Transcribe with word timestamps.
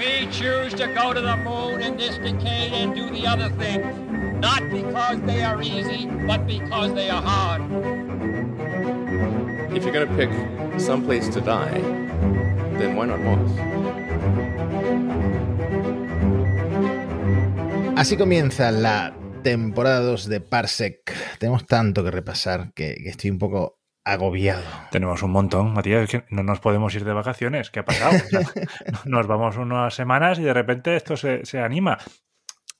We 0.00 0.26
choose 0.32 0.72
to 0.80 0.86
go 0.94 1.12
to 1.12 1.20
the 1.20 1.36
moon 1.36 1.82
in 1.82 1.98
this 1.98 2.16
decade 2.16 2.72
and 2.72 2.94
do 2.94 3.10
the 3.10 3.26
other 3.26 3.50
things, 3.60 3.84
not 4.40 4.62
because 4.70 5.20
they 5.26 5.42
are 5.42 5.60
easy, 5.60 6.06
but 6.26 6.46
because 6.46 6.94
they 6.94 7.10
are 7.10 7.20
hard. 7.20 7.60
If 9.76 9.84
you're 9.84 9.92
going 9.92 10.08
to 10.08 10.16
pick 10.16 10.30
some 10.80 11.04
place 11.04 11.28
to 11.28 11.42
die, 11.42 11.82
then 12.78 12.96
why 12.96 13.12
not 13.12 13.20
Mars? 13.20 13.50
Así 17.98 18.16
comienza 18.16 18.70
la 18.70 19.14
temporada 19.42 20.00
2 20.00 20.30
de 20.30 20.40
Parsec. 20.40 21.12
Tenemos 21.38 21.66
tanto 21.66 22.02
que 22.02 22.10
repasar 22.10 22.72
que, 22.72 22.94
que 22.94 23.10
estoy 23.10 23.28
un 23.28 23.38
poco 23.38 23.79
agobiado. 24.04 24.64
Tenemos 24.90 25.22
un 25.22 25.30
montón, 25.30 25.72
Matías, 25.74 26.04
es 26.04 26.10
que 26.10 26.24
no 26.30 26.42
nos 26.42 26.60
podemos 26.60 26.94
ir 26.94 27.04
de 27.04 27.12
vacaciones. 27.12 27.70
¿Qué 27.70 27.80
ha 27.80 27.84
pasado? 27.84 28.16
nos 29.04 29.26
vamos 29.26 29.56
unas 29.56 29.94
semanas 29.94 30.38
y 30.38 30.42
de 30.42 30.54
repente 30.54 30.96
esto 30.96 31.16
se, 31.16 31.44
se 31.44 31.60
anima. 31.60 31.98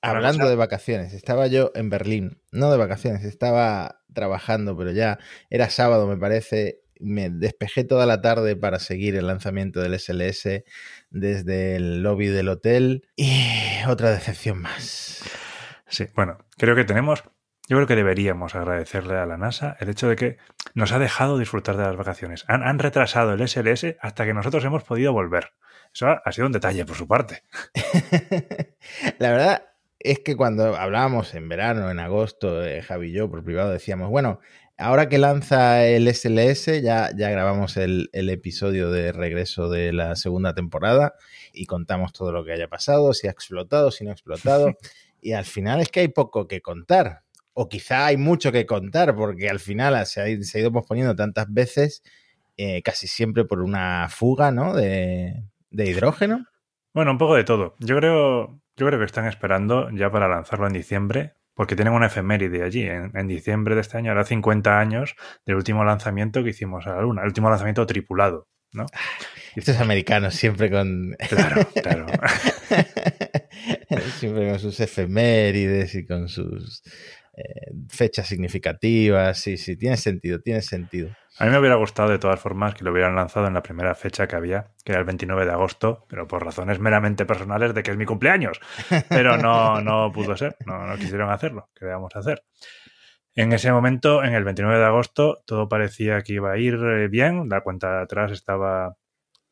Hablando 0.03 0.49
de 0.49 0.57
vacaciones, 0.57 1.13
estaba 1.13 1.47
yo 1.47 1.73
en 1.75 1.91
Berlín, 1.91 2.43
no 2.53 2.71
de 2.71 2.79
vacaciones, 2.79 3.23
estaba 3.25 4.01
trabajando, 4.15 4.75
pero 4.77 4.93
ya 4.93 5.19
era 5.51 5.69
sábado, 5.69 6.07
me 6.07 6.17
parece. 6.17 6.81
Me 7.03 7.31
despejé 7.31 7.85
toda 7.85 8.05
la 8.05 8.21
tarde 8.21 8.57
para 8.57 8.79
seguir 8.79 9.17
el 9.17 9.27
lanzamiento 9.27 9.81
del 9.81 9.99
SLS 9.99 10.65
desde 11.09 11.77
el 11.77 12.03
lobby 12.03 12.27
del 12.27 12.51
hotel 12.51 13.09
y 13.17 13.49
otra 13.89 14.11
decepción 14.11 14.61
más. 14.61 15.23
Sí, 15.87 16.07
bueno, 16.15 16.37
creo 16.59 16.77
que 16.77 16.85
tenemos 16.85 17.25
yo 17.71 17.77
creo 17.77 17.87
que 17.87 17.95
deberíamos 17.95 18.57
agradecerle 18.57 19.15
a 19.15 19.27
la 19.27 19.37
NASA 19.37 19.77
el 19.79 19.89
hecho 19.91 20.09
de 20.09 20.17
que 20.17 20.39
nos 20.75 20.93
ha 20.93 20.99
dejado 20.99 21.39
disfrutar 21.39 21.77
de 21.77 21.85
las 21.85 21.97
vacaciones. 21.97 22.45
Han, 22.49 22.63
han 22.63 22.79
retrasado 22.79 23.33
el 23.33 23.47
SLS 23.47 23.97
hasta 24.01 24.25
que 24.25 24.35
nosotros 24.35 24.65
hemos 24.65 24.85
podido 24.85 25.13
volver. 25.13 25.53
Eso 25.93 26.09
ha, 26.09 26.23
ha 26.25 26.33
sido 26.33 26.47
un 26.47 26.53
detalle 26.53 26.85
por 26.85 26.97
su 26.97 27.07
parte. 27.07 27.43
la 29.19 29.31
verdad 29.31 29.65
es 30.01 30.21
que 30.21 30.35
cuando 30.35 30.77
hablábamos 30.77 31.35
en 31.35 31.49
verano, 31.49 31.91
en 31.91 31.99
agosto, 31.99 32.65
eh, 32.65 32.83
Javi 32.83 33.09
y 33.09 33.13
yo 33.13 33.31
por 33.31 33.45
privado 33.45 33.71
decíamos, 33.71 34.09
bueno, 34.09 34.41
ahora 34.79 35.09
que 35.09 35.19
lanza 35.19 35.85
el 35.85 36.13
SLS, 36.13 36.83
ya, 36.83 37.11
ya 37.15 37.31
grabamos 37.31 37.77
el, 37.77 38.09
el, 38.13 38.31
episodio 38.31 38.91
de 38.91 39.13
regreso 39.13 39.69
de 39.69 39.93
la 39.93 40.17
segunda 40.17 40.55
temporada 40.55 41.15
y 41.53 41.67
contamos 41.67 42.15
todo 42.15 42.33
lo 42.33 42.45
que 42.45 42.53
haya 42.53 42.69
pasado, 42.69 43.13
si 43.13 43.29
ha 43.29 43.31
explotado, 43.31 43.91
si 43.91 44.05
no 44.05 44.11
ha 44.11 44.15
explotado. 44.15 44.75
y 45.21 45.33
al 45.33 45.45
final 45.45 45.81
es 45.81 45.89
que 45.89 46.01
hay 46.01 46.09
poco 46.09 46.49
que 46.49 46.63
contar 46.63 47.23
o 47.63 47.69
quizá 47.69 48.07
hay 48.07 48.17
mucho 48.17 48.53
que 48.53 48.65
contar, 48.65 49.15
porque 49.15 49.51
al 49.51 49.61
final 49.61 50.07
se 50.07 50.23
ha, 50.23 50.43
se 50.43 50.57
ha 50.57 50.61
ido 50.63 50.73
posponiendo 50.73 51.15
tantas 51.15 51.53
veces, 51.53 52.03
eh, 52.57 52.81
casi 52.81 53.07
siempre 53.07 53.45
por 53.45 53.61
una 53.61 54.09
fuga 54.09 54.51
¿no? 54.51 54.75
de, 54.75 55.45
de, 55.69 55.87
hidrógeno. 55.87 56.47
Bueno, 56.95 57.11
un 57.11 57.19
poco 57.19 57.35
de 57.35 57.45
todo. 57.45 57.75
Yo 57.79 57.99
creo, 57.99 58.63
yo 58.77 58.87
creo 58.87 58.99
que 58.99 59.05
están 59.05 59.27
esperando 59.27 59.91
ya 59.91 60.11
para 60.11 60.27
lanzarlo 60.27 60.69
en 60.69 60.73
diciembre, 60.73 61.35
porque 61.53 61.77
tienen 61.77 61.93
una 61.93 62.07
efeméride 62.07 62.63
allí. 62.63 62.85
En, 62.85 63.15
en 63.15 63.29
diciembre 63.29 63.75
de 63.75 63.83
este 63.83 63.99
año 63.99 64.13
hará 64.13 64.25
50 64.25 64.81
años 64.81 65.15
del 65.45 65.57
último 65.57 65.85
lanzamiento 65.85 66.43
que 66.43 66.51
hicimos 66.51 66.87
a 66.87 66.95
la 66.95 67.03
Luna, 67.03 67.21
el 67.21 67.29
último 67.29 67.51
lanzamiento 67.51 67.85
tripulado. 67.85 68.49
¿no? 68.73 68.87
Estos 69.55 69.79
americanos 69.81 70.35
siempre 70.35 70.71
con. 70.71 71.15
Claro, 71.29 71.69
claro. 71.75 72.07
siempre 74.19 74.49
con 74.49 74.59
sus 74.59 74.81
efemérides 74.81 75.95
y 75.95 76.07
con 76.07 76.29
sus 76.29 76.83
fechas 77.89 78.29
significativas. 78.29 79.39
Sí, 79.39 79.57
sí, 79.57 79.77
tiene 79.77 79.97
sentido, 79.97 80.41
tiene 80.41 80.63
sentido. 80.63 81.11
A 81.39 81.45
mí 81.45 81.51
me 81.51 81.59
hubiera 81.59 81.77
gustado 81.77 82.11
de 82.11 82.19
todas 82.19 82.41
formas 82.41 82.75
que 82.75 82.85
lo 82.85 82.93
hubieran 82.93 83.15
lanzado 83.15 83.47
en 83.47 83.55
la 83.55 83.63
primera 83.63 83.95
fecha 83.95 84.27
que 84.27 84.37
había, 84.37 84.73
que 84.85 84.93
era 84.93 84.99
el 85.01 85.07
29 85.07 85.47
de 85.47 85.53
agosto, 85.53 86.05
pero 86.09 86.27
por 86.27 86.45
razones 86.45 86.79
meramente 86.81 87.25
personales 87.25 87.75
de 87.75 87.83
que 87.83 87.93
es 87.93 87.97
mi 87.97 88.05
cumpleaños. 88.05 88.61
Pero 89.09 89.37
no, 89.37 89.81
no 89.81 90.13
pudo 90.13 90.37
ser, 90.37 90.57
no, 90.67 90.87
no 90.87 90.97
quisieron 90.97 91.31
hacerlo. 91.31 91.71
¿Qué 91.75 91.85
debíamos 91.85 92.15
hacer? 92.15 92.43
En 93.35 93.53
ese 93.53 93.73
momento, 93.73 94.25
en 94.25 94.35
el 94.35 94.45
29 94.45 94.79
de 94.79 94.85
agosto, 94.85 95.43
todo 95.47 95.69
parecía 95.69 96.21
que 96.23 96.35
iba 96.35 96.53
a 96.53 96.59
ir 96.59 96.75
eh, 96.75 97.09
bien, 97.09 97.49
la 97.49 97.61
cuenta 97.63 97.97
de 97.97 98.03
atrás 98.03 98.33
estaba 98.33 98.97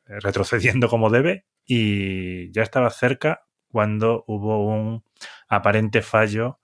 eh, 0.06 0.20
retrocediendo 0.20 0.88
como 0.88 1.10
debe 1.10 1.46
y 1.64 2.50
ya 2.52 2.62
estaba 2.62 2.90
cerca 2.90 3.46
cuando 3.70 4.24
hubo 4.26 4.66
un 4.66 5.04
aparente 5.48 6.02
fallo 6.02 6.57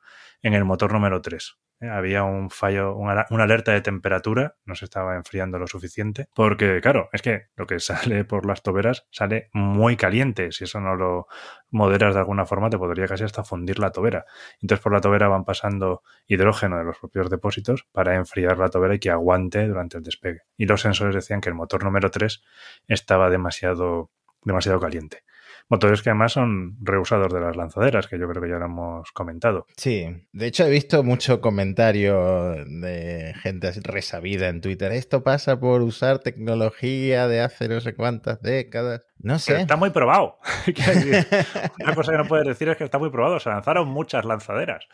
en 0.44 0.52
el 0.52 0.64
motor 0.64 0.92
número 0.92 1.22
3. 1.22 1.56
¿eh? 1.80 1.88
Había 1.88 2.22
un 2.22 2.50
fallo, 2.50 2.94
una, 2.94 3.26
alerta 3.30 3.72
de 3.72 3.80
temperatura, 3.80 4.56
no 4.66 4.74
se 4.74 4.84
estaba 4.84 5.16
enfriando 5.16 5.58
lo 5.58 5.66
suficiente, 5.66 6.28
porque 6.34 6.80
claro, 6.82 7.08
es 7.14 7.22
que 7.22 7.46
lo 7.56 7.66
que 7.66 7.80
sale 7.80 8.24
por 8.24 8.44
las 8.44 8.62
toberas 8.62 9.06
sale 9.10 9.48
muy 9.54 9.96
caliente, 9.96 10.52
si 10.52 10.64
eso 10.64 10.80
no 10.80 10.96
lo 10.96 11.26
moderas 11.70 12.14
de 12.14 12.20
alguna 12.20 12.44
forma 12.44 12.68
te 12.68 12.76
podría 12.76 13.06
casi 13.06 13.24
hasta 13.24 13.42
fundir 13.42 13.78
la 13.78 13.90
tobera. 13.90 14.26
Entonces 14.60 14.82
por 14.82 14.92
la 14.92 15.00
tobera 15.00 15.28
van 15.28 15.46
pasando 15.46 16.02
hidrógeno 16.26 16.76
de 16.76 16.84
los 16.84 16.98
propios 16.98 17.30
depósitos 17.30 17.88
para 17.90 18.14
enfriar 18.14 18.58
la 18.58 18.68
tobera 18.68 18.94
y 18.94 18.98
que 18.98 19.10
aguante 19.10 19.66
durante 19.66 19.96
el 19.96 20.04
despegue. 20.04 20.42
Y 20.58 20.66
los 20.66 20.82
sensores 20.82 21.14
decían 21.14 21.40
que 21.40 21.48
el 21.48 21.54
motor 21.54 21.82
número 21.82 22.10
3 22.10 22.44
estaba 22.86 23.30
demasiado, 23.30 24.10
demasiado 24.42 24.78
caliente. 24.78 25.24
Motores 25.68 26.02
que 26.02 26.10
además 26.10 26.32
son 26.32 26.76
reusados 26.80 27.32
de 27.32 27.40
las 27.40 27.56
lanzaderas, 27.56 28.06
que 28.06 28.18
yo 28.18 28.28
creo 28.28 28.42
que 28.42 28.50
ya 28.50 28.58
lo 28.58 28.66
hemos 28.66 29.10
comentado. 29.12 29.66
Sí, 29.76 30.06
de 30.32 30.46
hecho 30.46 30.66
he 30.66 30.70
visto 30.70 31.02
mucho 31.02 31.40
comentario 31.40 32.54
de 32.66 33.34
gente 33.42 33.72
resabida 33.82 34.48
en 34.48 34.60
Twitter. 34.60 34.92
Esto 34.92 35.22
pasa 35.24 35.58
por 35.58 35.80
usar 35.80 36.18
tecnología 36.18 37.28
de 37.28 37.40
hace 37.40 37.68
no 37.68 37.80
sé 37.80 37.94
cuántas 37.94 38.42
décadas. 38.42 39.06
No 39.18 39.38
sé. 39.38 39.52
Pero 39.52 39.62
está 39.62 39.76
muy 39.76 39.90
probado. 39.90 40.38
Una 41.80 41.94
cosa 41.94 42.12
que 42.12 42.18
no 42.18 42.26
puedes 42.26 42.46
decir 42.46 42.68
es 42.68 42.76
que 42.76 42.84
está 42.84 42.98
muy 42.98 43.10
probado. 43.10 43.40
Se 43.40 43.48
lanzaron 43.48 43.88
muchas 43.88 44.24
lanzaderas. 44.26 44.86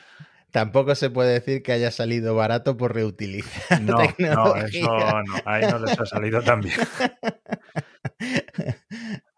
Tampoco 0.50 0.94
se 0.94 1.10
puede 1.10 1.32
decir 1.32 1.62
que 1.62 1.72
haya 1.72 1.90
salido 1.90 2.34
barato 2.34 2.76
por 2.76 2.94
reutilizar. 2.94 3.80
No, 3.80 3.98
no, 4.18 4.56
eso 4.56 4.88
no. 4.88 5.22
Ahí 5.44 5.64
no 5.70 5.78
les 5.78 5.98
ha 5.98 6.06
salido 6.06 6.42
tan 6.42 6.60
bien. 6.60 6.76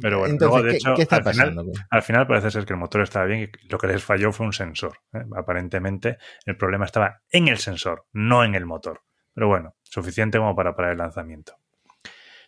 Pero 0.00 0.18
bueno, 0.20 0.32
Entonces, 0.32 0.38
luego, 0.38 0.62
de 0.62 0.70
¿qué, 0.70 0.76
hecho, 0.76 0.94
¿qué 0.94 1.02
está 1.02 1.16
al, 1.16 1.22
pasando? 1.24 1.62
final, 1.62 1.86
al 1.90 2.02
final 2.02 2.26
parece 2.26 2.50
ser 2.50 2.64
que 2.64 2.72
el 2.72 2.78
motor 2.78 3.02
estaba 3.02 3.26
bien 3.26 3.40
y 3.52 3.68
lo 3.68 3.78
que 3.78 3.88
les 3.88 4.02
falló 4.02 4.32
fue 4.32 4.46
un 4.46 4.52
sensor. 4.52 5.00
¿eh? 5.12 5.24
Aparentemente 5.36 6.18
el 6.46 6.56
problema 6.56 6.84
estaba 6.84 7.22
en 7.30 7.48
el 7.48 7.58
sensor, 7.58 8.06
no 8.12 8.44
en 8.44 8.54
el 8.54 8.66
motor. 8.66 9.02
Pero 9.34 9.48
bueno, 9.48 9.76
suficiente 9.82 10.38
como 10.38 10.54
para 10.54 10.74
parar 10.76 10.92
el 10.92 10.98
lanzamiento. 10.98 11.56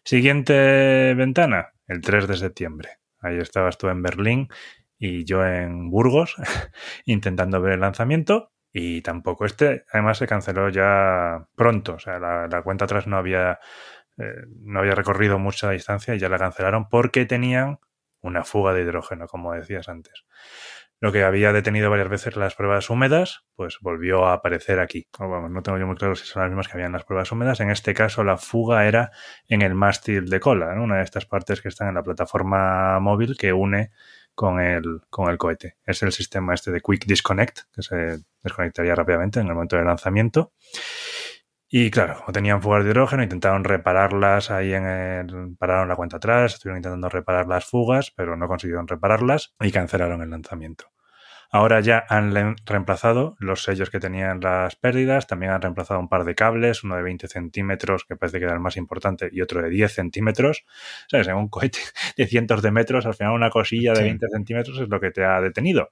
Siguiente 0.05 1.15
ventana, 1.15 1.73
el 1.87 2.01
3 2.01 2.27
de 2.27 2.37
septiembre. 2.37 2.99
Ahí 3.21 3.39
estabas 3.39 3.77
tú 3.79 3.89
en 3.89 4.03
Berlín 4.03 4.49
y 4.99 5.25
yo 5.25 5.45
en 5.45 5.91
Burgos 5.91 6.37
intentando 7.05 7.61
ver 7.61 7.75
el 7.75 7.81
lanzamiento 7.81 8.53
y 8.73 9.03
tampoco 9.03 9.45
este, 9.45 9.85
además 9.93 10.19
se 10.19 10.27
canceló 10.27 10.69
ya 10.69 11.47
pronto, 11.57 11.95
o 11.95 11.99
sea, 11.99 12.19
la, 12.19 12.47
la 12.47 12.63
cuenta 12.63 12.85
atrás 12.85 13.07
no 13.07 13.17
había 13.17 13.59
eh, 14.21 14.45
no 14.61 14.81
había 14.81 14.95
recorrido 14.95 15.39
mucha 15.39 15.71
distancia 15.71 16.15
y 16.15 16.19
ya 16.19 16.29
la 16.29 16.39
cancelaron 16.39 16.89
porque 16.89 17.27
tenían 17.27 17.79
una 18.21 18.45
fuga 18.45 18.75
de 18.75 18.83
hidrógeno, 18.83 19.27
como 19.27 19.55
decías 19.55 19.89
antes. 19.89 20.25
Lo 21.03 21.13
que 21.13 21.25
había 21.25 21.55
detenido 21.55 21.89
varias 21.89 22.11
veces 22.11 22.37
las 22.37 22.55
pruebas 22.55 22.91
húmedas, 22.91 23.47
pues 23.57 23.79
volvió 23.81 24.27
a 24.27 24.35
aparecer 24.35 24.81
aquí. 24.81 25.09
O, 25.19 25.31
vamos, 25.31 25.51
no 25.51 25.63
tengo 25.63 25.79
yo 25.79 25.87
muy 25.87 25.97
claro 25.97 26.15
si 26.15 26.27
son 26.27 26.43
las 26.43 26.51
mismas 26.51 26.69
que 26.69 26.75
habían 26.75 26.93
las 26.93 27.05
pruebas 27.05 27.33
húmedas. 27.33 27.61
En 27.61 27.71
este 27.71 27.95
caso, 27.95 28.23
la 28.23 28.37
fuga 28.37 28.87
era 28.87 29.11
en 29.49 29.63
el 29.63 29.75
mástil 29.75 30.29
de 30.29 30.41
cola, 30.41 30.79
una 30.79 30.99
de 30.99 31.05
estas 31.05 31.25
partes 31.25 31.63
que 31.63 31.69
están 31.69 31.89
en 31.89 31.95
la 31.95 32.03
plataforma 32.03 33.01
móvil 33.01 33.39
que 33.39 33.55
une 33.55 33.93
con 34.35 34.61
el, 34.61 35.01
con 35.09 35.31
el 35.31 35.39
cohete. 35.39 35.77
Es 35.87 36.03
el 36.03 36.13
sistema 36.13 36.53
este 36.53 36.71
de 36.71 36.83
Quick 36.83 37.07
Disconnect, 37.07 37.61
que 37.75 37.83
se 37.83 38.19
desconectaría 38.43 38.95
rápidamente 38.95 39.41
en 39.41 39.47
el 39.47 39.55
momento 39.55 39.77
del 39.77 39.87
lanzamiento. 39.87 40.53
Y 41.73 41.91
claro, 41.93 42.17
como 42.19 42.33
tenían 42.33 42.61
fugas 42.61 42.83
de 42.83 42.91
hidrógeno, 42.91 43.23
intentaron 43.23 43.63
repararlas 43.63 44.51
ahí 44.51 44.75
en 44.75 44.87
el. 44.87 45.57
Pararon 45.57 45.89
la 45.89 45.95
cuenta 45.95 46.17
atrás, 46.17 46.55
estuvieron 46.55 46.79
intentando 46.79 47.09
reparar 47.09 47.47
las 47.47 47.65
fugas, 47.65 48.11
pero 48.11 48.37
no 48.37 48.49
consiguieron 48.49 48.89
repararlas 48.89 49.55
y 49.61 49.71
cancelaron 49.71 50.21
el 50.21 50.31
lanzamiento. 50.31 50.87
Ahora 51.53 51.81
ya 51.81 52.05
han 52.09 52.33
reemplazado 52.65 53.37
los 53.39 53.63
sellos 53.63 53.91
que 53.91 54.01
tenían 54.01 54.41
las 54.41 54.77
pérdidas, 54.77 55.27
también 55.29 55.53
han 55.53 55.63
reemplazado 55.63 55.99
un 56.01 56.09
par 56.09 56.25
de 56.25 56.35
cables, 56.35 56.83
uno 56.85 56.97
de 56.97 57.03
20 57.03 57.29
centímetros, 57.29 58.05
que 58.05 58.17
parece 58.17 58.39
que 58.39 58.45
era 58.45 58.55
el 58.55 58.61
más 58.61 58.77
importante, 58.77 59.29
y 59.33 59.41
otro 59.41 59.63
de 59.63 59.69
10 59.69 59.93
centímetros. 59.93 60.65
¿Sabes? 61.09 61.29
En 61.29 61.37
un 61.37 61.49
cohete 61.49 61.79
de 62.17 62.27
cientos 62.27 62.63
de 62.63 62.73
metros, 62.73 63.07
al 63.07 63.15
final 63.15 63.33
una 63.33 63.51
cosilla 63.51 63.95
de 63.95 63.99
Sí. 63.99 64.03
20 64.03 64.27
centímetros 64.29 64.81
es 64.81 64.89
lo 64.89 64.99
que 65.01 65.13
te 65.13 65.25
ha 65.25 65.41
detenido. 65.41 65.91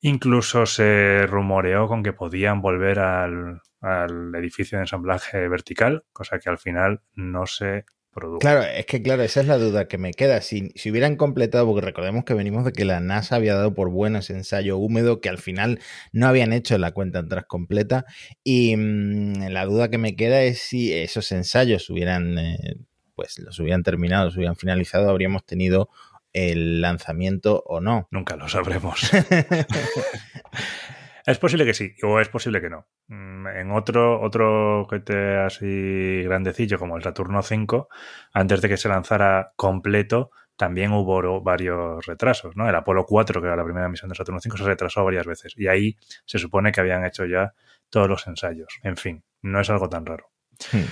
Incluso 0.00 0.66
se 0.66 1.26
rumoreó 1.28 1.88
con 1.88 2.02
que 2.02 2.12
podían 2.12 2.60
volver 2.60 3.00
al, 3.00 3.60
al 3.86 4.34
edificio 4.34 4.78
de 4.78 4.82
ensamblaje 4.82 5.48
vertical, 5.48 6.04
cosa 6.12 6.38
que 6.38 6.50
al 6.50 6.58
final 6.58 7.02
no 7.14 7.46
se 7.46 7.84
produjo. 8.12 8.38
Claro, 8.38 8.62
es 8.62 8.86
que 8.86 9.00
claro, 9.00 9.22
esa 9.22 9.40
es 9.40 9.46
la 9.46 9.58
duda 9.58 9.86
que 9.86 9.98
me 9.98 10.12
queda. 10.12 10.40
Si, 10.40 10.70
si 10.74 10.90
hubieran 10.90 11.16
completado, 11.16 11.66
porque 11.66 11.86
recordemos 11.86 12.24
que 12.24 12.34
venimos 12.34 12.64
de 12.64 12.72
que 12.72 12.84
la 12.84 13.00
NASA 13.00 13.36
había 13.36 13.54
dado 13.54 13.74
por 13.74 13.90
bueno 13.90 14.18
ese 14.18 14.32
ensayo 14.32 14.76
húmedo 14.78 15.20
que 15.20 15.28
al 15.28 15.38
final 15.38 15.78
no 16.12 16.26
habían 16.26 16.52
hecho 16.52 16.78
la 16.78 16.92
cuenta 16.92 17.20
atrás 17.20 17.44
completa. 17.46 18.06
Y 18.42 18.76
mmm, 18.76 19.48
la 19.50 19.64
duda 19.66 19.88
que 19.88 19.98
me 19.98 20.16
queda 20.16 20.42
es 20.42 20.58
si 20.58 20.92
esos 20.92 21.30
ensayos 21.30 21.88
hubieran 21.90 22.38
eh, 22.38 22.76
pues 23.14 23.38
los 23.38 23.58
hubieran 23.60 23.82
terminado, 23.82 24.26
los 24.26 24.36
hubieran 24.36 24.56
finalizado, 24.56 25.08
habríamos 25.08 25.44
tenido 25.44 25.88
el 26.32 26.82
lanzamiento 26.82 27.62
o 27.66 27.80
no. 27.80 28.08
Nunca 28.10 28.36
lo 28.36 28.48
sabremos. 28.48 29.10
es 31.26 31.38
posible 31.38 31.64
que 31.64 31.74
sí, 31.74 31.94
o 32.02 32.20
es 32.20 32.28
posible 32.28 32.60
que 32.60 32.70
no. 32.70 32.86
Mm, 33.08 33.46
en 33.48 33.70
otro, 33.72 34.20
otro 34.20 34.86
cohete 34.88 35.38
así 35.38 36.22
grandecillo 36.22 36.78
como 36.78 36.96
el 36.96 37.02
Saturno 37.02 37.42
5, 37.42 37.88
antes 38.32 38.62
de 38.62 38.68
que 38.68 38.76
se 38.76 38.88
lanzara 38.88 39.52
completo, 39.56 40.30
también 40.56 40.92
hubo 40.92 41.42
varios 41.42 42.06
retrasos, 42.06 42.56
¿no? 42.56 42.68
El 42.68 42.74
Apolo 42.74 43.04
4, 43.04 43.40
que 43.40 43.46
era 43.46 43.56
la 43.56 43.64
primera 43.64 43.88
misión 43.88 44.08
de 44.08 44.14
Saturno 44.14 44.40
5, 44.40 44.56
se 44.56 44.64
retrasó 44.64 45.04
varias 45.04 45.26
veces. 45.26 45.52
Y 45.56 45.66
ahí 45.66 45.96
se 46.24 46.38
supone 46.38 46.72
que 46.72 46.80
habían 46.80 47.04
hecho 47.04 47.26
ya 47.26 47.52
todos 47.90 48.08
los 48.08 48.26
ensayos. 48.26 48.68
En 48.82 48.96
fin, 48.96 49.24
no 49.42 49.60
es 49.60 49.68
algo 49.68 49.88
tan 49.88 50.06
raro. 50.06 50.30
Hmm. 50.72 50.86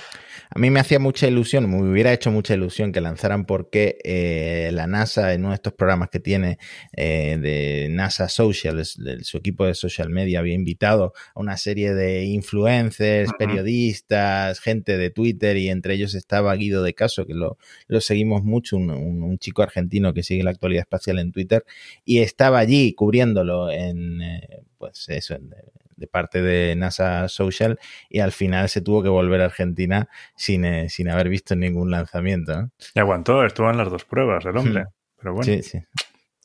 A 0.51 0.59
mí 0.59 0.71
me 0.71 0.81
hacía 0.81 0.99
mucha 0.99 1.27
ilusión, 1.27 1.69
me 1.71 1.91
hubiera 1.91 2.13
hecho 2.13 2.31
mucha 2.31 2.55
ilusión 2.55 2.93
que 2.93 3.01
lanzaran 3.01 3.45
porque 3.45 3.99
eh, 4.05 4.71
la 4.73 4.87
NASA 4.87 5.33
en 5.33 5.41
uno 5.41 5.51
de 5.51 5.57
estos 5.57 5.73
programas 5.73 6.11
que 6.11 6.21
tiene 6.21 6.59
eh, 6.97 7.39
de 7.41 7.89
NASA 7.91 8.29
Social, 8.29 8.85
su 8.85 9.37
equipo 9.37 9.67
de 9.67 9.75
social 9.75 10.11
media 10.11 10.41
había 10.41 10.55
invitado 10.55 11.13
a 11.35 11.41
una 11.41 11.57
serie 11.57 11.95
de 11.95 12.25
influencers, 12.25 13.31
periodistas, 13.39 14.61
gente 14.61 14.97
de 14.97 15.11
Twitter 15.11 15.57
y 15.57 15.69
entre 15.69 15.95
ellos 15.95 16.15
estaba 16.15 16.55
Guido 16.55 16.83
de 16.83 16.95
Caso, 16.95 17.27
que 17.27 17.35
lo, 17.35 17.57
seguimos 18.01 18.45
mucho, 18.45 18.77
un, 18.77 19.39
chico 19.39 19.63
argentino 19.63 20.15
que 20.15 20.23
sigue 20.23 20.45
la 20.45 20.51
actualidad 20.51 20.83
espacial 20.83 21.19
en 21.19 21.33
Twitter 21.33 21.65
y 22.05 22.21
estaba 22.21 22.59
allí 22.59 22.95
cubriéndolo 22.95 23.71
en, 23.71 24.23
eh, 24.23 24.63
pues 24.79 25.07
eso, 25.09 25.35
en 25.35 25.51
de 25.97 26.07
parte 26.07 26.43
de 26.43 26.75
NASA 26.77 27.29
Social 27.29 27.79
y 28.09 28.21
al 28.21 28.33
final 28.33 28.69
se 28.69 28.81
tuvo 28.81 29.03
que 29.03 29.09
volver 29.09 29.41
a 29.41 29.47
Argentina 29.47 30.09
sin, 30.37 30.65
eh, 30.65 30.89
sin 30.89 31.09
haber 31.09 31.29
visto 31.29 31.57
ningún 31.57 31.91
lanzamiento. 31.91 32.71
Y 32.95 33.01
aguantó, 33.01 33.45
estuvo 33.45 33.71
en 33.71 33.79
las 33.79 33.91
dos 33.91 34.05
pruebas 34.05 34.45
el 34.45 34.57
hombre. 34.57 34.85
Hmm. 34.85 34.89
Pero 35.19 35.35
bueno. 35.35 35.45
Sí, 35.45 35.63
sí. 35.63 35.83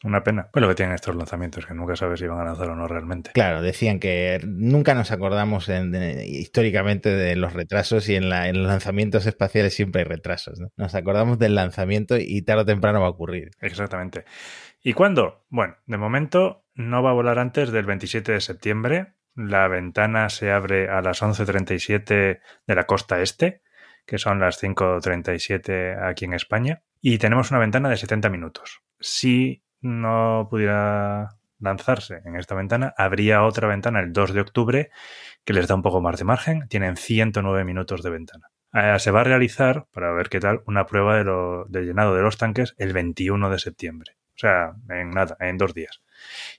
Una 0.04 0.24
pena. 0.24 0.50
Pues 0.54 0.62
lo 0.62 0.70
que 0.70 0.76
tienen 0.76 0.96
estos 0.96 1.14
lanzamientos, 1.16 1.66
que 1.66 1.74
nunca 1.74 1.96
sabes 1.98 2.22
si 2.22 2.28
van 2.28 2.40
a 2.40 2.46
lanzar 2.46 2.70
o 2.70 2.76
no 2.76 2.88
realmente. 2.88 3.32
Claro, 3.34 3.62
decían 3.62 4.00
que 4.00 4.40
nunca 4.46 4.94
nos 4.94 5.12
acordamos 5.12 5.70
históricamente 6.26 7.10
de 7.10 7.36
los 7.36 7.52
retrasos 7.52 8.08
y 8.08 8.16
en, 8.16 8.30
los 8.30 8.68
lanzamientos 8.68 9.26
espaciales 9.26 9.74
siempre 9.74 10.02
hay 10.02 10.08
retrasos. 10.08 10.62
Nos 10.78 10.96
acordamos 10.96 11.38
del 11.38 11.56
lanzamiento 11.56 12.16
y 12.18 12.42
tarde 12.44 12.62
o 12.62 12.66
temprano 12.66 13.02
va 13.02 13.08
a 13.08 13.12
ocurrir. 13.12 13.52
Exactamente. 13.60 14.24
¿Y 14.82 14.94
cuándo? 14.94 15.46
Bueno, 15.50 15.76
de 15.86 15.98
momento 15.98 16.66
no 16.76 17.04
va 17.04 17.10
a 17.10 17.14
volar 17.14 17.38
antes 17.38 17.72
del 17.72 17.86
27 17.86 18.32
de 18.32 18.40
septiembre, 18.40 19.16
la 19.36 19.68
ventana 19.68 20.30
se 20.30 20.52
abre 20.52 20.90
a 20.90 21.02
las 21.02 21.22
11.37 21.22 22.40
de 22.68 22.76
la 22.76 22.86
costa 22.86 23.22
este, 23.22 23.62
que 24.06 24.18
son 24.18 24.40
las 24.40 24.62
5.37 24.62 26.02
aquí 26.04 26.26
en 26.26 26.34
España, 26.34 26.82
y 27.02 27.18
tenemos 27.18 27.52
una 27.52 27.60
ventana 27.60 27.90
de 27.90 27.98
70 27.98 28.30
minutos. 28.30 28.82
Si 29.00 29.64
no 29.82 30.48
pudiera 30.50 31.38
lanzarse 31.60 32.22
en 32.26 32.36
esta 32.36 32.56
ventana, 32.56 32.94
habría 32.98 33.44
otra 33.44 33.68
ventana 33.68 34.00
el 34.00 34.14
2 34.14 34.34
de 34.34 34.42
octubre 34.42 34.90
que 35.46 35.54
les 35.54 35.68
da 35.68 35.76
un 35.76 35.82
poco 35.82 36.02
más 36.02 36.18
de 36.18 36.26
margen, 36.26 36.68
tienen 36.68 36.98
109 36.98 37.64
minutos 37.64 38.02
de 38.02 38.10
ventana. 38.10 38.48
Eh, 38.74 39.00
se 39.00 39.12
va 39.12 39.22
a 39.22 39.26
realizar, 39.26 39.88
para 39.92 40.12
ver 40.14 40.30
qué 40.30 40.40
tal, 40.40 40.62
una 40.66 40.86
prueba 40.86 41.16
de, 41.16 41.24
de 41.68 41.86
llenado 41.86 42.16
de 42.16 42.22
los 42.22 42.38
tanques 42.38 42.76
el 42.78 42.94
21 42.94 43.50
de 43.50 43.60
septiembre. 43.60 44.18
O 44.40 44.48
sea, 44.48 44.74
en 44.88 45.12
nada, 45.12 45.36
en 45.42 45.58
dos 45.58 45.74
días. 45.74 46.02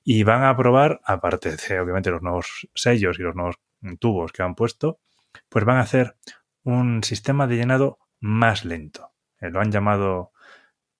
Y 0.05 0.23
van 0.23 0.45
a 0.45 0.55
probar, 0.55 1.01
aparte 1.03 1.57
de 1.57 1.81
obviamente 1.81 2.11
los 2.11 2.21
nuevos 2.21 2.69
sellos 2.75 3.19
y 3.19 3.23
los 3.23 3.35
nuevos 3.35 3.57
tubos 3.99 4.33
que 4.33 4.43
han 4.43 4.55
puesto, 4.55 5.01
pues 5.49 5.65
van 5.65 5.79
a 5.79 5.81
hacer 5.81 6.15
un 6.63 7.03
sistema 7.03 7.47
de 7.47 7.57
llenado 7.57 7.99
más 8.21 8.67
lento. 8.67 9.15
Eh, 9.41 9.49
lo 9.49 9.61
han 9.61 9.73
llamado 9.73 10.33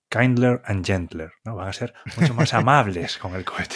kindler 0.09 0.63
and 0.65 0.83
gentler, 0.83 1.33
¿no? 1.45 1.55
Van 1.55 1.67
a 1.67 1.73
ser 1.73 1.93
mucho 2.17 2.33
más 2.33 2.51
amables 2.55 3.19
con 3.19 3.35
el 3.35 3.45
cohete. 3.45 3.75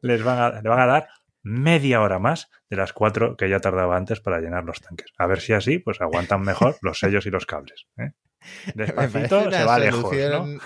Les 0.00 0.24
van 0.24 0.38
a, 0.38 0.62
le 0.62 0.68
van 0.70 0.80
a 0.80 0.86
dar 0.86 1.08
media 1.42 2.00
hora 2.00 2.20
más 2.20 2.48
de 2.70 2.76
las 2.76 2.94
cuatro 2.94 3.36
que 3.36 3.50
ya 3.50 3.60
tardaba 3.60 3.98
antes 3.98 4.20
para 4.20 4.40
llenar 4.40 4.64
los 4.64 4.80
tanques. 4.80 5.12
A 5.18 5.26
ver 5.26 5.40
si 5.40 5.52
así 5.52 5.78
pues 5.78 6.00
aguantan 6.00 6.40
mejor 6.40 6.78
los 6.80 6.98
sellos 6.98 7.26
y 7.26 7.30
los 7.30 7.44
cables. 7.44 7.86
¿eh? 7.98 8.12
Despacito 8.74 9.50
se 9.50 9.64
va 9.64 9.78
lejos, 9.78 10.12
¿no? 10.30 10.58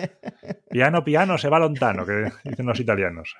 Piano, 0.70 1.04
piano, 1.04 1.38
se 1.38 1.48
va 1.48 1.58
lontano, 1.58 2.04
que 2.04 2.30
dicen 2.44 2.66
los 2.66 2.78
italianos. 2.78 3.36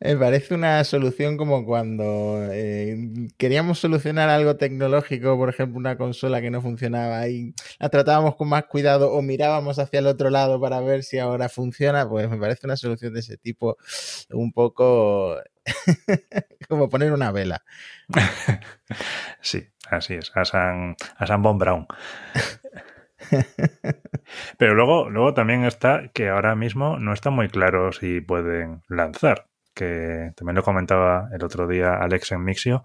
Me 0.00 0.16
parece 0.16 0.54
una 0.54 0.84
solución 0.84 1.36
como 1.36 1.64
cuando 1.64 2.46
eh, 2.52 2.96
queríamos 3.36 3.80
solucionar 3.80 4.28
algo 4.28 4.56
tecnológico, 4.56 5.36
por 5.36 5.48
ejemplo, 5.48 5.78
una 5.78 5.96
consola 5.96 6.40
que 6.40 6.50
no 6.50 6.62
funcionaba 6.62 7.26
y 7.28 7.52
la 7.80 7.88
tratábamos 7.88 8.36
con 8.36 8.48
más 8.48 8.66
cuidado 8.66 9.10
o 9.12 9.22
mirábamos 9.22 9.80
hacia 9.80 9.98
el 9.98 10.06
otro 10.06 10.30
lado 10.30 10.60
para 10.60 10.80
ver 10.80 11.02
si 11.02 11.18
ahora 11.18 11.48
funciona, 11.48 12.08
pues 12.08 12.30
me 12.30 12.36
parece 12.36 12.66
una 12.66 12.76
solución 12.76 13.12
de 13.12 13.20
ese 13.20 13.38
tipo 13.38 13.76
un 14.30 14.52
poco 14.52 15.36
como 16.68 16.88
poner 16.88 17.12
una 17.12 17.32
vela. 17.32 17.64
Sí, 19.40 19.68
así 19.90 20.14
es, 20.14 20.30
a 20.36 20.44
San, 20.44 20.96
a 21.16 21.26
San 21.26 21.42
Bon 21.42 21.58
Brown. 21.58 21.88
Pero 24.58 24.74
luego, 24.74 25.10
luego 25.10 25.34
también 25.34 25.64
está 25.64 26.08
que 26.12 26.28
ahora 26.28 26.54
mismo 26.54 26.98
no 26.98 27.12
está 27.12 27.30
muy 27.30 27.48
claro 27.48 27.92
si 27.92 28.20
pueden 28.20 28.82
lanzar, 28.88 29.48
que 29.74 30.32
también 30.36 30.56
lo 30.56 30.62
comentaba 30.62 31.28
el 31.32 31.42
otro 31.44 31.66
día 31.66 31.94
Alex 31.94 32.32
en 32.32 32.44
Mixio, 32.44 32.84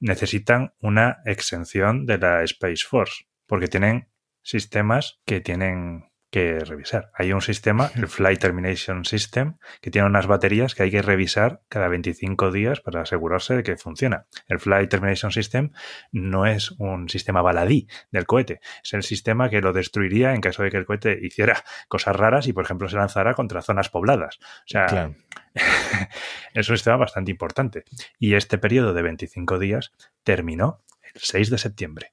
necesitan 0.00 0.72
una 0.80 1.18
exención 1.24 2.06
de 2.06 2.18
la 2.18 2.42
Space 2.42 2.84
Force, 2.88 3.24
porque 3.46 3.68
tienen 3.68 4.08
sistemas 4.42 5.20
que 5.26 5.40
tienen 5.40 6.07
que 6.30 6.58
revisar. 6.60 7.10
Hay 7.14 7.32
un 7.32 7.40
sistema, 7.40 7.90
el 7.94 8.06
Flight 8.06 8.38
Termination 8.38 9.04
System, 9.04 9.56
que 9.80 9.90
tiene 9.90 10.06
unas 10.06 10.26
baterías 10.26 10.74
que 10.74 10.82
hay 10.82 10.90
que 10.90 11.00
revisar 11.00 11.62
cada 11.68 11.88
25 11.88 12.52
días 12.52 12.80
para 12.80 13.02
asegurarse 13.02 13.56
de 13.56 13.62
que 13.62 13.76
funciona. 13.76 14.26
El 14.46 14.60
Flight 14.60 14.90
Termination 14.90 15.32
System 15.32 15.70
no 16.12 16.46
es 16.46 16.72
un 16.72 17.08
sistema 17.08 17.40
baladí 17.40 17.88
del 18.10 18.26
cohete, 18.26 18.60
es 18.82 18.92
el 18.92 19.02
sistema 19.02 19.48
que 19.48 19.60
lo 19.60 19.72
destruiría 19.72 20.34
en 20.34 20.40
caso 20.40 20.62
de 20.62 20.70
que 20.70 20.76
el 20.76 20.84
cohete 20.84 21.18
hiciera 21.22 21.64
cosas 21.88 22.14
raras 22.14 22.46
y, 22.46 22.52
por 22.52 22.64
ejemplo, 22.64 22.88
se 22.88 22.96
lanzara 22.96 23.34
contra 23.34 23.62
zonas 23.62 23.88
pobladas. 23.88 24.38
O 24.40 24.66
sea, 24.66 25.10
es 26.54 26.68
un 26.68 26.76
sistema 26.76 26.96
bastante 26.96 27.30
importante. 27.30 27.84
Y 28.18 28.34
este 28.34 28.58
periodo 28.58 28.92
de 28.92 29.02
25 29.02 29.58
días 29.58 29.92
terminó 30.24 30.84
el 31.14 31.20
6 31.20 31.50
de 31.50 31.58
septiembre. 31.58 32.12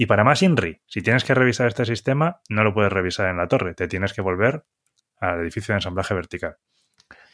Y 0.00 0.06
para 0.06 0.22
más 0.22 0.42
INRI, 0.42 0.80
si 0.86 1.02
tienes 1.02 1.24
que 1.24 1.34
revisar 1.34 1.66
este 1.66 1.84
sistema, 1.84 2.40
no 2.48 2.62
lo 2.62 2.72
puedes 2.72 2.92
revisar 2.92 3.28
en 3.30 3.36
la 3.36 3.48
torre, 3.48 3.74
te 3.74 3.88
tienes 3.88 4.12
que 4.12 4.22
volver 4.22 4.62
al 5.18 5.40
edificio 5.40 5.72
de 5.72 5.78
ensamblaje 5.78 6.14
vertical. 6.14 6.56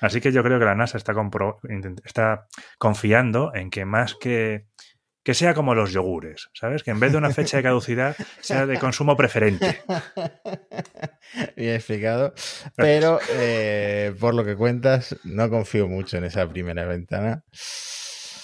Así 0.00 0.22
que 0.22 0.32
yo 0.32 0.42
creo 0.42 0.58
que 0.58 0.64
la 0.64 0.74
NASA 0.74 0.96
está, 0.96 1.12
confiando 2.78 3.54
en 3.54 3.68
que 3.68 3.84
más 3.84 4.14
que 4.14 4.64
que 5.22 5.34
sea 5.34 5.54
como 5.54 5.74
los 5.74 5.92
yogures, 5.92 6.50
¿sabes? 6.54 6.82
Que 6.82 6.90
en 6.90 7.00
vez 7.00 7.12
de 7.12 7.18
una 7.18 7.30
fecha 7.30 7.58
de 7.58 7.62
caducidad 7.62 8.16
sea 8.40 8.66
de 8.66 8.78
consumo 8.78 9.16
preferente. 9.16 9.82
Bien 11.56 11.74
explicado. 11.74 12.34
Pero 12.76 13.18
eh, 13.30 14.14
por 14.20 14.34
lo 14.34 14.44
que 14.44 14.54
cuentas, 14.54 15.16
no 15.24 15.48
confío 15.48 15.86
mucho 15.88 16.16
en 16.18 16.24
esa 16.24 16.46
primera 16.48 16.84
ventana. 16.86 17.42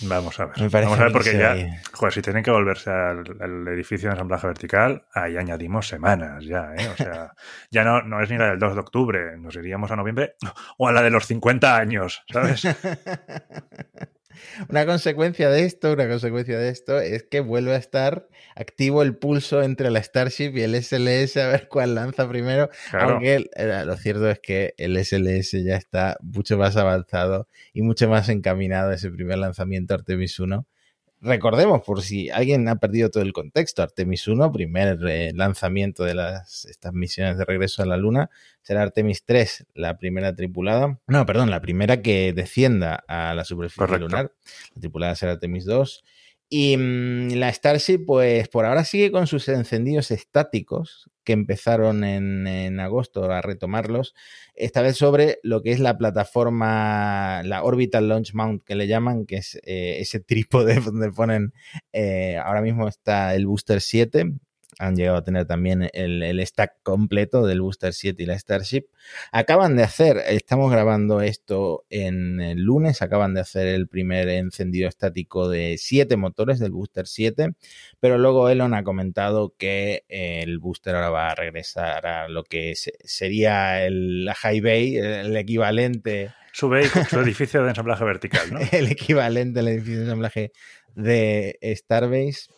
Vamos 0.02 0.40
a 0.40 0.47
ver. 0.47 0.71
Vamos 0.71 0.99
a 0.99 1.04
ver 1.04 1.12
porque 1.12 1.37
ya, 1.37 1.57
joder, 1.92 2.12
si 2.12 2.23
tienen 2.23 2.42
que 2.42 2.50
volverse 2.50 2.90
al, 2.90 3.69
edificio 3.69 4.09
de 4.09 4.14
ensamblaje 4.14 4.47
vertical, 4.47 5.04
ahí 5.12 5.37
añadimos 5.37 5.88
semanas 5.88 6.45
ya, 6.45 6.73
¿eh? 6.76 6.88
O 6.88 6.97
sea, 6.97 7.35
ya 7.71 7.85
no, 7.85 8.02
no 8.02 8.23
es 8.23 8.30
ni 8.30 8.38
la 8.38 8.50
del 8.50 8.59
2 8.59 8.75
de 8.75 8.80
octubre, 8.80 9.37
nos 9.38 9.54
iríamos 9.57 9.90
a 9.90 9.97
noviembre 9.97 10.35
o 10.78 10.88
a 10.88 10.92
la 10.92 11.02
de 11.02 11.11
los 11.11 11.26
50 11.26 11.76
años, 11.76 12.23
¿sabes? 12.30 12.62
Una 14.68 14.87
consecuencia 14.87 15.50
de 15.50 15.64
esto, 15.64 15.92
una 15.92 16.08
consecuencia 16.08 16.58
de 16.58 16.68
esto 16.68 17.00
es 17.00 17.25
que 17.25 17.40
vuelve 17.40 17.75
a 17.75 17.76
estar 17.76 18.28
activo 18.54 19.02
el 19.02 19.16
pulso 19.16 19.62
entre 19.62 19.90
la 19.90 20.02
Starship 20.02 20.52
y 20.54 20.62
el 20.62 20.75
SLS 20.75 21.37
a 21.37 21.49
ver 21.49 21.68
cuál 21.68 21.94
lanza 21.94 22.28
primero. 22.28 22.70
Aunque 22.92 23.50
eh, 23.56 23.82
lo 23.84 23.96
cierto 23.96 24.28
es 24.30 24.38
que 24.40 24.75
el 24.76 24.96
SLS 25.02 25.62
ya 25.64 25.76
está 25.76 26.16
mucho 26.20 26.56
más 26.58 26.76
avanzado 26.76 27.49
y 27.72 27.82
mucho 27.82 28.08
más 28.08 28.28
encaminado 28.28 28.90
a 28.90 28.94
ese 28.94 29.10
primer 29.10 29.38
lanzamiento 29.38 29.94
Artemis 29.94 30.38
1 30.38 30.66
Recordemos, 31.23 31.83
por 31.83 32.00
si 32.00 32.31
alguien 32.31 32.67
ha 32.69 32.77
perdido 32.77 33.11
todo 33.11 33.23
el 33.23 33.35
contexto, 33.35 33.83
Artemis 33.83 34.27
1, 34.27 34.53
primer 34.53 34.99
eh, 35.07 35.33
lanzamiento 35.35 36.03
de 36.03 36.15
las, 36.15 36.65
estas 36.65 36.95
misiones 36.95 37.37
de 37.37 37.45
regreso 37.45 37.83
a 37.83 37.87
la 37.87 37.99
Luna, 37.99 38.31
será 38.62 38.83
Artemis 38.83 39.25
3, 39.27 39.67
la 39.75 39.99
primera 39.99 40.35
tripulada. 40.35 40.99
No, 41.07 41.27
perdón, 41.27 41.50
la 41.50 41.61
primera 41.61 42.00
que 42.00 42.33
descienda 42.33 43.05
a 43.07 43.35
la 43.35 43.45
superficie 43.45 43.99
lunar. 43.99 44.33
La 44.75 44.81
tripulada 44.81 45.15
será 45.15 45.33
Artemis 45.33 45.67
2. 45.67 46.05
Y 46.52 46.76
mm, 46.76 47.35
la 47.35 47.52
Starship, 47.52 48.04
pues 48.04 48.49
por 48.49 48.66
ahora 48.66 48.85
sigue 48.85 49.12
con 49.12 49.28
sus 49.28 49.49
encendidos 49.49 50.11
estáticos, 50.11 51.09
que 51.23 51.33
empezaron 51.33 52.02
en, 52.02 52.80
agosto 52.80 53.30
a 53.30 53.40
retomarlos, 53.40 54.14
esta 54.57 54.83
vez 54.83 54.97
sobre 54.97 55.38
lo 55.45 55.62
que 55.62 55.71
es 55.71 55.78
la 55.78 55.97
plataforma, 55.97 57.42
la 57.45 57.62
Orbital 57.62 58.09
Launch 58.09 58.35
Mount 58.35 58.64
que 58.64 58.75
le 58.75 58.88
llaman, 58.88 59.26
que 59.26 59.37
es 59.37 59.61
eh, 59.62 59.99
ese 60.00 60.19
trípode 60.21 60.80
donde 60.80 61.12
ponen, 61.12 61.52
eh, 61.92 62.37
ahora 62.37 62.62
mismo 62.62 62.88
está 62.88 63.35
el 63.37 63.47
Booster 63.47 63.80
7, 63.80 64.33
han 64.80 64.96
llegado 64.96 65.18
a 65.18 65.25
tener 65.25 65.46
también 65.46 65.88
el, 65.92 66.22
el, 66.22 66.44
stack 66.46 66.82
completo 66.82 67.46
del 67.46 67.60
Booster 67.60 67.92
7 67.92 68.22
y 68.22 68.26
la 68.26 68.38
Starship. 68.38 68.87
Acaban 69.30 69.76
de 69.76 69.82
hacer, 69.82 70.16
estamos 70.26 70.72
grabando 70.72 71.20
esto 71.20 71.84
en 71.90 72.40
el 72.40 72.62
lunes, 72.62 73.02
acaban 73.02 73.34
de 73.34 73.40
hacer 73.40 73.66
el 73.66 73.88
primer 73.88 74.28
encendido 74.28 74.88
estático 74.88 75.49
de 75.49 75.76
7 75.78 76.16
motores 76.16 76.58
del 76.58 76.72
Booster 76.72 77.06
7, 77.06 77.52
pero 78.00 78.16
luego 78.16 78.49
Elon 78.49 78.75
ha 78.75 78.82
comentado 78.82 79.54
que 79.58 80.04
el 80.08 80.58
booster 80.58 80.94
ahora 80.94 81.10
va 81.10 81.28
a 81.28 81.34
regresar 81.34 82.06
a 82.06 82.28
lo 82.28 82.44
que 82.44 82.75
sería 82.75 83.84
el, 83.84 84.25
la 84.25 84.34
High 84.34 84.60
Bay, 84.60 84.96
el 84.96 85.37
equivalente 85.37 86.32
su, 86.52 86.68
su 87.10 87.20
edificio 87.20 87.62
de 87.62 87.68
ensamblaje 87.68 88.04
vertical, 88.04 88.52
¿no? 88.52 88.60
El 88.72 88.88
equivalente 88.88 89.60
al 89.60 89.68
edificio 89.68 89.99
de 89.99 90.02
ensamblaje 90.04 90.52
de 90.94 91.58
Starbase. 91.76 92.50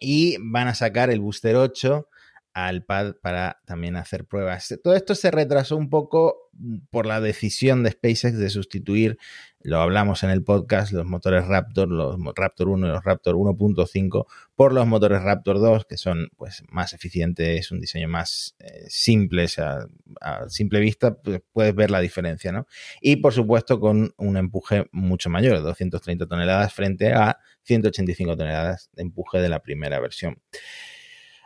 Y 0.00 0.36
van 0.40 0.68
a 0.68 0.74
sacar 0.74 1.10
el 1.10 1.20
Booster 1.20 1.56
8 1.56 2.08
al 2.54 2.84
pad 2.84 3.14
para 3.22 3.60
también 3.64 3.96
hacer 3.96 4.26
pruebas. 4.26 4.78
Todo 4.82 4.94
esto 4.94 5.14
se 5.14 5.30
retrasó 5.30 5.76
un 5.76 5.88
poco 5.88 6.50
por 6.90 7.06
la 7.06 7.20
decisión 7.20 7.82
de 7.82 7.92
SpaceX 7.92 8.36
de 8.36 8.50
sustituir, 8.50 9.18
lo 9.64 9.80
hablamos 9.80 10.22
en 10.22 10.30
el 10.30 10.42
podcast, 10.42 10.92
los 10.92 11.06
motores 11.06 11.46
Raptor, 11.46 11.88
los 11.88 12.18
Raptor 12.34 12.68
1 12.68 12.86
y 12.86 12.90
los 12.90 13.04
Raptor 13.04 13.36
1.5 13.36 14.26
por 14.54 14.72
los 14.72 14.86
motores 14.86 15.22
Raptor 15.22 15.60
2, 15.60 15.86
que 15.86 15.96
son 15.96 16.28
pues, 16.36 16.62
más 16.68 16.92
eficientes, 16.92 17.70
un 17.70 17.80
diseño 17.80 18.08
más 18.08 18.54
eh, 18.58 18.84
simple, 18.88 19.48
sea, 19.48 19.86
a 20.20 20.48
simple 20.48 20.80
vista 20.80 21.14
pues, 21.14 21.40
puedes 21.52 21.74
ver 21.74 21.90
la 21.90 22.00
diferencia, 22.00 22.52
¿no? 22.52 22.66
Y 23.00 23.16
por 23.16 23.32
supuesto 23.32 23.80
con 23.80 24.12
un 24.18 24.36
empuje 24.36 24.88
mucho 24.92 25.30
mayor, 25.30 25.62
230 25.62 26.26
toneladas 26.26 26.74
frente 26.74 27.12
a 27.12 27.38
185 27.64 28.36
toneladas 28.36 28.90
de 28.92 29.02
empuje 29.02 29.38
de 29.38 29.48
la 29.48 29.60
primera 29.60 30.00
versión. 30.00 30.40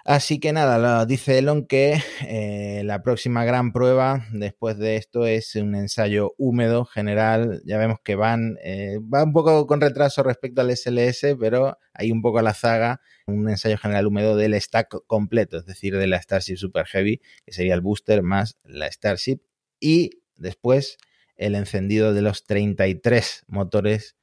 Así 0.09 0.39
que 0.39 0.53
nada, 0.53 1.05
dice 1.05 1.37
Elon 1.37 1.67
que 1.67 2.01
eh, 2.29 2.83
la 2.85 3.03
próxima 3.03 3.45
gran 3.45 3.73
prueba 3.73 4.25
después 4.31 4.79
de 4.79 4.95
esto 4.95 5.27
es 5.27 5.57
un 5.57 5.75
ensayo 5.75 6.33
húmedo 6.39 6.85
general. 6.85 7.61
Ya 7.65 7.77
vemos 7.77 7.99
que 8.05 8.15
van, 8.15 8.57
eh, 8.63 9.01
va 9.01 9.25
un 9.25 9.33
poco 9.33 9.67
con 9.67 9.81
retraso 9.81 10.23
respecto 10.23 10.61
al 10.61 10.71
SLS, 10.71 11.35
pero 11.41 11.77
hay 11.93 12.13
un 12.13 12.23
poco 12.23 12.39
a 12.39 12.43
la 12.43 12.55
zaga, 12.55 13.01
un 13.27 13.49
ensayo 13.49 13.79
general 13.79 14.07
húmedo 14.07 14.37
del 14.37 14.55
stack 14.61 14.95
completo, 15.09 15.57
es 15.57 15.67
decir, 15.67 15.97
de 15.97 16.07
la 16.07 16.23
Starship 16.23 16.57
Super 16.57 16.87
Heavy, 16.87 17.21
que 17.45 17.53
sería 17.53 17.75
el 17.75 17.81
booster 17.81 18.23
más 18.23 18.59
la 18.63 18.89
Starship, 18.89 19.41
y 19.81 20.23
después 20.37 20.99
el 21.35 21.57
encendido 21.57 22.15
de 22.15 22.23
los 22.23 22.45
33 22.45 23.45
motores 23.49 24.16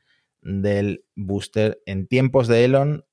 del 0.44 1.06
booster 1.16 1.82
en 1.86 2.08
tiempos 2.08 2.48
de 2.48 2.66
Elon 2.66 3.06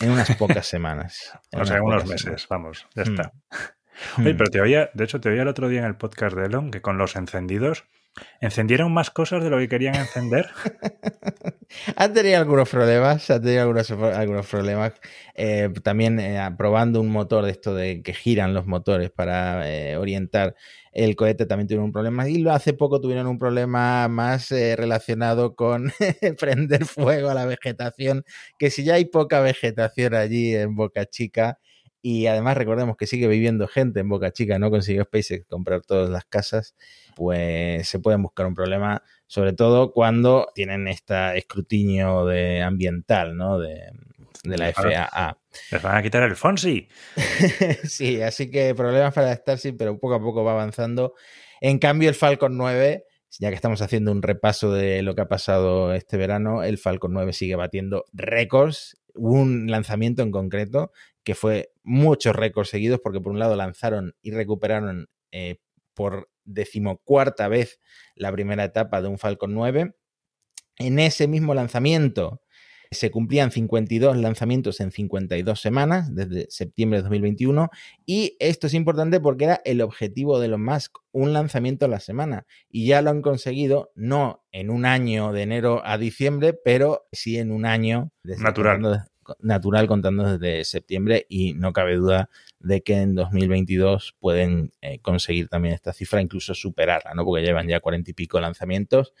en 0.00 0.10
unas 0.10 0.34
pocas 0.36 0.66
semanas. 0.66 1.32
o 1.52 1.64
sea, 1.64 1.76
en 1.76 1.82
unos 1.82 2.06
meses, 2.06 2.46
vamos, 2.48 2.86
ya 2.94 3.02
está. 3.02 3.32
Mm. 4.16 4.22
Oye, 4.22 4.34
pero 4.34 4.50
te 4.50 4.60
oía, 4.60 4.90
de 4.94 5.04
hecho, 5.04 5.20
te 5.20 5.28
oía 5.28 5.42
el 5.42 5.48
otro 5.48 5.68
día 5.68 5.80
en 5.80 5.86
el 5.86 5.96
podcast 5.96 6.36
de 6.36 6.46
Elon 6.46 6.70
que 6.70 6.82
con 6.82 6.98
los 6.98 7.16
encendidos 7.16 7.84
encendieron 8.40 8.92
más 8.92 9.10
cosas 9.10 9.42
de 9.42 9.50
lo 9.50 9.58
que 9.58 9.68
querían 9.68 9.94
encender. 9.94 10.46
han 11.96 12.12
tenido 12.12 12.38
algunos 12.38 12.68
problemas, 12.68 13.30
han 13.30 13.42
tenido 13.42 13.62
algunos, 13.62 14.46
problemas. 14.46 14.92
Eh, 15.34 15.70
también 15.82 16.20
eh, 16.20 16.38
probando 16.56 17.00
un 17.00 17.08
motor 17.08 17.44
de 17.44 17.52
esto 17.52 17.74
de 17.74 18.02
que 18.02 18.12
giran 18.14 18.54
los 18.54 18.66
motores 18.66 19.10
para 19.10 19.70
eh, 19.70 19.96
orientar 19.96 20.54
el 20.92 21.16
cohete 21.16 21.46
también 21.46 21.68
tuvieron 21.68 21.86
un 21.86 21.92
problema 21.92 22.28
y 22.28 22.46
hace 22.48 22.74
poco 22.74 23.00
tuvieron 23.00 23.26
un 23.26 23.38
problema 23.38 24.08
más 24.08 24.50
relacionado 24.50 25.54
con 25.54 25.90
prender 26.38 26.84
fuego 26.84 27.30
a 27.30 27.34
la 27.34 27.46
vegetación, 27.46 28.24
que 28.58 28.68
si 28.68 28.84
ya 28.84 28.94
hay 28.94 29.06
poca 29.06 29.40
vegetación 29.40 30.14
allí 30.14 30.54
en 30.54 30.76
Boca 30.76 31.06
Chica 31.06 31.58
y 32.02 32.26
además 32.26 32.56
recordemos 32.56 32.96
que 32.96 33.06
sigue 33.06 33.28
viviendo 33.28 33.68
gente 33.68 34.00
en 34.00 34.08
Boca 34.08 34.32
Chica, 34.32 34.58
no 34.58 34.70
consiguió 34.70 35.04
SpaceX 35.04 35.46
comprar 35.46 35.82
todas 35.82 36.10
las 36.10 36.24
casas, 36.24 36.74
pues 37.14 37.88
se 37.88 38.00
pueden 38.00 38.22
buscar 38.22 38.46
un 38.46 38.54
problema, 38.54 39.02
sobre 39.28 39.52
todo 39.52 39.92
cuando 39.92 40.48
tienen 40.54 40.88
este 40.88 41.38
escrutinio 41.38 42.26
de 42.26 42.60
ambiental, 42.60 43.36
¿no? 43.36 43.58
De, 43.58 43.92
de 44.42 44.58
la 44.58 44.72
FAA. 44.72 45.38
Les 45.70 45.82
van 45.82 45.96
a 45.96 46.02
quitar 46.02 46.22
el 46.24 46.36
Fonsi. 46.36 46.88
sí, 47.84 48.20
así 48.20 48.50
que 48.50 48.74
problemas 48.74 49.14
para 49.14 49.34
Starship, 49.34 49.76
pero 49.78 49.98
poco 49.98 50.14
a 50.14 50.20
poco 50.20 50.44
va 50.44 50.52
avanzando. 50.52 51.14
En 51.60 51.78
cambio, 51.78 52.08
el 52.08 52.14
Falcon 52.14 52.56
9, 52.56 53.04
ya 53.38 53.48
que 53.50 53.54
estamos 53.54 53.80
haciendo 53.82 54.10
un 54.10 54.22
repaso 54.22 54.72
de 54.72 55.02
lo 55.02 55.14
que 55.14 55.22
ha 55.22 55.28
pasado 55.28 55.94
este 55.94 56.16
verano, 56.16 56.62
el 56.64 56.78
Falcon 56.78 57.12
9 57.12 57.32
sigue 57.32 57.54
batiendo 57.54 58.04
récords. 58.12 59.00
Un 59.14 59.70
lanzamiento 59.70 60.22
en 60.22 60.30
concreto 60.30 60.92
que 61.24 61.34
fue 61.34 61.72
muchos 61.82 62.34
récords 62.34 62.70
seguidos, 62.70 63.00
porque 63.02 63.20
por 63.20 63.32
un 63.32 63.38
lado 63.38 63.56
lanzaron 63.56 64.14
y 64.22 64.32
recuperaron 64.32 65.08
eh, 65.30 65.58
por 65.94 66.30
decimocuarta 66.44 67.48
vez 67.48 67.80
la 68.14 68.32
primera 68.32 68.64
etapa 68.64 69.02
de 69.02 69.08
un 69.08 69.18
Falcon 69.18 69.54
9. 69.54 69.94
En 70.78 70.98
ese 70.98 71.28
mismo 71.28 71.54
lanzamiento 71.54 72.41
se 72.92 73.10
cumplían 73.10 73.50
52 73.50 74.16
lanzamientos 74.16 74.80
en 74.80 74.92
52 74.92 75.60
semanas, 75.60 76.14
desde 76.14 76.50
septiembre 76.50 76.98
de 76.98 77.02
2021, 77.02 77.70
y 78.06 78.36
esto 78.38 78.66
es 78.66 78.74
importante 78.74 79.20
porque 79.20 79.44
era 79.44 79.60
el 79.64 79.80
objetivo 79.80 80.38
de 80.38 80.46
Elon 80.46 80.64
Musk, 80.64 80.98
un 81.12 81.32
lanzamiento 81.32 81.86
a 81.86 81.88
la 81.88 82.00
semana, 82.00 82.46
y 82.70 82.86
ya 82.86 83.02
lo 83.02 83.10
han 83.10 83.22
conseguido, 83.22 83.92
no 83.94 84.44
en 84.52 84.70
un 84.70 84.84
año 84.86 85.32
de 85.32 85.42
enero 85.42 85.82
a 85.84 85.98
diciembre, 85.98 86.54
pero 86.54 87.06
sí 87.12 87.38
en 87.38 87.52
un 87.52 87.66
año 87.66 88.10
natural. 88.22 89.06
natural 89.40 89.86
contando 89.86 90.36
desde 90.36 90.64
septiembre 90.64 91.26
y 91.28 91.54
no 91.54 91.72
cabe 91.72 91.96
duda 91.96 92.28
de 92.58 92.82
que 92.82 92.94
en 92.94 93.14
2022 93.14 94.16
pueden 94.18 94.72
eh, 94.80 94.98
conseguir 95.00 95.48
también 95.48 95.74
esta 95.74 95.92
cifra, 95.92 96.20
incluso 96.20 96.54
superarla, 96.54 97.14
¿no? 97.14 97.24
Porque 97.24 97.44
llevan 97.44 97.68
ya 97.68 97.80
cuarenta 97.80 98.10
y 98.10 98.14
pico 98.14 98.40
lanzamientos. 98.40 99.14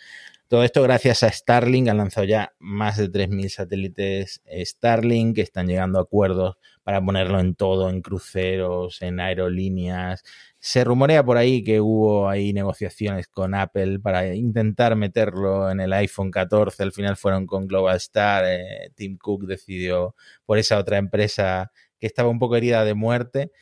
Todo 0.52 0.64
esto 0.64 0.82
gracias 0.82 1.22
a 1.22 1.30
Starlink, 1.32 1.88
han 1.88 1.96
lanzado 1.96 2.26
ya 2.26 2.52
más 2.58 2.98
de 2.98 3.10
3.000 3.10 3.48
satélites 3.48 4.42
Starlink, 4.46 5.36
que 5.36 5.40
están 5.40 5.66
llegando 5.66 5.98
a 5.98 6.02
acuerdos 6.02 6.56
para 6.82 7.02
ponerlo 7.02 7.40
en 7.40 7.54
todo, 7.54 7.88
en 7.88 8.02
cruceros, 8.02 9.00
en 9.00 9.18
aerolíneas. 9.18 10.22
Se 10.58 10.84
rumorea 10.84 11.24
por 11.24 11.38
ahí 11.38 11.64
que 11.64 11.80
hubo 11.80 12.28
ahí 12.28 12.52
negociaciones 12.52 13.28
con 13.28 13.54
Apple 13.54 14.00
para 14.00 14.34
intentar 14.34 14.94
meterlo 14.94 15.70
en 15.70 15.80
el 15.80 15.94
iPhone 15.94 16.30
14, 16.30 16.82
al 16.82 16.92
final 16.92 17.16
fueron 17.16 17.46
con 17.46 17.66
Global 17.66 17.96
Star, 17.96 18.44
eh, 18.46 18.90
Tim 18.94 19.16
Cook 19.16 19.46
decidió 19.46 20.14
por 20.44 20.58
esa 20.58 20.76
otra 20.78 20.98
empresa 20.98 21.72
que 21.98 22.06
estaba 22.06 22.28
un 22.28 22.38
poco 22.38 22.56
herida 22.56 22.84
de 22.84 22.92
muerte. 22.92 23.52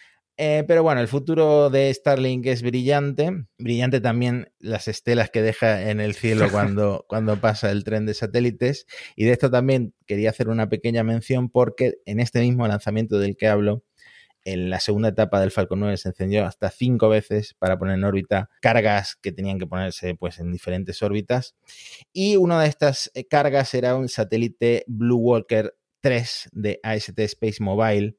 Eh, 0.42 0.64
pero 0.66 0.82
bueno, 0.82 1.02
el 1.02 1.08
futuro 1.08 1.68
de 1.68 1.92
Starlink 1.92 2.46
es 2.46 2.62
brillante. 2.62 3.44
Brillante 3.58 4.00
también 4.00 4.50
las 4.58 4.88
estelas 4.88 5.28
que 5.28 5.42
deja 5.42 5.90
en 5.90 6.00
el 6.00 6.14
cielo 6.14 6.48
cuando, 6.50 7.04
cuando 7.10 7.38
pasa 7.38 7.70
el 7.70 7.84
tren 7.84 8.06
de 8.06 8.14
satélites. 8.14 8.86
Y 9.16 9.26
de 9.26 9.32
esto 9.32 9.50
también 9.50 9.92
quería 10.06 10.30
hacer 10.30 10.48
una 10.48 10.70
pequeña 10.70 11.04
mención 11.04 11.50
porque 11.50 11.96
en 12.06 12.20
este 12.20 12.40
mismo 12.40 12.66
lanzamiento 12.66 13.18
del 13.18 13.36
que 13.36 13.48
hablo, 13.48 13.84
en 14.42 14.70
la 14.70 14.80
segunda 14.80 15.10
etapa 15.10 15.42
del 15.42 15.50
Falcon 15.50 15.80
9 15.80 15.98
se 15.98 16.08
encendió 16.08 16.46
hasta 16.46 16.70
cinco 16.70 17.10
veces 17.10 17.52
para 17.58 17.78
poner 17.78 17.96
en 17.96 18.04
órbita 18.04 18.48
cargas 18.62 19.16
que 19.16 19.32
tenían 19.32 19.58
que 19.58 19.66
ponerse 19.66 20.14
pues, 20.14 20.38
en 20.38 20.52
diferentes 20.52 21.02
órbitas. 21.02 21.54
Y 22.14 22.36
una 22.36 22.62
de 22.62 22.68
estas 22.70 23.10
eh, 23.12 23.26
cargas 23.28 23.74
era 23.74 23.94
un 23.94 24.08
satélite 24.08 24.84
Blue 24.86 25.18
Walker 25.18 25.74
3 26.00 26.48
de 26.52 26.80
AST 26.82 27.18
Space 27.18 27.62
Mobile 27.62 28.16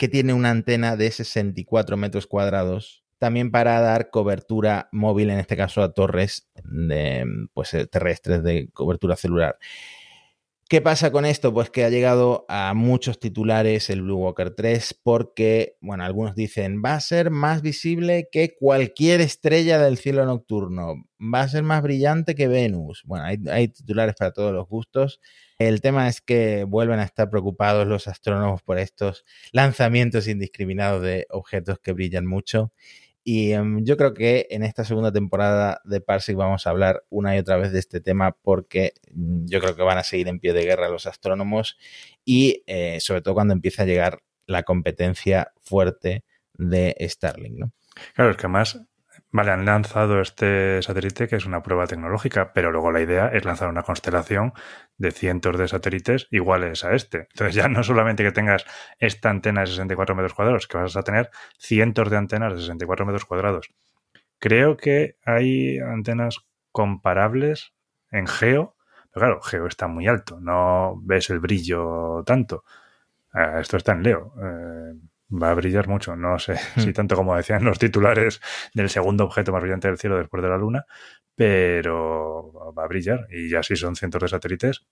que 0.00 0.08
tiene 0.08 0.32
una 0.32 0.48
antena 0.48 0.96
de 0.96 1.10
64 1.10 1.98
metros 1.98 2.26
cuadrados, 2.26 3.04
también 3.18 3.50
para 3.50 3.78
dar 3.82 4.08
cobertura 4.08 4.88
móvil, 4.92 5.28
en 5.28 5.38
este 5.38 5.58
caso 5.58 5.82
a 5.82 5.92
torres 5.92 6.48
pues, 7.52 7.74
eh, 7.74 7.86
terrestres 7.86 8.42
de 8.42 8.70
cobertura 8.72 9.14
celular. 9.14 9.58
¿Qué 10.70 10.80
pasa 10.80 11.12
con 11.12 11.26
esto? 11.26 11.52
Pues 11.52 11.68
que 11.68 11.84
ha 11.84 11.90
llegado 11.90 12.46
a 12.48 12.72
muchos 12.72 13.20
titulares 13.20 13.90
el 13.90 14.00
Blue 14.00 14.16
Walker 14.16 14.54
3 14.54 14.98
porque, 15.02 15.76
bueno, 15.82 16.02
algunos 16.02 16.34
dicen, 16.34 16.80
va 16.82 16.94
a 16.94 17.00
ser 17.00 17.30
más 17.30 17.60
visible 17.60 18.30
que 18.32 18.56
cualquier 18.58 19.20
estrella 19.20 19.78
del 19.78 19.98
cielo 19.98 20.24
nocturno, 20.24 20.94
va 21.20 21.42
a 21.42 21.48
ser 21.48 21.62
más 21.62 21.82
brillante 21.82 22.34
que 22.34 22.48
Venus. 22.48 23.02
Bueno, 23.04 23.26
hay 23.26 23.68
titulares 23.68 24.14
para 24.18 24.32
todos 24.32 24.54
los 24.54 24.66
gustos. 24.66 25.20
El 25.60 25.82
tema 25.82 26.08
es 26.08 26.22
que 26.22 26.64
vuelven 26.64 27.00
a 27.00 27.04
estar 27.04 27.28
preocupados 27.28 27.86
los 27.86 28.08
astrónomos 28.08 28.62
por 28.62 28.78
estos 28.78 29.26
lanzamientos 29.52 30.26
indiscriminados 30.26 31.02
de 31.02 31.26
objetos 31.28 31.78
que 31.78 31.92
brillan 31.92 32.24
mucho. 32.24 32.72
Y 33.24 33.52
em, 33.52 33.84
yo 33.84 33.98
creo 33.98 34.14
que 34.14 34.46
en 34.48 34.62
esta 34.62 34.86
segunda 34.86 35.12
temporada 35.12 35.82
de 35.84 36.00
Parsec 36.00 36.34
vamos 36.34 36.66
a 36.66 36.70
hablar 36.70 37.04
una 37.10 37.36
y 37.36 37.40
otra 37.40 37.58
vez 37.58 37.72
de 37.72 37.78
este 37.78 38.00
tema 38.00 38.38
porque 38.40 38.94
mm, 39.12 39.44
yo 39.48 39.60
creo 39.60 39.76
que 39.76 39.82
van 39.82 39.98
a 39.98 40.02
seguir 40.02 40.28
en 40.28 40.40
pie 40.40 40.54
de 40.54 40.64
guerra 40.64 40.88
los 40.88 41.06
astrónomos 41.06 41.76
y 42.24 42.62
eh, 42.66 42.98
sobre 43.00 43.20
todo 43.20 43.34
cuando 43.34 43.52
empiece 43.52 43.82
a 43.82 43.84
llegar 43.84 44.22
la 44.46 44.62
competencia 44.62 45.52
fuerte 45.60 46.24
de 46.54 46.96
Starlink. 47.02 47.58
¿no? 47.58 47.72
Claro, 48.14 48.30
es 48.30 48.38
que 48.38 48.46
además 48.46 48.80
Vale, 49.32 49.52
han 49.52 49.64
lanzado 49.64 50.20
este 50.20 50.82
satélite 50.82 51.28
que 51.28 51.36
es 51.36 51.46
una 51.46 51.62
prueba 51.62 51.86
tecnológica, 51.86 52.52
pero 52.52 52.72
luego 52.72 52.90
la 52.90 53.00
idea 53.00 53.28
es 53.28 53.44
lanzar 53.44 53.68
una 53.68 53.84
constelación 53.84 54.52
de 54.98 55.12
cientos 55.12 55.56
de 55.56 55.68
satélites 55.68 56.26
iguales 56.32 56.84
a 56.84 56.94
este. 56.94 57.28
Entonces 57.30 57.54
ya 57.54 57.68
no 57.68 57.84
solamente 57.84 58.24
que 58.24 58.32
tengas 58.32 58.64
esta 58.98 59.30
antena 59.30 59.60
de 59.60 59.68
64 59.68 60.16
metros 60.16 60.34
cuadrados, 60.34 60.66
que 60.66 60.78
vas 60.78 60.96
a 60.96 61.04
tener 61.04 61.30
cientos 61.58 62.10
de 62.10 62.16
antenas 62.16 62.54
de 62.54 62.60
64 62.60 63.06
metros 63.06 63.24
cuadrados. 63.24 63.70
Creo 64.40 64.76
que 64.76 65.16
hay 65.24 65.78
antenas 65.78 66.40
comparables 66.72 67.72
en 68.10 68.26
Geo, 68.26 68.76
pero 69.12 69.26
claro, 69.26 69.42
Geo 69.42 69.66
está 69.66 69.86
muy 69.86 70.08
alto, 70.08 70.40
no 70.40 71.00
ves 71.04 71.30
el 71.30 71.38
brillo 71.40 72.24
tanto. 72.26 72.64
Eh, 73.34 73.60
esto 73.60 73.76
está 73.76 73.92
en 73.92 74.02
Leo. 74.02 74.34
Eh, 74.42 74.94
va 75.30 75.50
a 75.50 75.54
brillar 75.54 75.88
mucho. 75.88 76.16
No 76.16 76.38
sé 76.38 76.56
si 76.76 76.92
tanto 76.92 77.16
como 77.16 77.36
decían 77.36 77.64
los 77.64 77.78
titulares 77.78 78.40
del 78.74 78.88
segundo 78.88 79.24
objeto 79.24 79.52
más 79.52 79.62
brillante 79.62 79.88
del 79.88 79.98
cielo 79.98 80.18
después 80.18 80.42
de 80.42 80.48
la 80.48 80.58
Luna, 80.58 80.86
pero 81.34 82.72
va 82.76 82.84
a 82.84 82.88
brillar. 82.88 83.26
Y 83.30 83.48
ya 83.48 83.62
si 83.62 83.76
son 83.76 83.96
cientos 83.96 84.22
de 84.22 84.28
satélites, 84.28 84.86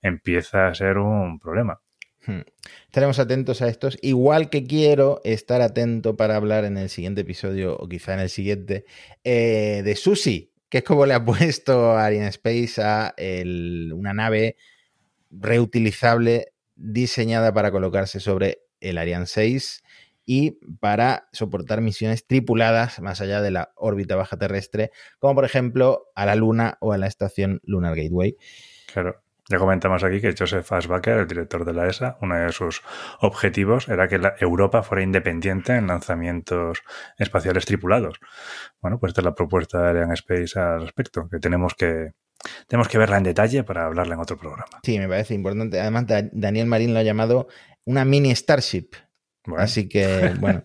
empieza 0.00 0.68
a 0.68 0.74
ser 0.74 0.98
un 0.98 1.38
problema. 1.38 1.80
Hmm. 2.24 2.42
Estaremos 2.86 3.18
atentos 3.18 3.62
a 3.62 3.68
estos. 3.68 3.98
Igual 4.00 4.48
que 4.48 4.64
quiero 4.64 5.20
estar 5.24 5.60
atento 5.60 6.16
para 6.16 6.36
hablar 6.36 6.64
en 6.64 6.76
el 6.76 6.88
siguiente 6.88 7.22
episodio, 7.22 7.76
o 7.76 7.88
quizá 7.88 8.14
en 8.14 8.20
el 8.20 8.30
siguiente, 8.30 8.84
eh, 9.24 9.82
de 9.84 9.96
Susi, 9.96 10.52
que 10.68 10.78
es 10.78 10.84
como 10.84 11.04
le 11.04 11.14
ha 11.14 11.24
puesto 11.24 11.96
Ariane 11.96 12.28
Space 12.28 12.80
a 12.80 13.14
una 13.92 14.14
nave 14.14 14.56
reutilizable 15.30 16.52
diseñada 16.76 17.52
para 17.52 17.70
colocarse 17.70 18.20
sobre 18.20 18.62
el 18.82 18.98
Ariane 18.98 19.26
6 19.26 19.82
y 20.24 20.58
para 20.80 21.28
soportar 21.32 21.80
misiones 21.80 22.26
tripuladas 22.26 23.00
más 23.00 23.20
allá 23.20 23.40
de 23.40 23.50
la 23.50 23.72
órbita 23.76 24.16
baja 24.16 24.36
terrestre, 24.36 24.90
como 25.18 25.34
por 25.34 25.44
ejemplo 25.44 26.06
a 26.14 26.26
la 26.26 26.36
Luna 26.36 26.78
o 26.80 26.92
a 26.92 26.98
la 26.98 27.06
estación 27.06 27.60
Lunar 27.64 27.96
Gateway. 27.96 28.36
Claro. 28.92 29.22
Ya 29.48 29.58
comentamos 29.58 30.04
aquí 30.04 30.20
que 30.20 30.34
Joseph 30.38 30.70
Asbacher, 30.72 31.18
el 31.18 31.26
director 31.26 31.64
de 31.64 31.72
la 31.72 31.88
ESA, 31.88 32.16
uno 32.22 32.36
de 32.36 32.52
sus 32.52 32.80
objetivos 33.20 33.88
era 33.88 34.06
que 34.06 34.18
la 34.18 34.34
Europa 34.38 34.84
fuera 34.84 35.02
independiente 35.02 35.74
en 35.74 35.88
lanzamientos 35.88 36.82
espaciales 37.18 37.66
tripulados. 37.66 38.20
Bueno, 38.80 39.00
pues 39.00 39.10
esta 39.10 39.20
es 39.20 39.24
la 39.24 39.34
propuesta 39.34 39.82
de 39.82 39.90
Ariane 39.90 40.14
Space 40.14 40.58
al 40.58 40.82
respecto, 40.82 41.28
que 41.28 41.40
tenemos 41.40 41.74
que, 41.74 42.12
tenemos 42.66 42.88
que 42.88 42.98
verla 42.98 43.18
en 43.18 43.24
detalle 43.24 43.64
para 43.64 43.86
hablarla 43.86 44.14
en 44.14 44.20
otro 44.20 44.36
programa. 44.38 44.80
Sí, 44.82 44.98
me 44.98 45.08
parece 45.08 45.34
importante. 45.34 45.80
Además, 45.80 46.06
Daniel 46.32 46.66
Marín 46.66 46.94
lo 46.94 47.00
ha 47.00 47.02
llamado 47.02 47.48
una 47.84 48.04
mini 48.04 48.34
Starship. 48.34 48.90
Así 49.56 49.88
que, 49.88 50.34
bueno, 50.40 50.64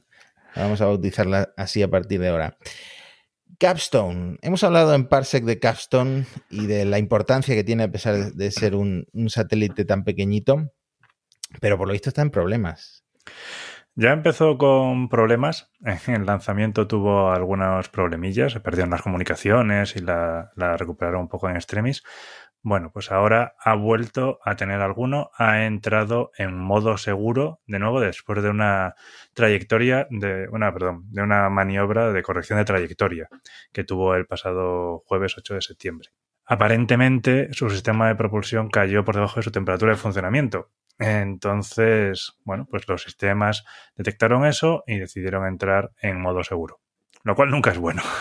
vamos 0.55 0.81
a 0.81 0.85
bautizarla 0.85 1.53
así 1.57 1.83
a 1.83 1.89
partir 1.89 2.19
de 2.19 2.29
ahora. 2.29 2.57
Capstone. 3.59 4.37
Hemos 4.41 4.63
hablado 4.63 4.93
en 4.93 5.07
Parsec 5.07 5.43
de 5.43 5.59
Capstone 5.59 6.25
y 6.49 6.67
de 6.67 6.85
la 6.85 6.99
importancia 6.99 7.55
que 7.55 7.63
tiene 7.63 7.83
a 7.83 7.91
pesar 7.91 8.33
de 8.33 8.51
ser 8.51 8.75
un, 8.75 9.07
un 9.13 9.29
satélite 9.29 9.83
tan 9.83 10.03
pequeñito, 10.03 10.71
pero 11.59 11.77
por 11.77 11.87
lo 11.87 11.93
visto 11.93 12.09
está 12.09 12.21
en 12.21 12.29
problemas. 12.29 13.03
Ya 13.99 14.11
empezó 14.11 14.59
con 14.59 15.09
problemas. 15.09 15.71
El 16.07 16.27
lanzamiento 16.27 16.87
tuvo 16.87 17.31
algunos 17.31 17.89
problemillas, 17.89 18.53
se 18.53 18.59
perdieron 18.59 18.91
las 18.91 19.01
comunicaciones 19.01 19.95
y 19.95 20.01
la, 20.01 20.51
recuperaron 20.55 21.21
un 21.21 21.27
poco 21.27 21.49
en 21.49 21.55
extremis. 21.55 22.03
Bueno, 22.61 22.91
pues 22.93 23.11
ahora 23.11 23.55
ha 23.59 23.73
vuelto 23.73 24.37
a 24.43 24.55
tener 24.55 24.81
alguno, 24.81 25.31
ha 25.35 25.65
entrado 25.65 26.29
en 26.37 26.55
modo 26.55 26.97
seguro 26.99 27.61
de 27.65 27.79
nuevo 27.79 27.99
después 27.99 28.43
de 28.43 28.51
una 28.51 28.93
trayectoria 29.33 30.07
de 30.11 30.47
una, 30.51 30.71
perdón, 30.71 31.05
de 31.11 31.23
una 31.23 31.49
maniobra 31.49 32.11
de 32.13 32.21
corrección 32.21 32.59
de 32.59 32.65
trayectoria 32.65 33.29
que 33.73 33.83
tuvo 33.83 34.13
el 34.13 34.27
pasado 34.27 34.99
jueves 35.07 35.35
8 35.39 35.55
de 35.55 35.61
septiembre. 35.63 36.09
Aparentemente 36.47 37.49
su 37.51 37.69
sistema 37.69 38.07
de 38.07 38.15
propulsión 38.15 38.69
cayó 38.69 39.03
por 39.03 39.15
debajo 39.15 39.35
de 39.35 39.43
su 39.43 39.51
temperatura 39.51 39.91
de 39.91 39.97
funcionamiento, 39.97 40.71
entonces, 40.99 42.37
bueno, 42.43 42.67
pues 42.69 42.87
los 42.87 43.03
sistemas 43.03 43.65
detectaron 43.95 44.45
eso 44.45 44.83
y 44.87 44.97
decidieron 44.97 45.45
entrar 45.45 45.91
en 46.01 46.19
modo 46.19 46.43
seguro, 46.43 46.79
lo 47.23 47.35
cual 47.35 47.51
nunca 47.51 47.71
es 47.71 47.77
bueno. 47.77 48.01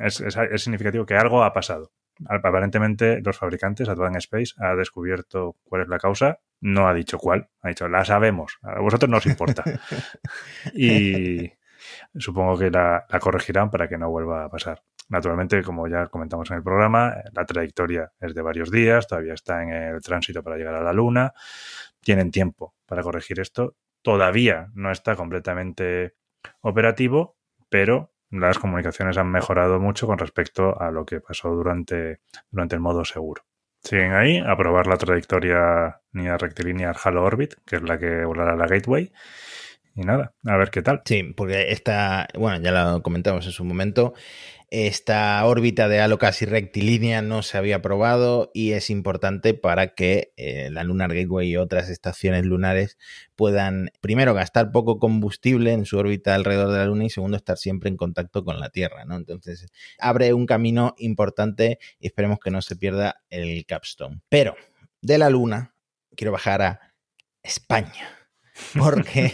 Es, 0.00 0.22
significativo 0.62 1.04
que 1.06 1.16
algo 1.16 1.42
ha 1.42 1.52
pasado. 1.52 1.90
Aparentemente, 2.28 3.20
los 3.20 3.36
fabricantes, 3.36 3.88
Advanced 3.88 4.18
Space, 4.18 4.54
ha 4.58 4.76
descubierto 4.76 5.56
cuál 5.64 5.82
es 5.82 5.88
la 5.88 5.98
causa, 5.98 6.38
no 6.60 6.86
ha 6.86 6.94
dicho 6.94 7.18
cuál, 7.18 7.48
ha 7.62 7.68
dicho, 7.70 7.88
la 7.88 8.04
sabemos, 8.04 8.58
a 8.62 8.78
vosotros 8.78 9.10
no 9.10 9.16
os 9.16 9.26
importa. 9.26 9.64
y 10.72 11.50
supongo 12.16 12.56
que 12.56 12.70
la 12.70 13.06
corregirán 13.20 13.72
para 13.72 13.88
que 13.88 13.98
no 13.98 14.08
vuelva 14.08 14.44
a 14.44 14.48
pasar. 14.48 14.84
Naturalmente, 15.08 15.62
como 15.62 15.88
ya 15.88 16.06
comentamos 16.06 16.50
en 16.50 16.58
el 16.58 16.62
programa, 16.62 17.14
la 17.32 17.46
trayectoria 17.46 18.12
es 18.20 18.34
de 18.34 18.42
varios 18.42 18.70
días, 18.70 19.06
todavía 19.06 19.34
está 19.34 19.62
en 19.62 19.70
el 19.70 20.02
tránsito 20.02 20.42
para 20.42 20.56
llegar 20.56 20.74
a 20.74 20.82
la 20.82 20.92
Luna, 20.92 21.32
tienen 22.00 22.30
tiempo 22.30 22.74
para 22.86 23.02
corregir 23.02 23.40
esto, 23.40 23.76
todavía 24.02 24.68
no 24.74 24.90
está 24.90 25.16
completamente 25.16 26.14
operativo, 26.60 27.36
pero 27.70 28.12
las 28.30 28.58
comunicaciones 28.58 29.16
han 29.16 29.30
mejorado 29.30 29.80
mucho 29.80 30.06
con 30.06 30.18
respecto 30.18 30.78
a 30.78 30.90
lo 30.90 31.06
que 31.06 31.20
pasó 31.20 31.50
durante, 31.50 32.20
durante 32.50 32.74
el 32.74 32.80
modo 32.80 33.04
seguro. 33.04 33.42
Siguen 33.82 34.12
ahí 34.12 34.38
a 34.38 34.56
probar 34.56 34.86
la 34.86 34.96
trayectoria 34.96 36.00
rectilínea 36.12 36.92
Halo 36.92 37.22
Orbit, 37.22 37.54
que 37.64 37.76
es 37.76 37.82
la 37.82 37.98
que 37.98 38.24
volará 38.24 38.56
la 38.56 38.66
Gateway. 38.66 39.12
Y 39.98 40.02
nada, 40.02 40.32
a 40.44 40.56
ver 40.56 40.70
qué 40.70 40.80
tal. 40.80 41.02
Sí, 41.04 41.24
porque 41.36 41.72
esta, 41.72 42.28
bueno, 42.34 42.62
ya 42.62 42.70
lo 42.70 43.02
comentamos 43.02 43.44
en 43.46 43.50
su 43.50 43.64
momento, 43.64 44.14
esta 44.70 45.44
órbita 45.44 45.88
de 45.88 45.98
halo 45.98 46.18
casi 46.18 46.44
rectilínea 46.44 47.20
no 47.20 47.42
se 47.42 47.58
había 47.58 47.82
probado 47.82 48.52
y 48.54 48.72
es 48.72 48.90
importante 48.90 49.54
para 49.54 49.94
que 49.94 50.32
eh, 50.36 50.70
la 50.70 50.84
Lunar 50.84 51.12
Gateway 51.12 51.48
y 51.48 51.56
otras 51.56 51.88
estaciones 51.88 52.44
lunares 52.44 52.96
puedan, 53.34 53.90
primero, 54.00 54.34
gastar 54.34 54.70
poco 54.70 55.00
combustible 55.00 55.72
en 55.72 55.84
su 55.84 55.98
órbita 55.98 56.36
alrededor 56.36 56.70
de 56.70 56.78
la 56.78 56.84
Luna 56.84 57.06
y 57.06 57.10
segundo, 57.10 57.36
estar 57.36 57.58
siempre 57.58 57.90
en 57.90 57.96
contacto 57.96 58.44
con 58.44 58.60
la 58.60 58.70
Tierra. 58.70 59.04
¿no? 59.04 59.16
Entonces, 59.16 59.66
abre 59.98 60.32
un 60.32 60.46
camino 60.46 60.94
importante 60.98 61.80
y 61.98 62.06
esperemos 62.06 62.38
que 62.38 62.52
no 62.52 62.62
se 62.62 62.76
pierda 62.76 63.20
el 63.30 63.66
capstone. 63.66 64.20
Pero 64.28 64.54
de 65.02 65.18
la 65.18 65.28
Luna, 65.28 65.74
quiero 66.14 66.30
bajar 66.30 66.62
a 66.62 66.94
España 67.42 68.17
porque 68.78 69.32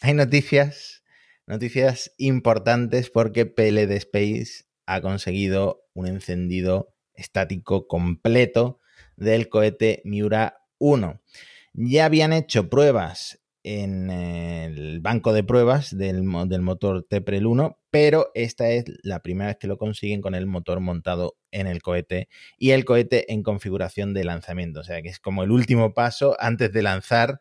hay 0.00 0.14
noticias 0.14 1.04
noticias 1.46 2.12
importantes 2.18 3.10
porque 3.10 3.46
PLD 3.46 3.92
Space 3.96 4.64
ha 4.86 5.00
conseguido 5.00 5.86
un 5.94 6.06
encendido 6.06 6.94
estático 7.14 7.86
completo 7.86 8.80
del 9.16 9.48
cohete 9.48 10.02
Miura 10.04 10.58
1. 10.78 11.20
Ya 11.74 12.04
habían 12.04 12.32
hecho 12.32 12.68
pruebas 12.68 13.40
en 13.62 14.10
el 14.10 15.00
banco 15.00 15.32
de 15.32 15.42
pruebas 15.42 15.96
del, 15.96 16.22
del, 16.48 16.60
motor 16.60 17.06
Teprel 17.08 17.46
1, 17.46 17.78
pero 17.90 18.30
esta 18.34 18.68
es 18.70 18.84
la 19.02 19.20
primera 19.20 19.48
vez 19.48 19.56
que 19.58 19.68
lo 19.68 19.78
consiguen 19.78 20.20
con 20.20 20.34
el 20.34 20.46
motor 20.46 20.80
montado 20.80 21.36
en 21.50 21.66
el 21.66 21.80
cohete 21.80 22.28
y 22.58 22.72
el 22.72 22.84
cohete 22.84 23.32
en 23.32 23.42
configuración 23.42 24.12
de 24.12 24.24
lanzamiento. 24.24 24.80
O 24.80 24.84
sea 24.84 25.00
que 25.00 25.08
es 25.08 25.18
como 25.18 25.44
el 25.44 25.50
último 25.50 25.94
paso 25.94 26.36
antes 26.38 26.72
de 26.72 26.82
lanzar 26.82 27.40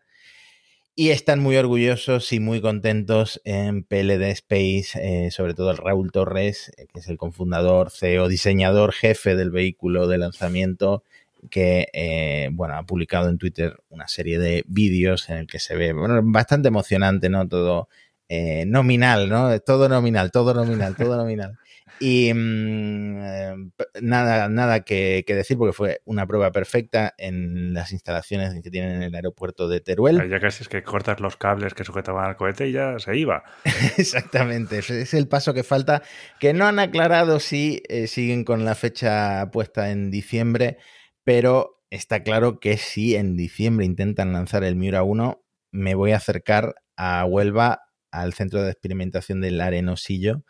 y 0.95 1.09
están 1.09 1.39
muy 1.39 1.57
orgullosos 1.57 2.31
y 2.33 2.39
muy 2.39 2.61
contentos 2.61 3.41
en 3.45 3.83
PLD 3.83 4.29
Space, 4.31 4.91
eh, 4.95 5.31
sobre 5.31 5.55
todo 5.55 5.71
el 5.71 5.77
Raúl 5.77 6.11
Torres, 6.11 6.71
eh, 6.77 6.85
que 6.93 6.99
es 6.99 7.07
el 7.07 7.17
cofundador, 7.17 7.89
CEO, 7.89 8.27
diseñador, 8.27 8.93
jefe 8.93 9.35
del 9.35 9.49
vehículo 9.49 10.07
de 10.07 10.19
lanzamiento, 10.19 11.03
que 11.49 11.87
eh, 11.93 12.49
bueno, 12.51 12.75
ha 12.75 12.83
publicado 12.83 13.29
en 13.29 13.39
Twitter 13.39 13.75
una 13.89 14.07
serie 14.07 14.37
de 14.37 14.63
vídeos 14.67 15.29
en 15.29 15.37
el 15.37 15.47
que 15.47 15.59
se 15.59 15.75
ve, 15.75 15.93
bueno, 15.93 16.21
bastante 16.23 16.67
emocionante, 16.67 17.29
¿no? 17.29 17.47
Todo 17.47 17.89
nominal, 18.65 19.29
¿no? 19.29 19.59
Todo 19.59 19.87
nominal, 19.87 20.31
todo 20.31 20.55
nominal, 20.55 20.95
todo 20.95 21.17
nominal. 21.17 21.59
Y 21.99 22.33
mm, 22.33 23.17
eh, 23.21 23.55
nada, 24.01 24.49
nada 24.49 24.81
que, 24.81 25.23
decir 25.27 25.57
porque 25.57 25.73
fue 25.73 26.01
una 26.05 26.27
prueba 26.27 26.51
perfecta 26.51 27.13
en 27.17 27.73
las 27.73 27.91
instalaciones 27.91 28.53
que 28.61 28.69
tienen 28.69 28.95
en 28.95 29.03
el 29.03 29.15
aeropuerto 29.15 29.67
de 29.67 29.79
Teruel. 29.79 30.29
Ya 30.29 30.39
casi 30.39 30.63
es 30.63 30.69
que 30.69 30.83
cortas 30.83 31.19
los 31.19 31.37
cables 31.37 31.73
que 31.73 31.83
sujetaban 31.83 32.25
al 32.25 32.35
cohete 32.35 32.67
y 32.67 32.71
ya 32.71 32.99
se 32.99 33.17
iba. 33.17 33.43
Exactamente, 33.97 34.79
es 34.79 35.13
el 35.13 35.27
paso 35.27 35.53
que 35.53 35.63
falta, 35.63 36.03
que 36.39 36.53
no 36.53 36.65
han 36.65 36.79
aclarado 36.79 37.39
si 37.39 37.83
eh, 37.87 38.07
siguen 38.07 38.43
con 38.43 38.65
la 38.65 38.75
fecha 38.75 39.49
puesta 39.51 39.91
en 39.91 40.11
diciembre, 40.11 40.77
pero 41.23 41.83
está 41.89 42.23
claro 42.23 42.59
que 42.59 42.77
si 42.77 43.15
en 43.15 43.35
diciembre 43.35 43.85
intentan 43.85 44.33
lanzar 44.33 44.63
el 44.63 44.75
Miura 44.75 45.03
1, 45.03 45.43
me 45.71 45.95
voy 45.95 46.11
a 46.11 46.17
acercar 46.17 46.75
a 46.95 47.25
Huelva, 47.25 47.81
al 48.11 48.33
centro 48.33 48.61
de 48.61 48.71
experimentación 48.71 49.41
del 49.41 49.59
Arenosillo, 49.59 50.43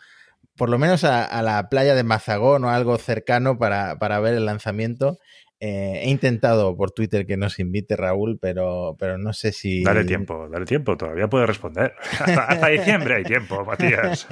por 0.55 0.69
lo 0.69 0.77
menos 0.77 1.03
a, 1.03 1.41
la 1.41 1.69
playa 1.69 1.95
de 1.95 2.03
Mazagón 2.03 2.63
o 2.65 2.69
algo 2.69 2.97
cercano 2.97 3.57
para, 3.57 4.19
ver 4.19 4.35
el 4.35 4.45
lanzamiento. 4.45 5.17
Eh, 5.59 6.01
he 6.03 6.09
intentado 6.09 6.75
por 6.75 6.91
Twitter 6.91 7.25
que 7.25 7.37
nos 7.37 7.57
invite 7.57 7.95
Raúl, 7.95 8.37
pero, 8.41 8.97
pero 8.99 9.17
no 9.17 9.31
sé 9.31 9.53
si. 9.53 9.81
Dale 9.81 10.03
tiempo, 10.03 10.49
dale 10.49 10.65
tiempo, 10.65 10.97
todavía 10.97 11.29
puede 11.29 11.45
responder. 11.45 11.93
Hasta, 12.19 12.67
diciembre 12.67 13.15
hay 13.15 13.23
tiempo, 13.23 13.63
Matías. 13.63 14.27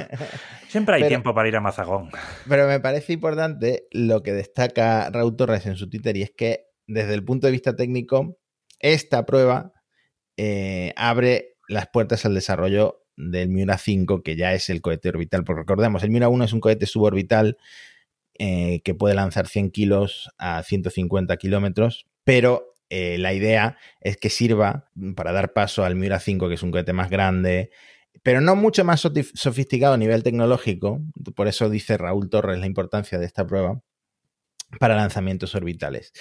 Siempre 0.67 0.95
hay 0.95 1.07
tiempo 1.07 1.33
para 1.33 1.47
ir 1.47 1.55
a 1.55 1.61
Mazagón. 1.61 2.09
Pero 2.49 2.67
me 2.67 2.81
parece 2.81 3.13
importante 3.13 3.87
lo 3.91 4.23
que 4.23 4.33
destaca 4.33 5.09
Raúl 5.09 5.37
Torres 5.37 5.65
en 5.67 5.77
su 5.77 5.89
Twitter 5.89 6.17
y 6.17 6.23
es 6.23 6.31
que 6.31 6.65
desde 6.85 7.13
el 7.13 7.23
punto 7.23 7.47
de 7.47 7.51
vista 7.51 7.75
técnico, 7.75 8.37
esta 8.79 9.25
prueba 9.25 9.71
eh, 10.37 10.93
abre 10.97 11.55
las 11.67 11.87
puertas 11.87 12.25
al 12.25 12.33
desarrollo 12.33 13.00
del 13.29 13.49
Miura 13.49 13.77
5, 13.77 14.23
que 14.23 14.35
ya 14.35 14.53
es 14.53 14.69
el 14.69 14.81
cohete 14.81 15.09
orbital. 15.09 15.43
Porque 15.43 15.61
recordemos, 15.61 16.03
el 16.03 16.09
Miura 16.09 16.29
1 16.29 16.45
es 16.45 16.53
un 16.53 16.59
cohete 16.59 16.85
suborbital 16.85 17.57
eh, 18.39 18.81
que 18.83 18.95
puede 18.95 19.15
lanzar 19.15 19.47
100 19.47 19.71
kilos 19.71 20.29
a 20.37 20.63
150 20.63 21.37
kilómetros, 21.37 22.07
pero 22.23 22.75
eh, 22.89 23.17
la 23.17 23.33
idea 23.33 23.77
es 23.99 24.17
que 24.17 24.29
sirva 24.29 24.89
para 25.15 25.31
dar 25.31 25.53
paso 25.53 25.85
al 25.85 25.95
Miura 25.95 26.19
5, 26.19 26.47
que 26.47 26.55
es 26.55 26.63
un 26.63 26.71
cohete 26.71 26.93
más 26.93 27.09
grande, 27.09 27.69
pero 28.23 28.41
no 28.41 28.55
mucho 28.55 28.83
más 28.83 29.01
sofisticado 29.01 29.93
a 29.93 29.97
nivel 29.97 30.23
tecnológico. 30.23 31.01
Por 31.35 31.47
eso 31.47 31.69
dice 31.69 31.97
Raúl 31.97 32.29
Torres 32.29 32.59
la 32.59 32.65
importancia 32.65 33.17
de 33.17 33.25
esta 33.25 33.45
prueba 33.45 33.81
para 34.79 34.95
lanzamientos 34.95 35.55
orbitales. 35.55 36.13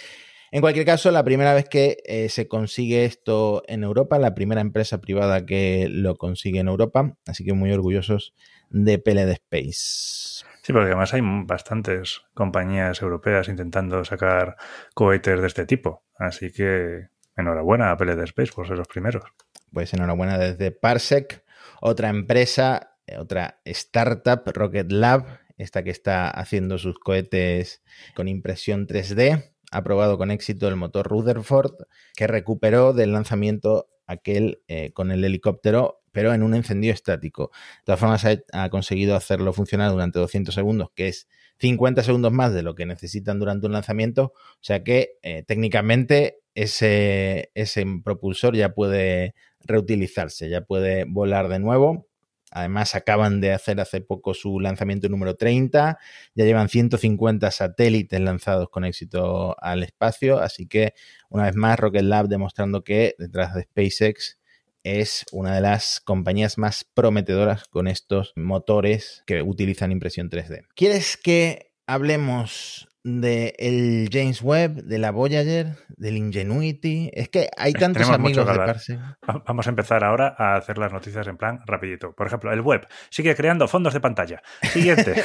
En 0.52 0.60
cualquier 0.60 0.84
caso, 0.84 1.12
la 1.12 1.24
primera 1.24 1.54
vez 1.54 1.68
que 1.68 1.98
eh, 2.04 2.28
se 2.28 2.48
consigue 2.48 3.04
esto 3.04 3.62
en 3.68 3.84
Europa, 3.84 4.18
la 4.18 4.34
primera 4.34 4.60
empresa 4.60 5.00
privada 5.00 5.46
que 5.46 5.86
lo 5.88 6.16
consigue 6.16 6.58
en 6.58 6.66
Europa, 6.66 7.16
así 7.26 7.44
que 7.44 7.52
muy 7.52 7.70
orgullosos 7.72 8.34
de 8.68 8.98
PLD 8.98 9.30
Space. 9.32 10.44
Sí, 10.62 10.72
porque 10.72 10.86
además 10.86 11.14
hay 11.14 11.20
bastantes 11.22 12.22
compañías 12.34 13.00
europeas 13.00 13.48
intentando 13.48 14.04
sacar 14.04 14.56
cohetes 14.94 15.40
de 15.40 15.46
este 15.46 15.66
tipo. 15.66 16.04
Así 16.18 16.52
que 16.52 17.08
enhorabuena 17.36 17.90
a 17.90 17.96
PLD 17.96 18.24
Space 18.24 18.52
por 18.52 18.66
ser 18.66 18.76
los 18.76 18.88
primeros. 18.88 19.24
Pues 19.72 19.94
enhorabuena 19.94 20.36
desde 20.36 20.72
Parsec, 20.72 21.44
otra 21.80 22.08
empresa, 22.08 22.96
eh, 23.06 23.18
otra 23.18 23.60
startup, 23.64 24.42
Rocket 24.52 24.90
Lab, 24.90 25.26
esta 25.58 25.82
que 25.82 25.90
está 25.90 26.28
haciendo 26.28 26.78
sus 26.78 26.98
cohetes 26.98 27.82
con 28.14 28.28
impresión 28.28 28.86
3D. 28.86 29.52
Ha 29.70 29.82
probado 29.82 30.18
con 30.18 30.30
éxito 30.30 30.68
el 30.68 30.76
motor 30.76 31.08
Rutherford, 31.08 31.74
que 32.16 32.26
recuperó 32.26 32.92
del 32.92 33.12
lanzamiento 33.12 33.88
aquel 34.06 34.62
eh, 34.68 34.92
con 34.92 35.10
el 35.10 35.24
helicóptero 35.24 36.00
pero 36.12 36.34
en 36.34 36.42
un 36.42 36.54
encendido 36.54 36.92
estático. 36.92 37.50
De 37.78 37.84
todas 37.84 38.00
formas, 38.00 38.26
ha, 38.52 38.70
conseguido 38.70 39.16
hacerlo 39.16 39.52
funcionar 39.52 39.90
durante 39.90 40.18
200 40.18 40.54
segundos, 40.54 40.88
que 40.94 41.08
es 41.08 41.28
50 41.58 42.02
segundos 42.02 42.32
más 42.32 42.52
de 42.52 42.62
lo 42.62 42.74
que 42.74 42.86
necesitan 42.86 43.38
durante 43.38 43.66
un 43.66 43.72
lanzamiento. 43.72 44.32
O 44.34 44.58
sea 44.60 44.82
que 44.82 45.18
eh, 45.22 45.44
técnicamente 45.46 46.40
ese, 46.54 47.50
ese 47.54 47.84
propulsor 48.04 48.56
ya 48.56 48.74
puede 48.74 49.34
reutilizarse, 49.60 50.48
ya 50.48 50.62
puede 50.62 51.04
volar 51.04 51.48
de 51.48 51.58
nuevo. 51.58 52.09
Además, 52.50 52.94
acaban 52.94 53.40
de 53.40 53.52
hacer 53.52 53.80
hace 53.80 54.00
poco 54.00 54.34
su 54.34 54.60
lanzamiento 54.60 55.08
número 55.08 55.36
30. 55.36 55.98
Ya 56.34 56.44
llevan 56.44 56.68
150 56.68 57.50
satélites 57.50 58.20
lanzados 58.20 58.68
con 58.70 58.84
éxito 58.84 59.56
al 59.62 59.82
espacio. 59.82 60.40
Así 60.40 60.66
que, 60.66 60.94
una 61.28 61.44
vez 61.44 61.54
más, 61.56 61.78
Rocket 61.78 62.02
Lab 62.02 62.28
demostrando 62.28 62.82
que 62.82 63.14
detrás 63.18 63.54
de 63.54 63.62
SpaceX 63.62 64.38
es 64.82 65.26
una 65.32 65.54
de 65.54 65.60
las 65.60 66.00
compañías 66.00 66.58
más 66.58 66.84
prometedoras 66.84 67.64
con 67.68 67.86
estos 67.86 68.32
motores 68.36 69.22
que 69.26 69.42
utilizan 69.42 69.92
impresión 69.92 70.30
3D. 70.30 70.66
¿Quieres 70.74 71.16
que 71.16 71.72
hablemos 71.86 72.88
del 73.02 74.08
James 74.12 74.42
Webb, 74.42 74.84
de 74.84 74.98
la 74.98 75.10
Voyager, 75.10 75.74
del 75.96 76.16
Ingenuity? 76.16 77.10
Es 77.12 77.28
que 77.28 77.48
hay 77.56 77.72
tantos 77.72 78.08
amigos 78.08 78.46
de 78.46 78.54
Parsec. 78.54 79.00
Vamos 79.46 79.66
a 79.66 79.70
empezar 79.70 80.04
ahora 80.04 80.34
a 80.36 80.56
hacer 80.56 80.78
las 80.78 80.92
noticias 80.92 81.26
en 81.26 81.36
plan 81.36 81.60
rapidito. 81.66 82.14
Por 82.14 82.26
ejemplo, 82.26 82.52
el 82.52 82.60
Webb 82.60 82.88
sigue 83.10 83.34
creando 83.34 83.68
fondos 83.68 83.94
de 83.94 84.00
pantalla. 84.00 84.42
Siguiente. 84.62 85.22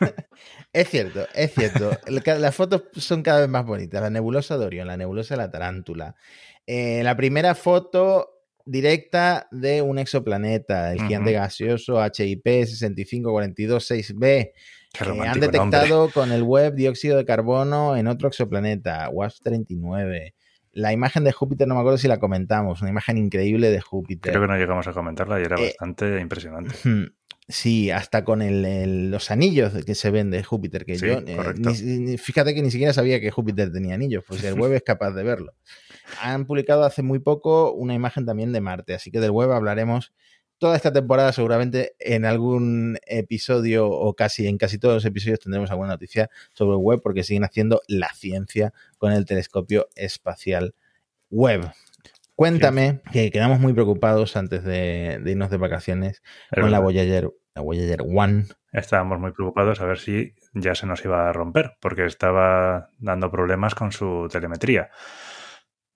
Es 0.72 0.90
cierto, 0.90 1.24
es 1.34 1.54
cierto. 1.54 1.92
Las 2.06 2.54
fotos 2.54 2.82
son 2.96 3.22
cada 3.22 3.40
vez 3.40 3.48
más 3.48 3.64
bonitas. 3.64 4.02
La 4.02 4.10
nebulosa 4.10 4.58
de 4.58 4.66
Orión, 4.66 4.88
la 4.88 4.96
nebulosa 4.96 5.34
de 5.34 5.38
la 5.38 5.48
tarántula. 5.48 6.16
Eh, 6.66 7.02
la 7.04 7.16
primera 7.16 7.54
foto 7.54 8.34
directa 8.64 9.46
de 9.50 9.82
un 9.82 9.98
exoplaneta, 9.98 10.92
el 10.92 11.02
gigante 11.02 11.32
gaseoso 11.32 12.02
HIP 12.04 12.44
65426b. 12.44 14.52
Eh, 15.00 15.28
han 15.28 15.40
detectado 15.40 16.10
con 16.10 16.32
el 16.32 16.42
web 16.42 16.74
dióxido 16.74 17.16
de 17.16 17.24
carbono 17.24 17.96
en 17.96 18.06
otro 18.06 18.28
exoplaneta, 18.28 19.08
WASP-39. 19.10 20.34
La 20.72 20.92
imagen 20.92 21.24
de 21.24 21.32
Júpiter, 21.32 21.68
no 21.68 21.74
me 21.74 21.80
acuerdo 21.80 21.98
si 21.98 22.08
la 22.08 22.18
comentamos, 22.18 22.80
una 22.80 22.90
imagen 22.90 23.18
increíble 23.18 23.70
de 23.70 23.80
Júpiter. 23.80 24.32
Creo 24.32 24.42
que 24.42 24.48
no 24.48 24.56
llegamos 24.56 24.86
a 24.86 24.92
comentarla 24.92 25.40
y 25.40 25.44
era 25.44 25.56
eh, 25.60 25.66
bastante 25.66 26.20
impresionante. 26.20 26.74
Sí, 27.46 27.90
hasta 27.90 28.24
con 28.24 28.40
los 29.10 29.30
anillos 29.30 29.72
que 29.84 29.94
se 29.94 30.10
ven 30.10 30.30
de 30.30 30.42
Júpiter, 30.42 30.86
que 30.86 30.96
yo 30.96 31.20
eh, 31.26 32.16
fíjate 32.16 32.54
que 32.54 32.62
ni 32.62 32.70
siquiera 32.70 32.94
sabía 32.94 33.20
que 33.20 33.30
Júpiter 33.30 33.70
tenía 33.70 33.94
anillos, 33.94 34.24
pues 34.26 34.42
el 34.44 34.54
web 34.54 34.72
es 34.72 34.82
capaz 34.82 35.10
de 35.10 35.24
verlo. 35.24 35.52
Han 36.22 36.46
publicado 36.46 36.84
hace 36.84 37.02
muy 37.02 37.18
poco 37.18 37.72
una 37.72 37.92
imagen 37.92 38.24
también 38.24 38.52
de 38.52 38.62
Marte, 38.62 38.94
así 38.94 39.10
que 39.10 39.20
del 39.20 39.30
web 39.30 39.52
hablaremos 39.52 40.14
toda 40.58 40.76
esta 40.76 40.92
temporada 40.92 41.32
seguramente 41.32 41.94
en 41.98 42.24
algún 42.24 42.98
episodio 43.06 43.88
o 43.88 44.14
casi 44.14 44.46
en 44.46 44.58
casi 44.58 44.78
todos 44.78 44.94
los 44.94 45.04
episodios 45.04 45.40
tendremos 45.40 45.70
alguna 45.70 45.90
noticia 45.90 46.30
sobre 46.52 46.76
web 46.76 47.00
porque 47.02 47.22
siguen 47.22 47.44
haciendo 47.44 47.80
la 47.88 48.08
ciencia 48.14 48.72
con 48.98 49.12
el 49.12 49.26
telescopio 49.26 49.88
espacial 49.94 50.74
web. 51.30 51.70
Cuéntame, 52.36 53.00
que 53.12 53.30
quedamos 53.30 53.60
muy 53.60 53.72
preocupados 53.72 54.36
antes 54.36 54.64
de, 54.64 55.22
irnos 55.24 55.50
de 55.50 55.56
vacaciones 55.56 56.22
con 56.52 56.70
la 56.70 56.80
Voyager, 56.80 57.30
la 57.54 57.62
Voyager 57.62 58.02
One. 58.02 58.46
Estábamos 58.72 59.20
muy 59.20 59.30
preocupados 59.32 59.80
a 59.80 59.84
ver 59.84 59.98
si 59.98 60.34
ya 60.52 60.74
se 60.74 60.86
nos 60.86 61.04
iba 61.04 61.28
a 61.28 61.32
romper, 61.32 61.76
porque 61.80 62.04
estaba 62.06 62.88
dando 62.98 63.30
problemas 63.30 63.76
con 63.76 63.92
su 63.92 64.28
telemetría. 64.32 64.90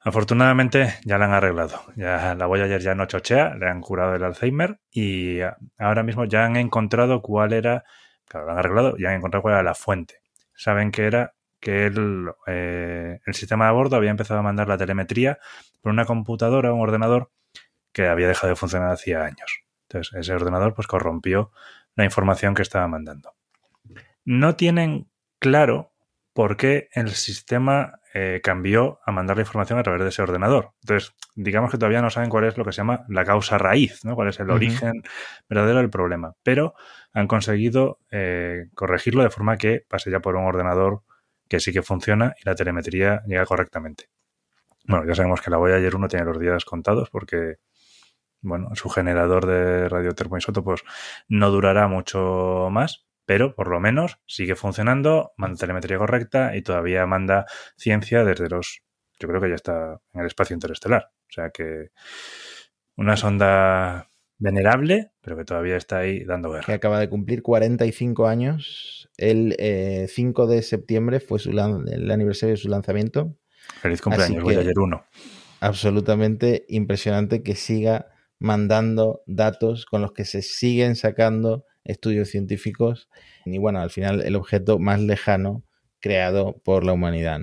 Afortunadamente 0.00 0.94
ya 1.04 1.18
la 1.18 1.26
han 1.26 1.32
arreglado. 1.32 1.82
Ya 1.96 2.34
la 2.34 2.46
Voyager 2.46 2.80
ya 2.80 2.94
no 2.94 3.06
chochea, 3.06 3.54
le 3.54 3.68
han 3.68 3.80
curado 3.80 4.14
el 4.14 4.24
Alzheimer 4.24 4.80
y 4.90 5.40
ahora 5.76 6.02
mismo 6.02 6.24
ya 6.24 6.44
han 6.44 6.56
encontrado 6.56 7.20
cuál 7.20 7.52
era, 7.52 7.84
claro, 8.26 8.46
lo 8.46 8.52
han 8.52 8.58
arreglado, 8.58 8.96
ya 8.96 9.10
han 9.10 9.16
encontrado 9.16 9.42
cuál 9.42 9.54
era 9.54 9.62
la 9.62 9.74
fuente. 9.74 10.22
Saben 10.54 10.90
que 10.92 11.06
era 11.06 11.34
que 11.60 11.86
el, 11.86 12.30
eh, 12.46 13.18
el 13.26 13.34
sistema 13.34 13.66
de 13.66 13.72
bordo 13.72 13.96
había 13.96 14.10
empezado 14.10 14.40
a 14.40 14.42
mandar 14.44 14.68
la 14.68 14.78
telemetría 14.78 15.38
por 15.80 15.92
una 15.92 16.04
computadora, 16.04 16.72
un 16.72 16.80
ordenador 16.80 17.30
que 17.92 18.06
había 18.06 18.28
dejado 18.28 18.50
de 18.50 18.56
funcionar 18.56 18.92
hacía 18.92 19.24
años. 19.24 19.62
Entonces, 19.88 20.14
ese 20.14 20.34
ordenador 20.34 20.74
pues 20.74 20.86
corrompió 20.86 21.50
la 21.96 22.04
información 22.04 22.54
que 22.54 22.62
estaba 22.62 22.86
mandando. 22.86 23.34
No 24.24 24.54
tienen 24.54 25.10
claro 25.40 25.92
por 26.32 26.56
qué 26.56 26.88
el 26.92 27.10
sistema 27.10 27.97
eh, 28.14 28.40
cambió 28.42 29.00
a 29.04 29.12
mandar 29.12 29.36
la 29.36 29.42
información 29.42 29.78
a 29.78 29.82
través 29.82 30.02
de 30.02 30.08
ese 30.08 30.22
ordenador. 30.22 30.72
Entonces, 30.82 31.14
digamos 31.34 31.70
que 31.70 31.78
todavía 31.78 32.00
no 32.00 32.10
saben 32.10 32.30
cuál 32.30 32.44
es 32.44 32.56
lo 32.56 32.64
que 32.64 32.72
se 32.72 32.78
llama 32.78 33.04
la 33.08 33.24
causa 33.24 33.58
raíz, 33.58 34.04
¿no? 34.04 34.14
cuál 34.14 34.28
es 34.28 34.40
el 34.40 34.50
origen 34.50 35.02
verdadero 35.48 35.78
del 35.78 35.90
problema. 35.90 36.34
Pero 36.42 36.74
han 37.12 37.26
conseguido 37.26 37.98
eh, 38.10 38.66
corregirlo 38.74 39.22
de 39.22 39.30
forma 39.30 39.56
que 39.56 39.84
pase 39.88 40.10
ya 40.10 40.20
por 40.20 40.36
un 40.36 40.46
ordenador 40.46 41.02
que 41.48 41.60
sí 41.60 41.72
que 41.72 41.82
funciona 41.82 42.34
y 42.40 42.44
la 42.44 42.54
telemetría 42.54 43.22
llega 43.26 43.44
correctamente. 43.44 44.08
Bueno, 44.84 45.06
ya 45.06 45.14
sabemos 45.14 45.42
que 45.42 45.50
la 45.50 45.58
Voyager 45.58 45.96
1 45.96 46.08
tiene 46.08 46.24
los 46.24 46.38
días 46.38 46.64
contados 46.64 47.10
porque, 47.10 47.56
bueno, 48.40 48.74
su 48.74 48.88
generador 48.88 49.46
de 49.46 49.88
radiotermoisótopos 49.88 50.84
no 51.28 51.50
durará 51.50 51.88
mucho 51.88 52.68
más, 52.70 53.07
pero 53.28 53.54
por 53.54 53.68
lo 53.68 53.78
menos 53.78 54.18
sigue 54.24 54.56
funcionando, 54.56 55.32
manda 55.36 55.58
telemetría 55.58 55.98
correcta 55.98 56.56
y 56.56 56.62
todavía 56.62 57.04
manda 57.04 57.44
ciencia 57.76 58.24
desde 58.24 58.48
los... 58.48 58.80
Yo 59.20 59.28
creo 59.28 59.38
que 59.38 59.50
ya 59.50 59.54
está 59.54 60.00
en 60.14 60.22
el 60.22 60.26
espacio 60.26 60.54
interestelar. 60.54 61.10
O 61.28 61.32
sea 61.32 61.50
que 61.50 61.90
una 62.96 63.18
sonda 63.18 64.10
venerable, 64.38 65.12
pero 65.20 65.36
que 65.36 65.44
todavía 65.44 65.76
está 65.76 65.98
ahí 65.98 66.24
dando 66.24 66.50
guerra. 66.50 66.64
Que 66.64 66.72
acaba 66.72 66.98
de 66.98 67.10
cumplir 67.10 67.42
45 67.42 68.28
años. 68.28 69.10
El 69.18 69.54
5 70.08 70.44
eh, 70.44 70.54
de 70.54 70.62
septiembre 70.62 71.20
fue 71.20 71.38
su 71.38 71.50
el 71.50 72.10
aniversario 72.10 72.54
de 72.54 72.60
su 72.62 72.70
lanzamiento. 72.70 73.36
Feliz 73.82 74.00
cumpleaños, 74.00 74.42
ayer 74.48 74.78
1. 74.78 75.04
Absolutamente 75.60 76.64
impresionante 76.70 77.42
que 77.42 77.56
siga 77.56 78.06
mandando 78.38 79.20
datos 79.26 79.84
con 79.84 80.00
los 80.00 80.12
que 80.12 80.24
se 80.24 80.40
siguen 80.40 80.96
sacando 80.96 81.66
estudios 81.88 82.28
científicos 82.28 83.08
y 83.44 83.58
bueno, 83.58 83.80
al 83.80 83.90
final 83.90 84.20
el 84.20 84.36
objeto 84.36 84.78
más 84.78 85.00
lejano 85.00 85.64
creado 86.00 86.60
por 86.64 86.84
la 86.84 86.92
humanidad. 86.92 87.40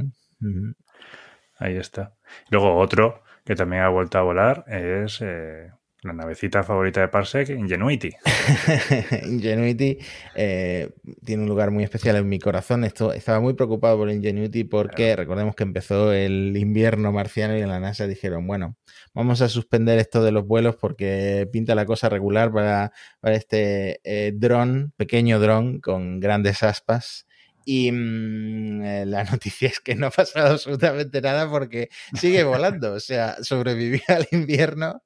Ahí 1.57 1.75
está. 1.75 2.15
Luego 2.49 2.77
otro 2.77 3.23
que 3.43 3.55
también 3.55 3.83
ha 3.83 3.89
vuelto 3.89 4.17
a 4.17 4.21
volar 4.21 4.65
es 4.67 5.19
eh, 5.21 5.71
la 6.05 6.13
navecita 6.13 6.63
favorita 6.63 7.01
de 7.01 7.07
Parsec, 7.07 7.49
Ingenuity. 7.49 8.11
Ingenuity 9.25 9.97
eh, 10.35 10.91
tiene 11.23 11.43
un 11.43 11.49
lugar 11.49 11.71
muy 11.71 11.83
especial 11.83 12.15
en 12.17 12.29
mi 12.29 12.39
corazón. 12.39 12.83
Esto, 12.83 13.11
estaba 13.11 13.39
muy 13.39 13.53
preocupado 13.53 13.97
por 13.97 14.11
Ingenuity 14.11 14.65
porque 14.65 15.15
recordemos 15.15 15.55
que 15.55 15.63
empezó 15.63 16.13
el 16.13 16.55
invierno 16.57 17.11
marciano 17.11 17.57
y 17.57 17.61
en 17.61 17.69
la 17.69 17.79
NASA 17.79 18.05
dijeron, 18.05 18.45
bueno, 18.45 18.77
vamos 19.13 19.41
a 19.41 19.49
suspender 19.49 19.97
esto 19.97 20.23
de 20.23 20.31
los 20.31 20.45
vuelos 20.45 20.75
porque 20.75 21.49
pinta 21.51 21.73
la 21.73 21.85
cosa 21.85 22.07
regular 22.07 22.51
para, 22.51 22.91
para 23.19 23.35
este 23.35 23.99
eh, 24.03 24.31
dron, 24.35 24.93
pequeño 24.97 25.39
dron 25.39 25.79
con 25.79 26.19
grandes 26.19 26.61
aspas. 26.61 27.25
Y 27.67 27.91
mmm, 27.91 29.05
la 29.07 29.23
noticia 29.31 29.69
es 29.69 29.79
que 29.79 29.95
no 29.95 30.07
ha 30.07 30.11
pasado 30.11 30.53
absolutamente 30.53 31.19
nada 31.19 31.49
porque 31.49 31.89
sigue 32.13 32.43
volando. 32.43 32.93
O 32.93 32.99
sea, 32.99 33.37
sobrevivió 33.41 34.01
al 34.09 34.27
invierno 34.31 35.01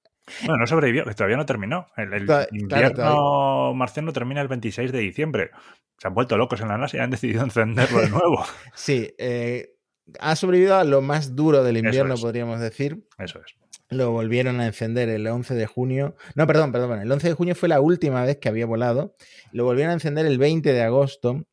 bueno, 0.45 0.57
no 0.57 0.67
sobrevivió, 0.67 1.03
todavía 1.15 1.37
no 1.37 1.45
terminó. 1.45 1.87
El, 1.97 2.13
el 2.13 2.25
claro, 2.25 2.47
invierno 2.51 2.95
claro, 2.95 3.73
marciano 3.73 4.13
termina 4.13 4.41
el 4.41 4.47
26 4.47 4.91
de 4.91 4.99
diciembre. 4.99 5.51
Se 5.97 6.07
han 6.07 6.13
vuelto 6.13 6.37
locos 6.37 6.61
en 6.61 6.69
la 6.69 6.77
NASA 6.77 6.97
y 6.97 6.99
han 6.99 7.09
decidido 7.09 7.43
encenderlo 7.43 7.99
de 8.01 8.09
nuevo. 8.09 8.43
sí, 8.73 9.13
eh, 9.17 9.75
ha 10.19 10.35
sobrevivido 10.35 10.75
a 10.75 10.83
lo 10.83 11.01
más 11.01 11.35
duro 11.35 11.63
del 11.63 11.77
invierno, 11.77 12.15
es. 12.15 12.21
podríamos 12.21 12.59
decir. 12.59 13.05
Eso 13.17 13.39
es. 13.39 13.55
Lo 13.89 14.11
volvieron 14.11 14.59
a 14.59 14.67
encender 14.67 15.09
el 15.09 15.25
11 15.25 15.55
de 15.55 15.65
junio. 15.65 16.15
No, 16.35 16.45
perdón, 16.45 16.71
perdón. 16.71 17.01
El 17.01 17.11
11 17.11 17.29
de 17.29 17.33
junio 17.33 17.55
fue 17.55 17.69
la 17.69 17.81
última 17.81 18.23
vez 18.23 18.37
que 18.37 18.47
había 18.47 18.67
volado. 18.67 19.15
Lo 19.51 19.63
volvieron 19.65 19.89
a 19.91 19.93
encender 19.93 20.27
el 20.27 20.37
20 20.37 20.71
de 20.71 20.81
agosto 20.83 21.43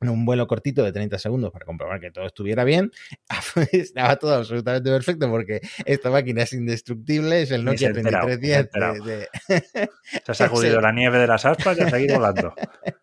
un 0.00 0.24
vuelo 0.24 0.46
cortito 0.46 0.82
de 0.82 0.92
30 0.92 1.18
segundos 1.18 1.50
para 1.52 1.64
comprobar 1.64 2.00
que 2.00 2.10
todo 2.10 2.26
estuviera 2.26 2.64
bien. 2.64 2.90
Estaba 3.72 4.16
todo 4.16 4.34
absolutamente 4.34 4.90
perfecto 4.90 5.28
porque 5.30 5.60
esta 5.84 6.10
máquina 6.10 6.42
es 6.42 6.52
indestructible, 6.52 7.42
es 7.42 7.50
el 7.50 7.64
Nokia 7.64 7.92
3310. 7.92 9.04
De. 9.04 9.28
Se 10.24 10.32
ha 10.32 10.34
sacudido 10.34 10.80
la 10.80 10.92
nieve 10.92 11.18
de 11.18 11.26
las 11.26 11.44
aspas 11.44 11.78
y 11.78 11.82
ha 11.82 11.90
seguido 11.90 12.16
volando. 12.16 12.54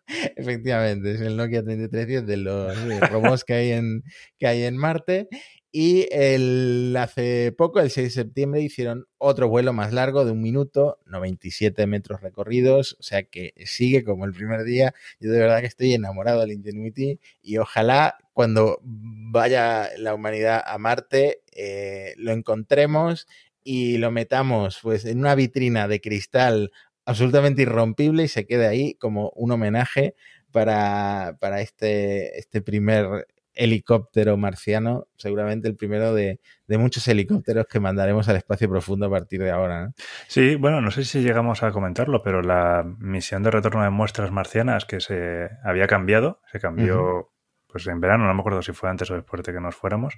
Efectivamente, 0.36 1.12
es 1.12 1.20
el 1.20 1.36
Nokia 1.36 1.62
3310 1.62 2.26
de 2.26 2.36
los 2.36 3.10
robots 3.10 3.44
que 3.44 3.54
hay 3.54 3.72
en, 3.72 4.02
que 4.38 4.46
hay 4.46 4.64
en 4.64 4.76
Marte. 4.76 5.28
Y 5.74 6.06
el, 6.12 6.94
hace 6.98 7.50
poco, 7.52 7.80
el 7.80 7.90
6 7.90 8.08
de 8.08 8.10
septiembre, 8.10 8.60
hicieron 8.60 9.06
otro 9.16 9.48
vuelo 9.48 9.72
más 9.72 9.94
largo 9.94 10.26
de 10.26 10.32
un 10.32 10.42
minuto, 10.42 10.98
97 11.06 11.86
metros 11.86 12.20
recorridos, 12.20 12.98
o 13.00 13.02
sea 13.02 13.22
que 13.22 13.54
sigue 13.64 14.04
como 14.04 14.26
el 14.26 14.34
primer 14.34 14.64
día. 14.64 14.92
Yo 15.18 15.30
de 15.32 15.38
verdad 15.38 15.60
que 15.60 15.66
estoy 15.66 15.94
enamorado 15.94 16.42
del 16.42 16.52
Ingenuity 16.52 17.20
y 17.40 17.56
ojalá 17.56 18.18
cuando 18.34 18.80
vaya 18.82 19.88
la 19.96 20.14
humanidad 20.14 20.62
a 20.66 20.76
Marte 20.76 21.40
eh, 21.52 22.12
lo 22.18 22.32
encontremos 22.32 23.26
y 23.64 23.96
lo 23.96 24.10
metamos 24.10 24.78
pues 24.82 25.06
en 25.06 25.20
una 25.20 25.34
vitrina 25.34 25.88
de 25.88 26.02
cristal 26.02 26.70
absolutamente 27.06 27.62
irrompible 27.62 28.24
y 28.24 28.28
se 28.28 28.46
quede 28.46 28.66
ahí 28.66 28.94
como 28.94 29.30
un 29.36 29.52
homenaje 29.52 30.14
para, 30.50 31.36
para 31.40 31.62
este, 31.62 32.38
este 32.38 32.60
primer 32.60 33.26
helicóptero 33.54 34.36
marciano, 34.36 35.06
seguramente 35.16 35.68
el 35.68 35.76
primero 35.76 36.14
de, 36.14 36.40
de, 36.66 36.78
muchos 36.78 37.06
helicópteros 37.08 37.66
que 37.66 37.80
mandaremos 37.80 38.28
al 38.28 38.36
espacio 38.36 38.68
profundo 38.68 39.06
a 39.06 39.10
partir 39.10 39.42
de 39.42 39.50
ahora. 39.50 39.86
¿no? 39.86 39.94
Sí, 40.28 40.54
bueno, 40.56 40.80
no 40.80 40.90
sé 40.90 41.04
si 41.04 41.22
llegamos 41.22 41.62
a 41.62 41.70
comentarlo, 41.70 42.22
pero 42.22 42.42
la 42.42 42.84
misión 42.98 43.42
de 43.42 43.50
retorno 43.50 43.82
de 43.82 43.90
muestras 43.90 44.30
marcianas 44.30 44.84
que 44.84 45.00
se 45.00 45.50
había 45.64 45.86
cambiado, 45.86 46.40
se 46.50 46.60
cambió 46.60 47.02
uh 47.02 47.20
-huh. 47.20 47.28
pues 47.66 47.86
en 47.86 48.00
verano, 48.00 48.26
no 48.26 48.34
me 48.34 48.40
acuerdo 48.40 48.62
si 48.62 48.72
fue 48.72 48.88
antes 48.88 49.10
o 49.10 49.14
después 49.14 49.42
de 49.42 49.52
que 49.52 49.60
nos 49.60 49.74
fuéramos, 49.74 50.14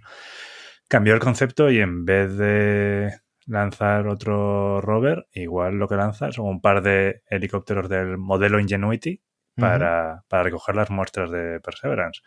cambió 0.89 1.15
el 1.15 1.21
concepto 1.21 1.71
y 1.71 1.81
en 1.81 2.05
vez 2.05 2.37
de 2.37 3.13
lanzar 3.47 4.07
otro 4.07 4.81
rover, 4.81 5.27
igual 5.33 5.75
lo 5.75 5.89
que 5.89 5.97
lanza 5.97 6.33
son 6.33 6.47
un 6.47 6.61
par 6.61 6.83
de 6.83 7.23
helicópteros 7.29 7.89
del 7.89 8.17
modelo 8.17 8.59
Ingenuity 8.59 9.21
para, 9.57 9.77
uh 9.77 10.17
-huh. 10.17 10.23
para 10.29 10.43
recoger 10.45 10.77
las 10.77 10.91
muestras 10.91 11.31
de 11.31 11.61
Perseverance. 11.61 12.23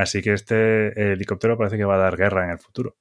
Así 0.00 0.22
que 0.22 0.32
este 0.32 1.12
helicóptero 1.12 1.58
parece 1.58 1.76
que 1.76 1.84
va 1.84 1.96
a 1.96 1.98
dar 1.98 2.16
guerra 2.16 2.44
en 2.44 2.50
el 2.50 2.58
futuro. 2.58 2.96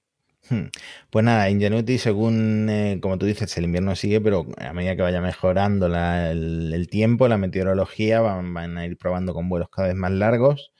Hmm. 0.50 0.70
Pues 1.10 1.24
nada, 1.26 1.50
Ingenuity, 1.50 1.98
según, 1.98 2.68
eh, 2.70 3.00
como 3.02 3.18
tú 3.18 3.26
dices, 3.26 3.56
el 3.58 3.66
invierno 3.66 3.96
sigue, 3.96 4.20
pero 4.20 4.48
a 4.58 4.74
medida 4.74 4.96
que 4.96 5.02
vaya 5.02 5.22
mejorando 5.22 5.88
el, 5.88 6.88
tiempo, 6.90 7.28
la 7.28 7.38
meteorología, 7.38 8.22
van, 8.22 8.54
van, 8.54 8.78
a 8.78 8.86
ir 8.86 8.98
probando 8.98 9.34
con 9.34 9.48
vuelos 9.48 9.70
cada 9.70 9.90
vez 9.90 9.98
más 9.98 10.12
largos, 10.12 10.72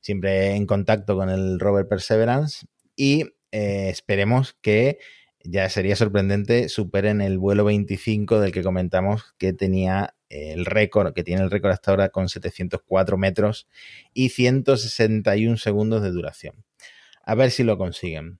siempre 0.00 0.54
en 0.54 0.66
contacto 0.66 1.16
con 1.16 1.28
el 1.30 1.60
rover 1.60 1.86
Perseverance, 1.88 2.66
y 2.96 3.24
eh, 3.52 3.88
esperemos 3.90 4.56
que 4.60 4.98
ya 5.44 5.68
sería 5.68 5.96
sorprendente, 5.96 6.68
superen 6.68 7.20
el 7.20 7.38
vuelo 7.38 7.64
25 7.64 8.40
del 8.40 8.52
que 8.52 8.62
comentamos 8.62 9.34
que 9.38 9.52
tenía 9.52 10.14
el 10.28 10.66
récord, 10.66 11.14
que 11.14 11.24
tiene 11.24 11.42
el 11.42 11.50
récord 11.50 11.72
hasta 11.72 11.90
ahora 11.90 12.08
con 12.10 12.28
704 12.28 13.16
metros 13.16 13.68
y 14.12 14.30
161 14.30 15.56
segundos 15.56 16.02
de 16.02 16.10
duración. 16.10 16.64
A 17.24 17.34
ver 17.34 17.50
si 17.50 17.62
lo 17.64 17.78
consiguen. 17.78 18.38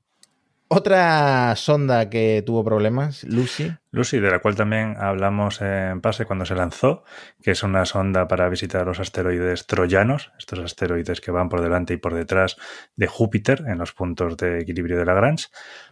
Otra 0.71 1.57
sonda 1.57 2.11
que 2.11 2.43
tuvo 2.45 2.63
problemas, 2.63 3.25
Lucy. 3.25 3.73
Lucy, 3.91 4.21
de 4.21 4.31
la 4.31 4.41
cual 4.41 4.55
también 4.55 4.97
hablamos 4.99 5.63
en 5.63 6.03
pase 6.03 6.27
cuando 6.27 6.45
se 6.45 6.55
lanzó, 6.55 7.05
que 7.43 7.53
es 7.53 7.63
una 7.63 7.87
sonda 7.87 8.29
para 8.29 8.51
visitar 8.51 8.87
los 8.87 9.01
asteroides 9.01 9.67
troyanos, 9.67 10.31
estos 10.39 10.59
asteroides 10.59 11.23
que 11.23 11.31
van 11.31 11.49
por 11.49 11.63
delante 11.63 11.95
y 11.95 11.97
por 11.97 12.13
detrás 12.13 12.59
de 12.97 13.07
Júpiter 13.07 13.65
en 13.67 13.79
los 13.79 13.95
puntos 13.95 14.37
de 14.37 14.61
equilibrio 14.61 14.99
de 14.99 15.07
Lagrange. 15.07 15.47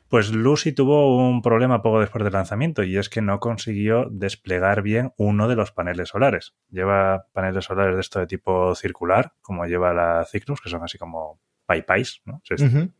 Pues 0.08 0.30
Lucy 0.30 0.72
tuvo 0.72 1.26
un 1.26 1.40
problema 1.40 1.80
poco 1.80 2.00
después 2.00 2.22
del 2.22 2.34
lanzamiento 2.34 2.82
y 2.82 2.98
es 2.98 3.08
que 3.08 3.22
no 3.22 3.40
consiguió 3.40 4.08
desplegar 4.10 4.82
bien 4.82 5.14
uno 5.16 5.48
de 5.48 5.56
los 5.56 5.72
paneles 5.72 6.10
solares. 6.10 6.54
Lleva 6.68 7.28
paneles 7.32 7.64
solares 7.64 7.94
de 7.94 8.00
esto 8.02 8.20
de 8.20 8.26
tipo 8.26 8.74
circular, 8.74 9.32
como 9.40 9.64
lleva 9.64 9.94
la 9.94 10.26
Cygnus, 10.30 10.60
que 10.60 10.68
son 10.68 10.84
así 10.84 10.98
como 10.98 11.40
pipais, 11.66 12.20
¿no? 12.26 12.42
Uh 12.50 12.54
-huh. 12.54 12.92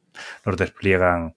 Los 0.46 0.56
despliegan 0.56 1.36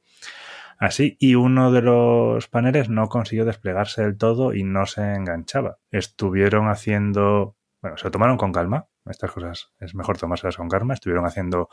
así 0.79 1.17
y 1.19 1.35
uno 1.35 1.71
de 1.71 1.81
los 1.81 2.47
paneles 2.47 2.89
no 2.89 3.09
consiguió 3.09 3.45
desplegarse 3.45 4.01
del 4.01 4.17
todo 4.17 4.53
y 4.53 4.63
no 4.63 4.85
se 4.85 5.13
enganchaba. 5.13 5.77
Estuvieron 5.91 6.69
haciendo, 6.69 7.57
bueno, 7.81 7.97
se 7.97 8.05
lo 8.05 8.11
tomaron 8.11 8.37
con 8.37 8.51
calma. 8.51 8.87
Estas 9.05 9.31
cosas 9.31 9.71
es 9.79 9.95
mejor 9.95 10.17
tomárselas 10.17 10.57
con 10.57 10.69
calma. 10.69 10.93
Estuvieron 10.93 11.25
haciendo 11.25 11.69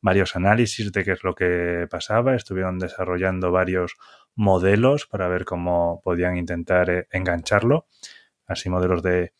varios 0.00 0.36
análisis 0.36 0.92
de 0.92 1.04
qué 1.04 1.12
es 1.12 1.24
lo 1.24 1.34
que 1.34 1.86
pasaba. 1.90 2.34
Estuvieron 2.34 2.78
desarrollando 2.78 3.50
varios 3.50 3.96
modelos 4.34 5.06
para 5.06 5.28
ver 5.28 5.44
cómo 5.44 6.00
podían 6.04 6.36
intentar 6.36 6.90
eh, 6.90 7.08
engancharlo. 7.10 7.86
Así 8.46 8.68
modelos 8.68 9.02
de 9.02 9.32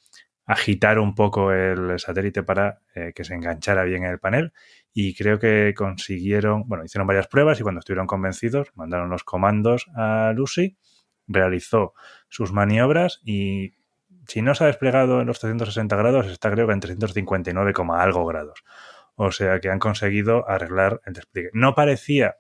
agitar 0.47 0.99
un 0.99 1.15
poco 1.15 1.53
el 1.53 1.99
satélite 1.99 2.43
para 2.43 2.81
eh, 2.95 3.13
que 3.15 3.25
se 3.25 3.35
enganchara 3.35 3.85
bien 3.85 4.05
en 4.05 4.11
el 4.11 4.19
panel 4.19 4.53
y 4.93 5.15
creo 5.15 5.39
que 5.39 5.73
consiguieron, 5.77 6.65
bueno, 6.67 6.85
hicieron 6.85 7.07
varias 7.07 7.29
pruebas 7.29 7.61
y 7.61 7.63
cuando 7.63 7.79
estuvieron 7.81 8.07
convencidos 8.07 8.69
mandaron 8.75 9.11
los 9.11 9.25
comandos 9.25 9.87
a 9.95 10.33
Lucy, 10.35 10.77
realizó 11.27 11.95
sus 12.29 12.53
maniobras 12.53 13.21
y 13.25 13.75
si 14.27 14.43
no 14.43 14.55
se 14.55 14.65
ha 14.65 14.67
desplegado 14.67 15.21
en 15.21 15.27
los 15.27 15.39
360 15.41 15.97
grados 15.97 16.27
está 16.27 16.51
creo 16.51 16.67
que 16.67 16.73
en 16.73 16.81
359, 16.81 17.73
algo 17.95 18.27
grados. 18.27 18.65
O 19.15 19.33
sea 19.33 19.61
que 19.61 19.71
han 19.71 19.79
conseguido 19.79 20.49
arreglar 20.49 21.01
el 21.05 21.13
despliegue. 21.13 21.51
No 21.53 21.75
parecía 21.75 22.37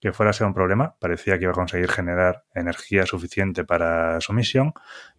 que 0.00 0.12
fuera 0.12 0.30
a 0.30 0.32
ser 0.32 0.46
un 0.46 0.54
problema, 0.54 0.96
parecía 0.98 1.38
que 1.38 1.44
iba 1.44 1.52
a 1.52 1.54
conseguir 1.54 1.90
generar 1.90 2.44
energía 2.54 3.04
suficiente 3.04 3.64
para 3.64 4.20
su 4.20 4.32
misión, 4.32 4.72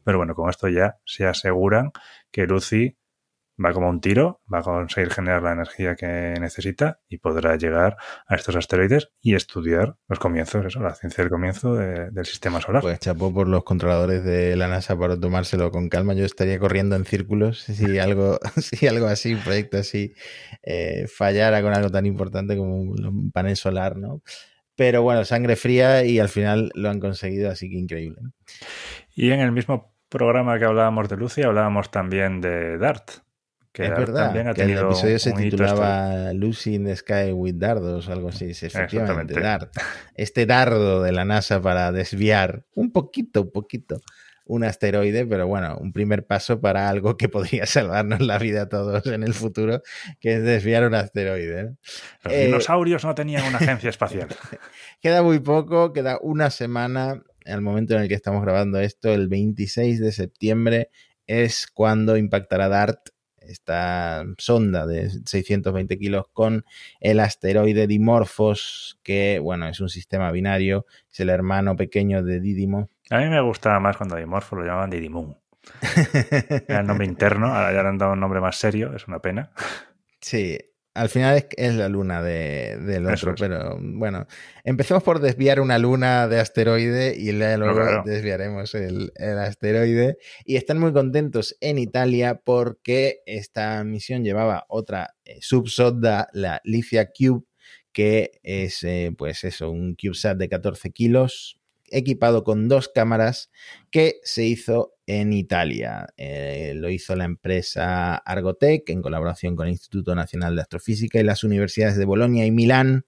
pero 0.04 0.17
bueno, 0.17 0.34
con 0.34 0.50
esto 0.50 0.67
ya 0.70 0.98
se 1.06 1.28
aseguran 1.28 1.91
que 2.32 2.48
Lucy 2.48 2.98
va 3.63 3.74
como 3.74 3.89
un 3.89 4.02
tiro, 4.02 4.41
va 4.52 4.60
a 4.60 4.63
conseguir 4.63 5.12
generar 5.12 5.43
la 5.43 5.54
energía 5.54 5.95
que 5.95 6.34
necesita 6.39 7.00
y 7.08 7.17
podrá 7.17 7.56
llegar 7.58 7.97
a 8.28 8.36
estos 8.36 8.56
asteroides 8.56 9.10
y 9.21 9.36
estudiar 9.36 9.95
los 10.08 10.19
comienzos, 10.19 10.65
eso, 10.65 10.80
la 10.82 10.95
ciencia 10.95 11.24
del 11.24 11.32
comienzo 11.32 11.76
de, 11.76 12.12
del 12.12 12.26
sistema 12.26 12.62
solar. 12.62 12.82
Pues 12.82 13.00
chapó 13.00 13.34
por 13.34 13.47
los 13.47 13.63
controladores 13.63 14.24
de 14.24 14.56
la 14.56 14.67
NASA 14.67 14.97
para 14.97 15.19
tomárselo 15.19 15.71
con 15.71 15.89
calma. 15.89 16.13
Yo 16.13 16.26
estaría 16.26 16.60
corriendo 16.60 16.95
en 16.95 17.06
círculos 17.06 17.60
si 17.63 18.00
algo, 18.00 18.39
si 18.58 18.88
algo 18.88 19.08
así, 19.08 19.34
un 19.34 19.41
proyecto 19.41 19.78
así, 19.78 20.13
eh, 20.63 21.08
fallara 21.08 21.62
con 21.62 21.74
algo 21.74 21.89
tan 21.89 22.06
importante 22.06 22.58
como 22.58 22.82
un 22.82 23.32
panel 23.32 23.56
solar, 23.56 23.97
¿no? 23.97 24.21
Pero 24.76 25.04
bueno, 25.04 25.24
sangre 25.26 25.56
fría 25.56 26.04
y 26.06 26.19
al 26.19 26.30
final 26.30 26.71
lo 26.74 26.89
han 26.89 27.00
conseguido, 27.00 27.52
así 27.52 27.69
que 27.69 27.78
increíble. 27.78 28.21
Y 29.13 29.32
en 29.32 29.39
el 29.41 29.52
mismo 29.52 29.93
programa 30.10 30.58
que 30.60 30.65
hablábamos 30.65 31.10
de 31.10 31.17
Lucy, 31.17 31.43
hablábamos 31.43 31.91
también 31.91 32.41
de 32.41 32.78
DART. 32.78 33.21
Que 33.72 33.86
es 33.86 33.90
verdad, 33.90 34.54
que 34.54 34.64
el 34.64 34.78
episodio 34.78 35.18
se 35.18 35.32
titulaba 35.32 36.34
Lucy 36.34 36.76
in 36.76 36.86
the 36.86 36.96
Sky 36.96 37.32
with 37.32 37.56
Dardos 37.56 38.08
o 38.10 38.12
algo 38.12 38.30
así. 38.30 38.50
Efectivamente, 38.50 39.40
DART. 39.40 39.74
Este 40.16 40.46
dardo 40.46 41.02
de 41.02 41.14
la 41.14 41.24
NASA 41.24 41.62
para 41.62 41.92
desviar 41.92 42.66
un 42.76 42.92
poquito, 42.92 43.44
un 43.44 43.52
poquito 43.52 44.02
un 44.52 44.66
asteroide, 44.66 45.26
pero 45.26 45.48
bueno, 45.48 45.78
un 45.80 45.94
primer 45.94 46.26
paso 46.26 46.60
para 46.60 46.90
algo 46.90 47.16
que 47.16 47.30
podría 47.30 47.66
salvarnos 47.68 48.20
la 48.20 48.38
vida 48.38 48.64
a 48.64 48.70
todos 48.70 49.06
en 49.06 49.24
el 49.24 49.34
futuro, 49.34 49.82
que 50.20 50.36
es 50.36 50.44
desviar 50.44 50.86
un 50.86 50.94
asteroide. 50.94 51.64
¿no? 51.64 51.78
Los 52.24 52.34
eh, 52.34 52.46
dinosaurios 52.48 53.06
no 53.06 53.16
tenían 53.16 53.46
una 53.46 53.60
agencia 53.60 53.90
espacial. 53.90 54.28
queda 55.02 55.24
muy 55.24 55.40
poco, 55.40 55.94
queda 55.94 56.20
una 56.22 56.50
semana 56.50 57.24
al 57.46 57.62
momento 57.62 57.96
en 57.96 58.02
el 58.02 58.08
que 58.10 58.14
estamos 58.14 58.42
grabando 58.44 58.80
esto, 58.80 59.14
el 59.14 59.30
26 59.30 60.02
de 60.02 60.12
septiembre, 60.12 60.90
es 61.28 61.68
cuando 61.68 62.18
impactará 62.18 62.68
DART, 62.68 63.10
esta 63.52 64.24
sonda 64.38 64.88
de 64.88 65.10
620 65.26 65.98
kilos, 65.98 66.26
con 66.34 66.66
el 67.00 67.20
asteroide 67.20 67.88
Dimorphos, 67.88 69.00
que, 69.04 69.40
bueno, 69.40 69.68
es 69.68 69.80
un 69.80 69.90
sistema 69.90 70.32
binario, 70.32 70.86
es 71.12 71.20
el 71.20 71.30
hermano 71.30 71.76
pequeño 71.76 72.24
de 72.24 72.40
Didimo. 72.40 72.90
A 73.10 73.18
mí 73.20 73.28
me 73.28 73.42
gustaba 73.42 73.80
más 73.80 73.98
cuando 73.98 74.16
Dimorphos 74.16 74.60
lo 74.60 74.66
llamaban 74.66 74.90
Didimun. 74.90 75.38
Era 76.68 76.80
el 76.80 76.88
nombre 76.88 77.06
interno, 77.06 77.48
ahora 77.48 77.74
ya 77.74 77.84
le 77.84 77.90
han 77.90 77.98
dado 77.98 78.14
un 78.14 78.20
nombre 78.20 78.42
más 78.42 78.56
serio, 78.56 78.96
es 78.96 79.08
una 79.08 79.20
pena. 79.20 79.52
Sí, 80.24 80.56
al 80.94 81.10
final 81.10 81.48
es, 81.56 81.76
la 81.76 81.88
luna 81.88 82.22
de, 82.22 82.78
del 82.78 83.08
otro, 83.08 83.34
pero 83.38 83.78
bueno, 83.80 84.28
empecemos 84.64 85.04
por 85.04 85.20
desviar 85.20 85.62
una 85.62 85.78
luna 85.78 86.28
de 86.28 86.40
asteroide 86.40 87.16
y 87.18 87.32
luego 87.32 88.04
desviaremos 88.06 88.76
el, 88.76 89.12
asteroide. 89.40 90.18
Y 90.44 90.58
están 90.58 90.80
muy 90.80 90.92
contentos 90.92 91.56
en 91.62 91.78
Italia 91.78 92.42
porque 92.44 93.22
esta 93.26 93.84
misión 93.84 94.24
llevaba 94.24 94.66
otra 94.68 95.16
eh, 95.24 95.38
subsonda, 95.42 96.28
la 96.34 96.60
Licia 96.66 97.10
Cube, 97.12 97.46
que 97.94 98.32
es 98.44 98.84
eh, 98.84 99.14
pues 99.18 99.44
eso, 99.44 99.72
un 99.72 99.96
CubeSat 99.96 100.38
de 100.38 100.50
14 100.50 100.92
kilos, 100.92 101.62
equipado 101.90 102.44
con 102.44 102.68
dos 102.68 102.90
cámaras 102.90 103.50
que 103.92 104.20
se 104.24 104.44
hizo 104.44 104.96
en 105.19 105.34
Italia. 105.34 106.08
Eh, 106.15 106.74
lo 106.76 106.89
hizo 106.89 107.17
la 107.17 107.26
empresa 107.26 108.15
Argotec 108.15 108.89
en 108.89 109.02
colaboración 109.02 109.58
con 109.58 109.67
el 109.67 109.74
Instituto 109.74 110.15
Nacional 110.15 110.56
de 110.56 110.62
Astrofísica 110.62 111.19
y 111.19 111.24
las 111.24 111.43
universidades 111.43 111.97
de 111.97 112.06
Bolonia 112.06 112.45
y 112.45 112.52
Milán. 112.52 113.06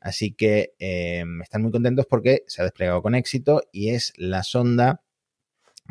Así 0.00 0.32
que 0.32 0.74
em, 0.78 1.42
están 1.42 1.60
muy 1.60 1.70
contentos 1.70 2.06
porque 2.06 2.44
se 2.46 2.62
ha 2.62 2.64
desplegado 2.64 3.02
con 3.02 3.14
éxito 3.14 3.62
y 3.72 3.90
es 3.90 4.14
la 4.16 4.42
sonda 4.42 5.02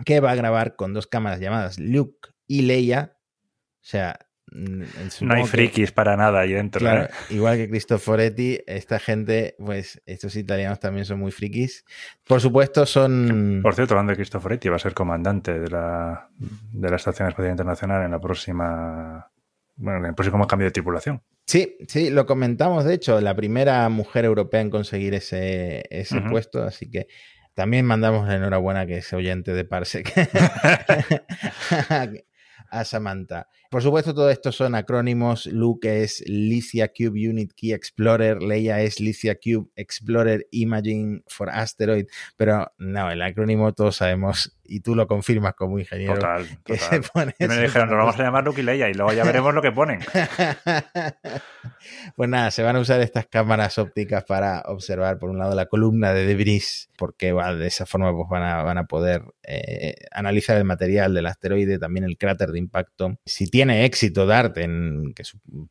que 0.05 0.21
va 0.21 0.31
a 0.31 0.35
grabar 0.35 0.75
con 0.75 0.91
dos 0.93 1.05
cámaras 1.05 1.39
llamadas 1.39 1.79
Luke 1.79 2.29
y 2.47 2.63
Leia. 2.63 3.15
O 3.19 3.85
sea, 3.85 4.17
no 4.53 5.33
hay 5.33 5.45
frikis 5.45 5.91
para 5.91 6.15
nada 6.15 6.41
ahí 6.41 6.53
dentro. 6.53 6.87
¿eh? 6.87 7.09
Igual 7.29 7.57
que 7.57 7.69
Cristoforetti, 7.69 8.59
esta 8.67 8.99
gente, 8.99 9.55
pues 9.57 10.01
estos 10.05 10.35
italianos 10.35 10.79
también 10.79 11.05
son 11.05 11.19
muy 11.19 11.31
frikis. 11.31 11.85
Por 12.27 12.41
supuesto, 12.41 12.85
son. 12.85 13.61
Por 13.63 13.75
cierto, 13.75 13.93
hablando 13.93 14.11
de 14.11 14.17
Cristoforetti, 14.17 14.69
va 14.69 14.75
a 14.75 14.79
ser 14.79 14.93
comandante 14.93 15.59
de 15.59 15.69
la, 15.69 16.29
de 16.37 16.89
la 16.89 16.95
Estación 16.95 17.27
Espacial 17.27 17.51
Internacional 17.51 18.05
en 18.05 18.11
la 18.11 18.19
próxima. 18.19 19.29
Bueno, 19.75 19.99
en 19.99 20.05
el 20.05 20.13
próximo 20.13 20.45
cambio 20.45 20.67
de 20.67 20.71
tripulación. 20.71 21.23
Sí, 21.47 21.77
sí, 21.87 22.09
lo 22.09 22.25
comentamos, 22.25 22.85
de 22.85 22.93
hecho, 22.93 23.19
la 23.19 23.35
primera 23.35 23.89
mujer 23.89 24.25
europea 24.25 24.61
en 24.61 24.69
conseguir 24.69 25.15
ese, 25.15 25.83
ese 25.89 26.21
puesto, 26.21 26.63
así 26.63 26.89
que 26.89 27.07
también 27.53 27.85
mandamos 27.85 28.27
la 28.27 28.35
enhorabuena 28.35 28.85
que 28.85 28.97
es 28.97 29.11
oyente 29.13 29.53
de 29.53 29.65
Parsec 29.65 30.13
a 32.73 32.83
Samantha. 32.85 33.47
Por 33.69 33.81
supuesto, 33.81 34.13
todo 34.13 34.29
esto 34.29 34.51
son 34.51 34.75
acrónimos. 34.75 35.45
Luke 35.45 36.03
es 36.03 36.23
Licia 36.25 36.89
Cube 36.89 37.29
Unit 37.29 37.53
Key 37.55 37.71
Explorer, 37.73 38.41
Leia 38.41 38.81
es 38.81 38.99
Licia 38.99 39.35
Cube 39.35 39.69
Explorer 39.75 40.47
Imaging 40.51 41.23
for 41.27 41.49
Asteroid, 41.49 42.07
pero 42.35 42.71
no, 42.77 43.11
el 43.11 43.21
acrónimo 43.21 43.73
todos 43.73 43.97
sabemos 43.97 44.57
y 44.63 44.79
tú 44.79 44.95
lo 44.95 45.07
confirmas 45.07 45.53
como 45.55 45.79
ingeniero. 45.79 46.15
Total, 46.15 46.45
total. 46.63 47.35
me 47.39 47.57
dijeron, 47.57 47.89
nos 47.89 47.97
vamos 47.97 48.19
a 48.19 48.23
llamar 48.23 48.43
Luke 48.43 48.61
y 48.61 48.63
Leia 48.63 48.89
y 48.89 48.93
luego 48.93 49.13
ya 49.13 49.23
veremos 49.23 49.53
lo 49.53 49.61
que 49.61 49.71
ponen. 49.71 49.99
pues 52.15 52.29
nada, 52.29 52.51
se 52.51 52.63
van 52.63 52.75
a 52.75 52.79
usar 52.79 53.01
estas 53.01 53.27
cámaras 53.27 53.77
ópticas 53.77 54.23
para 54.23 54.61
observar, 54.67 55.19
por 55.19 55.29
un 55.29 55.37
lado, 55.37 55.55
la 55.55 55.65
columna 55.65 56.13
de 56.13 56.25
debris, 56.25 56.89
porque 56.97 57.33
de 57.33 57.67
esa 57.67 57.85
forma 57.85 58.15
pues, 58.15 58.29
van, 58.29 58.43
a, 58.43 58.63
van 58.63 58.77
a 58.77 58.85
poder 58.85 59.23
eh, 59.43 59.95
analizar 60.11 60.57
el 60.57 60.63
material 60.63 61.13
del 61.13 61.25
asteroide, 61.25 61.79
también 61.79 62.05
el 62.05 62.17
cráter 62.17 62.51
de 62.51 62.59
impacto. 62.59 63.17
Si 63.25 63.47
tiene 63.47 63.85
éxito 63.85 64.25
DART, 64.25 64.57
en, 64.59 65.13
que 65.13 65.23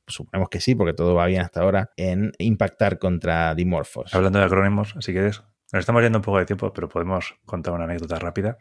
suponemos 0.07 0.48
que 0.50 0.61
sí, 0.61 0.74
porque 0.74 0.94
todo 0.94 1.14
va 1.14 1.26
bien 1.26 1.42
hasta 1.42 1.61
ahora, 1.61 1.90
en 1.96 2.33
impactar 2.38 2.98
contra 2.98 3.55
Dimorphos. 3.55 4.14
Hablando 4.14 4.38
de 4.38 4.44
acrónimos, 4.44 4.94
si 5.00 5.12
quieres, 5.12 5.42
nos 5.72 5.80
estamos 5.80 6.02
yendo 6.02 6.18
un 6.18 6.22
poco 6.22 6.38
de 6.38 6.46
tiempo, 6.46 6.72
pero 6.72 6.88
podemos 6.88 7.35
contar 7.46 7.72
una 7.72 7.85
anécdota 7.85 8.18
rápida. 8.18 8.58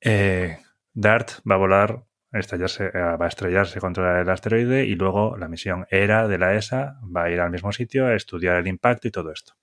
Eh, 0.00 0.58
DART 0.94 1.40
va 1.48 1.56
a 1.56 1.58
volar, 1.58 2.04
estallarse, 2.32 2.86
eh, 2.86 2.98
va 2.98 3.26
a 3.26 3.28
estrellarse 3.28 3.80
contra 3.80 4.22
el 4.22 4.30
asteroide 4.30 4.84
y 4.86 4.94
luego 4.94 5.36
la 5.36 5.48
misión 5.48 5.86
ERA 5.90 6.26
de 6.26 6.38
la 6.38 6.54
ESA 6.54 6.98
va 7.04 7.24
a 7.24 7.30
ir 7.30 7.40
al 7.40 7.50
mismo 7.50 7.70
sitio 7.72 8.06
a 8.06 8.14
estudiar 8.14 8.56
el 8.56 8.66
impacto 8.66 9.08
y 9.08 9.10
todo 9.10 9.30
esto. 9.30 9.54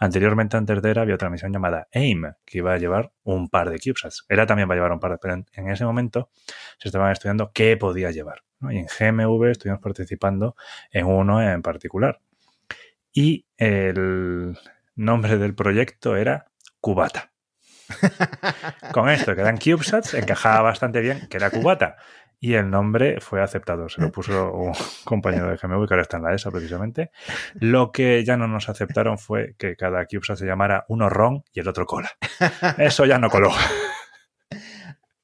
Anteriormente, 0.00 0.56
antes 0.56 0.80
de 0.80 0.90
ERA, 0.90 1.02
había 1.02 1.14
otra 1.14 1.30
misión 1.30 1.52
llamada 1.52 1.88
AIM, 1.92 2.34
que 2.44 2.58
iba 2.58 2.72
a 2.72 2.78
llevar 2.78 3.10
un 3.24 3.48
par 3.48 3.70
de 3.70 3.78
CubeSats. 3.78 4.26
ERA 4.28 4.46
también 4.46 4.68
va 4.68 4.74
a 4.74 4.76
llevar 4.76 4.92
un 4.92 5.00
par, 5.00 5.18
pero 5.20 5.34
en, 5.34 5.70
ese 5.70 5.84
momento 5.84 6.30
se 6.78 6.88
estaban 6.88 7.10
estudiando 7.10 7.50
qué 7.52 7.76
podía 7.76 8.10
llevar. 8.10 8.42
Y 8.70 8.78
en 8.78 8.86
GMV 8.86 9.46
estuvimos 9.46 9.80
participando 9.80 10.54
en 10.92 11.06
uno 11.06 11.42
en 11.42 11.62
particular. 11.62 12.20
Y 13.12 13.46
el, 13.56 14.56
nombre 14.98 15.38
del 15.38 15.54
proyecto 15.54 16.16
era 16.16 16.50
Cubata. 16.80 17.32
Con 18.92 19.08
esto, 19.08 19.34
que 19.34 19.40
eran 19.40 19.56
CubeSats, 19.56 20.14
encajaba 20.14 20.60
bastante 20.62 21.00
bien 21.00 21.26
que 21.30 21.38
era 21.38 21.50
Cubata. 21.50 21.96
Y 22.40 22.54
el 22.54 22.70
nombre 22.70 23.20
fue 23.20 23.42
aceptado. 23.42 23.88
Se 23.88 24.00
lo 24.00 24.12
puso 24.12 24.52
un 24.52 24.72
compañero 25.04 25.48
de 25.48 25.56
GMV 25.56 25.88
que 25.88 25.94
ahora 25.94 26.02
está 26.02 26.18
en 26.18 26.22
la 26.22 26.34
ESA 26.34 26.52
precisamente. 26.52 27.10
Lo 27.54 27.90
que 27.90 28.24
ya 28.24 28.36
no 28.36 28.46
nos 28.46 28.68
aceptaron 28.68 29.18
fue 29.18 29.56
que 29.58 29.74
cada 29.74 30.06
CubeSat 30.06 30.38
se 30.38 30.46
llamara 30.46 30.84
uno 30.88 31.08
ron 31.08 31.42
y 31.52 31.60
el 31.60 31.68
otro 31.68 31.86
cola. 31.86 32.10
Eso 32.78 33.06
ya 33.06 33.18
no 33.18 33.28
coló. 33.28 33.50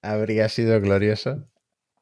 Habría 0.03 0.49
sido 0.49 0.81
glorioso 0.81 1.47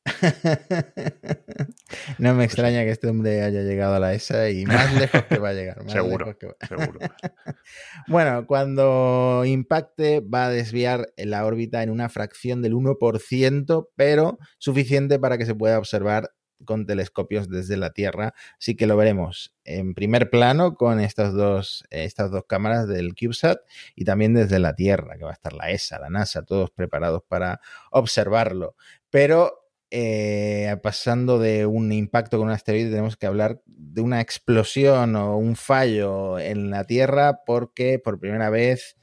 no 2.19 2.35
me 2.35 2.45
extraña 2.45 2.83
que 2.83 2.91
este 2.91 3.09
hombre 3.09 3.43
haya 3.43 3.62
llegado 3.62 3.95
a 3.95 4.01
la 4.01 4.15
ESA 4.15 4.51
y 4.51 4.67
más 4.67 4.93
lejos 4.95 5.23
que 5.25 5.38
va 5.38 5.51
a 5.51 5.55
llegar. 5.55 5.83
seguro, 5.88 6.37
seguro. 6.69 6.99
bueno, 8.09 8.47
cuando 8.47 9.45
impacte 9.45 10.21
va 10.21 10.47
a 10.47 10.51
desviar 10.51 11.12
la 11.17 11.47
órbita 11.47 11.83
en 11.83 11.91
una 11.91 12.09
fracción 12.09 12.62
del 12.62 12.75
1%, 12.75 13.88
pero 13.95 14.38
suficiente 14.59 15.19
para 15.19 15.38
que 15.38 15.47
se 15.47 15.55
pueda 15.55 15.79
observar 15.79 16.31
con 16.65 16.87
telescopios 16.87 17.49
desde 17.49 17.77
la 17.77 17.91
Tierra. 17.91 18.35
Así 18.59 18.77
que 18.77 18.87
lo 18.87 18.97
veremos 18.97 19.55
en 19.65 19.95
primer 19.95 20.31
plano 20.31 20.75
con 20.75 21.01
estas 21.01 21.35
dos, 21.35 21.85
estas 21.91 22.31
dos 22.31 22.45
cámaras 22.47 22.88
del 22.88 23.15
CubeSat 23.15 23.59
y 23.95 24.05
también 24.05 24.35
desde 24.35 24.59
la 24.59 24.75
Tierra, 24.75 25.17
que 25.19 25.25
va 25.25 25.31
a 25.31 25.35
estar 25.35 25.53
la 25.53 25.71
ESA, 25.71 25.99
la 25.99 26.11
NASA, 26.11 26.45
todos 26.45 26.71
preparados 26.71 27.23
para 27.27 27.61
observarlo. 27.91 28.77
Pero 29.11 29.62
eh, 29.95 30.75
pasando 30.83 31.39
de 31.39 31.67
un 31.67 31.93
impacto 31.93 32.39
con 32.39 32.47
un 32.47 32.53
asteroide, 32.55 32.89
tenemos 32.89 33.19
que 33.19 33.27
hablar 33.27 33.61
de 33.67 34.01
una 34.01 34.23
explosión 34.23 35.15
o 35.17 35.37
un 35.37 35.55
fallo 35.55 36.39
en 36.39 36.71
la 36.71 36.85
Tierra 36.85 37.41
porque 37.45 37.99
por 37.99 38.19
primera 38.19 38.49
vez, 38.49 38.97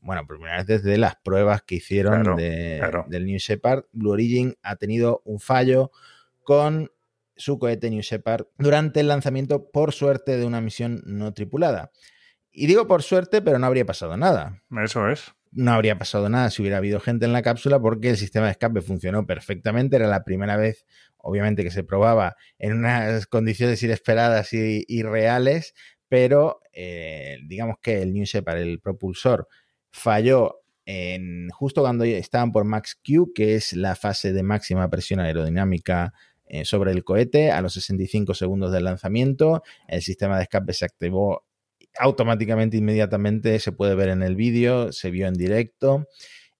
bueno, 0.00 0.26
por 0.26 0.38
primera 0.38 0.56
vez 0.56 0.66
desde 0.66 0.98
las 0.98 1.14
pruebas 1.14 1.62
que 1.62 1.76
hicieron 1.76 2.34
del 2.34 3.24
New 3.24 3.38
Shepard, 3.38 3.84
Blue 3.92 4.10
Origin 4.10 4.56
ha 4.62 4.74
tenido 4.74 5.22
un 5.24 5.38
fallo 5.38 5.92
con 6.42 6.90
su 7.36 7.60
cohete 7.60 7.88
New 7.88 8.02
Shepard 8.02 8.46
durante 8.58 8.98
el 8.98 9.06
lanzamiento, 9.06 9.70
por 9.70 9.92
suerte, 9.92 10.38
de 10.38 10.44
una 10.44 10.60
misión 10.60 11.02
no 11.06 11.32
tripulada. 11.32 11.92
Y 12.50 12.66
digo 12.66 12.88
por 12.88 13.04
suerte, 13.04 13.42
pero 13.42 13.60
no 13.60 13.66
habría 13.66 13.86
pasado 13.86 14.16
nada. 14.16 14.60
Eso 14.82 15.08
es 15.08 15.32
no 15.52 15.72
habría 15.72 15.98
pasado 15.98 16.28
nada 16.28 16.50
si 16.50 16.62
hubiera 16.62 16.78
habido 16.78 16.98
gente 16.98 17.26
en 17.26 17.32
la 17.32 17.42
cápsula 17.42 17.80
porque 17.80 18.10
el 18.10 18.16
sistema 18.16 18.46
de 18.46 18.52
escape 18.52 18.80
funcionó 18.80 19.26
perfectamente. 19.26 19.96
Era 19.96 20.08
la 20.08 20.24
primera 20.24 20.56
vez, 20.56 20.86
obviamente, 21.18 21.62
que 21.62 21.70
se 21.70 21.84
probaba 21.84 22.36
en 22.58 22.72
unas 22.72 23.26
condiciones 23.26 23.82
inesperadas 23.82 24.52
y, 24.52 25.02
reales, 25.02 25.74
pero 26.08 26.60
eh, 26.72 27.38
digamos 27.46 27.76
que 27.80 28.02
el 28.02 28.12
New 28.12 28.24
Shepard, 28.24 28.58
el 28.58 28.80
propulsor, 28.80 29.46
falló 29.90 30.58
justo 31.52 31.82
cuando 31.82 32.04
estaban 32.04 32.50
por 32.50 32.64
Max 32.64 32.98
Q, 33.06 33.32
que 33.34 33.54
es 33.54 33.72
la 33.72 33.94
fase 33.94 34.32
de 34.32 34.42
máxima 34.42 34.90
presión 34.90 35.20
aerodinámica 35.20 36.12
eh, 36.46 36.64
sobre 36.64 36.92
el 36.92 37.04
cohete, 37.04 37.50
a 37.50 37.62
los 37.62 37.74
65 37.74 38.34
segundos 38.34 38.72
del 38.72 38.84
lanzamiento. 38.84 39.62
El 39.86 40.02
sistema 40.02 40.36
de 40.36 40.42
escape 40.44 40.72
se 40.72 40.84
activó 40.84 41.44
automáticamente, 41.98 42.76
inmediatamente, 42.76 43.58
se 43.58 43.72
puede 43.72 43.94
ver 43.94 44.08
en 44.08 44.22
el 44.22 44.36
vídeo, 44.36 44.92
se 44.92 45.10
vio 45.10 45.26
en 45.26 45.34
directo 45.34 46.06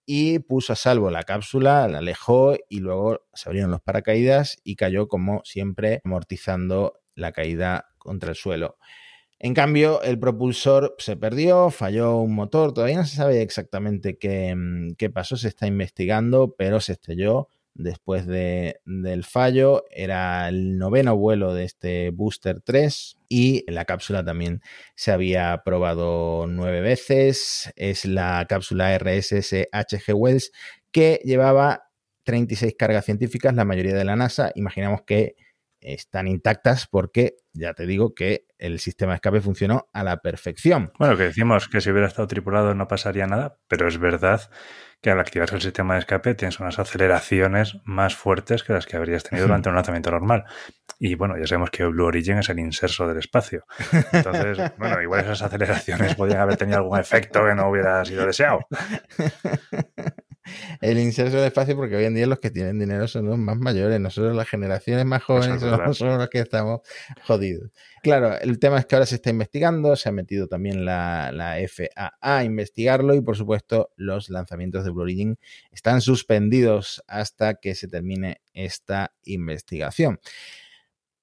y 0.05 0.40
puso 0.40 0.73
a 0.73 0.77
salvo 0.77 1.11
la 1.11 1.23
cápsula, 1.23 1.87
la 1.88 1.99
alejó 1.99 2.57
y 2.68 2.81
luego 2.81 3.21
se 3.33 3.49
abrieron 3.49 3.71
los 3.71 3.81
paracaídas 3.81 4.59
y 4.64 4.77
cayó 4.77 5.09
como 5.09 5.42
siempre 5.45 6.01
amortizando 6.05 7.01
la 7.14 7.33
caída 7.33 7.87
contra 7.99 8.30
el 8.30 8.37
suelo. 8.37 8.78
En 9.39 9.55
cambio, 9.55 10.03
el 10.03 10.18
propulsor 10.20 10.95
se 10.99 11.16
perdió, 11.16 11.70
falló 11.70 12.18
un 12.18 12.35
motor, 12.35 12.72
todavía 12.72 12.99
no 12.99 13.05
se 13.05 13.16
sabe 13.16 13.43
exactamente 13.43 14.16
qué, 14.16 14.55
mm, 14.55 14.95
qué 14.97 15.11
pasó, 15.11 15.37
se 15.37 15.49
está 15.49 15.66
investigando, 15.66 16.55
pero 16.57 16.80
se 16.80 16.93
estrelló 16.93 17.49
después 17.75 18.27
de, 18.27 18.81
del 18.85 19.25
fallo. 19.25 19.85
Era 19.91 20.49
el 20.49 20.79
noveno 20.79 21.16
vuelo 21.16 21.55
de 21.55 21.64
este 21.64 22.11
Booster 22.11 22.61
3 22.61 23.18
y 23.29 23.64
la 23.70 23.85
cápsula 23.85 24.25
también 24.25 24.61
se 24.95 25.12
había 25.12 25.62
probado 25.64 26.47
nueve 26.49 26.81
veces. 26.81 27.73
Es 27.77 28.05
la 28.05 28.47
cápsula 28.49 28.97
RSS 28.99 29.68
HG 29.73 30.14
Wells 30.14 30.53
que 30.91 31.20
llevaba 31.25 31.85
36 32.25 32.75
cargas 32.79 33.05
científicas, 33.05 33.55
la 33.55 33.64
mayoría 33.64 33.95
de 33.95 34.05
la 34.05 34.16
NASA. 34.16 34.53
Imaginamos 34.55 35.03
que 35.03 35.35
están 35.83 36.29
intactas 36.29 36.87
porque 36.87 37.37
ya 37.53 37.75
te 37.75 37.87
digo 37.87 38.14
que 38.14 38.47
el 38.59 38.79
sistema 38.79 39.12
de 39.12 39.16
escape 39.16 39.41
funcionó 39.41 39.89
a 39.93 40.05
la 40.05 40.18
perfección. 40.18 40.93
Bueno, 40.99 41.16
que 41.16 41.25
decimos 41.25 41.68
que 41.68 41.81
si 41.81 41.91
hubiera 41.91 42.07
estado 42.07 42.29
tripulado 42.29 42.75
no 42.75 42.89
pasaría 42.89 43.27
nada, 43.27 43.59
pero 43.68 43.89
es 43.89 43.99
verdad 43.99 44.49
que 45.03 45.11
al 45.11 45.18
activarse 45.18 45.57
el 45.57 45.61
sistema 45.61 45.94
de 45.94 46.00
escape 46.00 46.34
tienes 46.34 46.61
unas 46.61 46.78
aceleraciones 46.78 47.76
más 47.84 48.14
fuertes 48.14 48.62
que 48.62 48.72
las 48.72 48.86
que 48.86 48.96
habrías 48.96 49.24
tenido 49.24 49.48
durante 49.48 49.68
un 49.68 49.74
lanzamiento 49.74 50.12
normal. 50.12 50.44
Y 50.98 51.16
bueno, 51.16 51.36
ya 51.36 51.46
sabemos 51.46 51.70
que 51.70 51.84
Blue 51.84 52.07
Origin 52.07 52.38
es 52.38 52.48
el 52.48 52.61
inserso 52.61 53.09
del 53.09 53.18
espacio. 53.18 53.64
Entonces, 54.12 54.72
bueno, 54.78 55.03
igual 55.03 55.22
esas 55.22 55.42
aceleraciones 55.42 56.14
podrían 56.14 56.40
haber 56.40 56.57
tenido 56.57 56.78
algún 56.78 56.98
efecto 56.98 57.44
que 57.44 57.55
no 57.55 57.68
hubiera 57.68 58.05
sido 58.05 58.24
deseado. 58.24 58.61
el 60.80 60.99
inserso 60.99 61.36
del 61.36 61.47
espacio, 61.47 61.76
porque 61.76 61.97
hoy 61.97 62.05
en 62.05 62.14
día 62.14 62.26
los 62.26 62.40
que 62.40 62.51
tienen 62.51 62.78
dinero 62.78 63.07
son 63.09 63.26
los 63.26 63.38
más 63.38 63.57
mayores. 63.57 64.01
Nosotros, 64.01 64.34
las 64.34 64.49
generaciones 64.49 65.05
más 65.05 65.22
jóvenes, 65.22 65.61
somos, 65.97 66.01
los 66.01 66.28
que 66.28 66.40
estamos 66.40 66.80
jodidos. 67.26 67.70
Claro, 68.03 68.38
el 68.40 68.59
tema 68.59 68.78
es 68.78 68.86
que 68.86 68.97
ahora 68.97 69.07
se 69.07 69.16
está 69.16 69.30
investigando, 69.30 69.95
se 69.97 70.09
ha 70.09 70.12
metido 70.12 70.49
también 70.49 70.84
la, 70.84 71.30
la 71.32 71.57
FAA 71.68 72.12
a 72.20 72.45
investigarlo 72.45 73.14
y, 73.14 73.20
por 73.20 73.36
supuesto, 73.36 73.90
los 73.97 74.30
lanzamientos 74.30 74.84
de 74.84 74.90
Blue 74.90 75.03
Origin 75.03 75.38
están 75.70 76.01
suspendidos 76.01 77.03
hasta 77.07 77.55
que 77.55 77.74
se 77.74 77.88
termine 77.88 78.40
esta 78.53 79.12
investigación. 79.24 80.20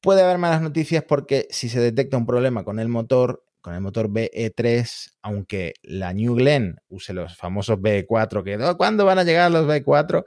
Puede 0.01 0.21
haber 0.21 0.37
malas 0.37 0.61
noticias 0.61 1.03
porque 1.03 1.47
si 1.49 1.67
se 1.67 1.81
detecta 1.81 2.15
un 2.15 2.25
problema 2.25 2.63
con 2.63 2.79
el 2.79 2.87
motor, 2.87 3.43
con 3.61 3.73
el 3.73 3.81
motor 3.81 4.09
BE3, 4.09 5.11
aunque 5.21 5.73
la 5.83 6.13
New 6.13 6.35
Glenn 6.35 6.77
use 6.87 7.13
los 7.13 7.35
famosos 7.35 7.77
BE4, 7.79 8.43
que 8.43 8.57
oh, 8.57 8.77
¿cuándo 8.77 9.05
van 9.05 9.19
a 9.19 9.23
llegar 9.23 9.51
los 9.51 9.65
BE4? 9.67 10.23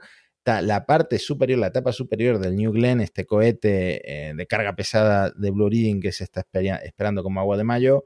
La 0.61 0.85
parte 0.85 1.19
superior, 1.19 1.59
la 1.59 1.67
etapa 1.67 1.93
superior 1.93 2.37
del 2.37 2.55
New 2.55 2.73
Glenn, 2.73 2.99
este 2.99 3.25
cohete 3.25 4.29
eh, 4.29 4.33
de 4.35 4.45
carga 4.45 4.75
pesada 4.75 5.31
de 5.35 5.51
Blue 5.51 5.65
Origin 5.65 6.01
que 6.01 6.11
se 6.11 6.25
está 6.25 6.45
esperando 6.83 7.23
como 7.23 7.39
agua 7.39 7.55
de 7.55 7.63
mayo, 7.63 8.05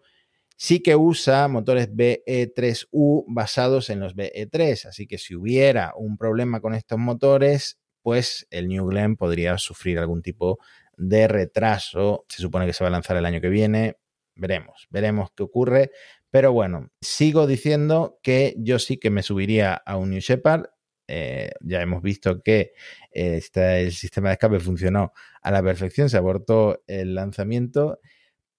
sí 0.56 0.82
que 0.82 0.96
usa 0.96 1.48
motores 1.48 1.92
BE3U 1.92 3.26
basados 3.28 3.90
en 3.90 4.00
los 4.00 4.16
BE3. 4.16 4.86
Así 4.86 5.08
que 5.08 5.18
si 5.18 5.36
hubiera 5.36 5.94
un 5.98 6.18
problema 6.18 6.62
con 6.62 6.76
estos 6.76 7.00
motores, 7.00 7.80
pues 8.04 8.48
el 8.52 8.68
New 8.68 8.86
Glenn 8.86 9.16
podría 9.18 9.58
sufrir 9.58 9.98
algún 9.98 10.22
tipo 10.22 10.60
de 10.96 11.28
retraso. 11.28 12.26
Se 12.30 12.42
supone 12.42 12.68
que 12.68 12.74
se 12.74 12.84
va 12.84 12.90
a 12.90 12.92
lanzar 12.92 13.18
el 13.18 13.26
año 13.26 13.42
que 13.42 13.50
viene 13.50 13.98
veremos, 14.38 14.88
veremos 14.90 15.32
qué 15.36 15.44
ocurre. 15.44 15.92
Pero 16.30 16.52
bueno, 16.52 16.90
sigo 17.02 17.48
diciendo 17.48 18.20
que 18.22 18.56
yo 18.58 18.80
sí 18.80 18.98
que 18.98 19.10
me 19.10 19.24
subiría 19.24 19.74
a 19.74 19.98
un 19.98 20.12
New 20.12 20.20
Shepard. 20.20 20.66
Eh, 21.08 21.52
ya 21.62 21.82
hemos 21.82 22.02
visto 22.02 22.42
que 22.44 22.74
eh, 23.12 23.42
el 23.54 23.92
sistema 23.94 24.30
de 24.30 24.34
escape 24.34 24.60
funcionó 24.60 25.14
a 25.42 25.52
la 25.52 25.64
perfección, 25.64 26.10
se 26.10 26.18
abortó 26.18 26.84
el 26.88 27.16
lanzamiento, 27.16 28.00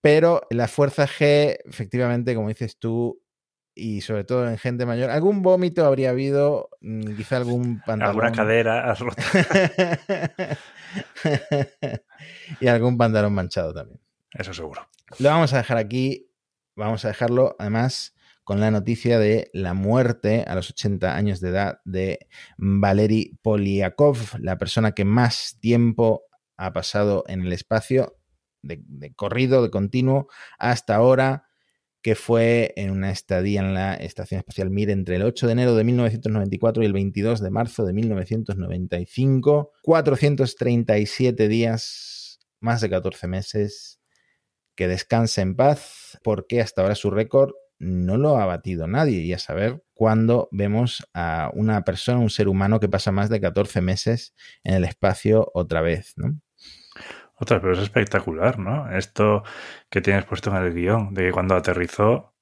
pero 0.00 0.42
la 0.50 0.66
fuerza 0.66 1.06
G, 1.06 1.58
efectivamente, 1.66 2.34
como 2.34 2.48
dices 2.48 2.78
tú, 2.78 3.20
y 3.78 4.00
sobre 4.00 4.24
todo 4.24 4.48
en 4.48 4.58
gente 4.58 4.86
mayor, 4.86 5.10
algún 5.10 5.42
vómito 5.42 5.84
habría 5.86 6.10
habido, 6.10 6.70
mm, 6.80 7.16
quizá 7.16 7.36
algún 7.36 7.80
pantalón. 7.86 8.10
Alguna 8.10 8.32
cadera 8.32 8.94
rota. 8.94 9.22
y 12.60 12.66
algún 12.66 12.98
pantalón 12.98 13.34
manchado 13.34 13.72
también. 13.72 14.00
Eso 14.32 14.52
seguro. 14.52 14.88
Lo 15.18 15.30
vamos 15.30 15.52
a 15.52 15.58
dejar 15.58 15.78
aquí. 15.78 16.30
Vamos 16.76 17.04
a 17.04 17.08
dejarlo 17.08 17.56
además 17.58 18.14
con 18.44 18.60
la 18.60 18.70
noticia 18.70 19.18
de 19.18 19.50
la 19.52 19.74
muerte 19.74 20.44
a 20.46 20.54
los 20.54 20.70
80 20.70 21.14
años 21.14 21.40
de 21.40 21.50
edad 21.50 21.80
de 21.84 22.28
Valery 22.56 23.38
Polyakov, 23.42 24.16
la 24.38 24.56
persona 24.56 24.92
que 24.92 25.04
más 25.04 25.58
tiempo 25.60 26.22
ha 26.56 26.72
pasado 26.72 27.24
en 27.28 27.42
el 27.42 27.52
espacio, 27.52 28.16
de, 28.62 29.12
corrido, 29.14 29.62
de 29.62 29.70
continuo, 29.70 30.28
hasta 30.58 30.94
ahora, 30.94 31.48
que 32.00 32.14
fue 32.14 32.72
en 32.76 32.90
una 32.90 33.10
estadía 33.10 33.60
en 33.60 33.74
la 33.74 33.94
Estación 33.94 34.38
Espacial 34.38 34.70
Mir 34.70 34.88
entre 34.90 35.16
el 35.16 35.24
8 35.24 35.46
de 35.46 35.52
enero 35.52 35.74
de 35.74 35.84
1994 35.84 36.82
y 36.82 36.86
el 36.86 36.92
22 36.94 37.42
de 37.42 37.50
marzo 37.50 37.84
de 37.84 37.92
1995. 37.92 39.72
437 39.82 41.48
días, 41.48 42.38
más 42.60 42.80
de 42.80 42.88
14 42.88 43.26
meses, 43.26 43.97
que 44.78 44.86
descanse 44.86 45.40
en 45.40 45.56
paz, 45.56 46.20
porque 46.22 46.60
hasta 46.60 46.82
ahora 46.82 46.94
su 46.94 47.10
récord 47.10 47.50
no 47.80 48.16
lo 48.16 48.38
ha 48.38 48.46
batido 48.46 48.86
nadie. 48.86 49.22
Y 49.22 49.32
a 49.32 49.40
saber 49.40 49.82
cuándo 49.92 50.48
vemos 50.52 51.04
a 51.14 51.50
una 51.52 51.82
persona, 51.82 52.20
un 52.20 52.30
ser 52.30 52.46
humano 52.46 52.78
que 52.78 52.88
pasa 52.88 53.10
más 53.10 53.28
de 53.28 53.40
14 53.40 53.80
meses 53.80 54.36
en 54.62 54.74
el 54.74 54.84
espacio 54.84 55.50
otra 55.52 55.80
vez, 55.80 56.14
¿no? 56.16 56.40
Otra, 57.40 57.60
pero 57.60 57.72
es 57.72 57.80
espectacular, 57.80 58.60
¿no? 58.60 58.88
Esto 58.96 59.42
que 59.90 60.00
tienes 60.00 60.24
puesto 60.24 60.50
en 60.50 60.64
el 60.64 60.72
guion, 60.72 61.12
de 61.12 61.24
que 61.24 61.32
cuando 61.32 61.56
aterrizó 61.56 62.36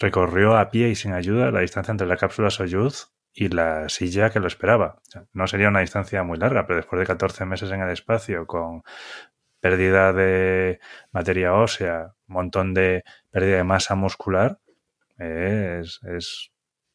recorrió 0.00 0.56
a 0.56 0.68
pie 0.68 0.88
y 0.88 0.96
sin 0.96 1.12
ayuda 1.12 1.52
la 1.52 1.60
distancia 1.60 1.92
entre 1.92 2.08
la 2.08 2.16
cápsula 2.16 2.50
Soyuz 2.50 3.12
y 3.32 3.50
la 3.50 3.88
silla 3.88 4.30
que 4.30 4.40
lo 4.40 4.48
esperaba. 4.48 5.00
no 5.32 5.46
sería 5.46 5.68
una 5.68 5.78
distancia 5.78 6.24
muy 6.24 6.38
larga, 6.38 6.66
pero 6.66 6.78
después 6.78 6.98
de 6.98 7.06
14 7.06 7.44
meses 7.44 7.70
en 7.70 7.82
el 7.82 7.90
espacio, 7.90 8.48
con 8.48 8.82
pérdida 9.62 10.12
de 10.12 10.80
materia 11.12 11.54
ósea, 11.54 12.14
un 12.26 12.34
montón 12.34 12.74
de 12.74 13.04
pérdida 13.30 13.58
de 13.58 13.64
masa 13.64 13.94
muscular, 13.94 14.58
es, 15.18 16.00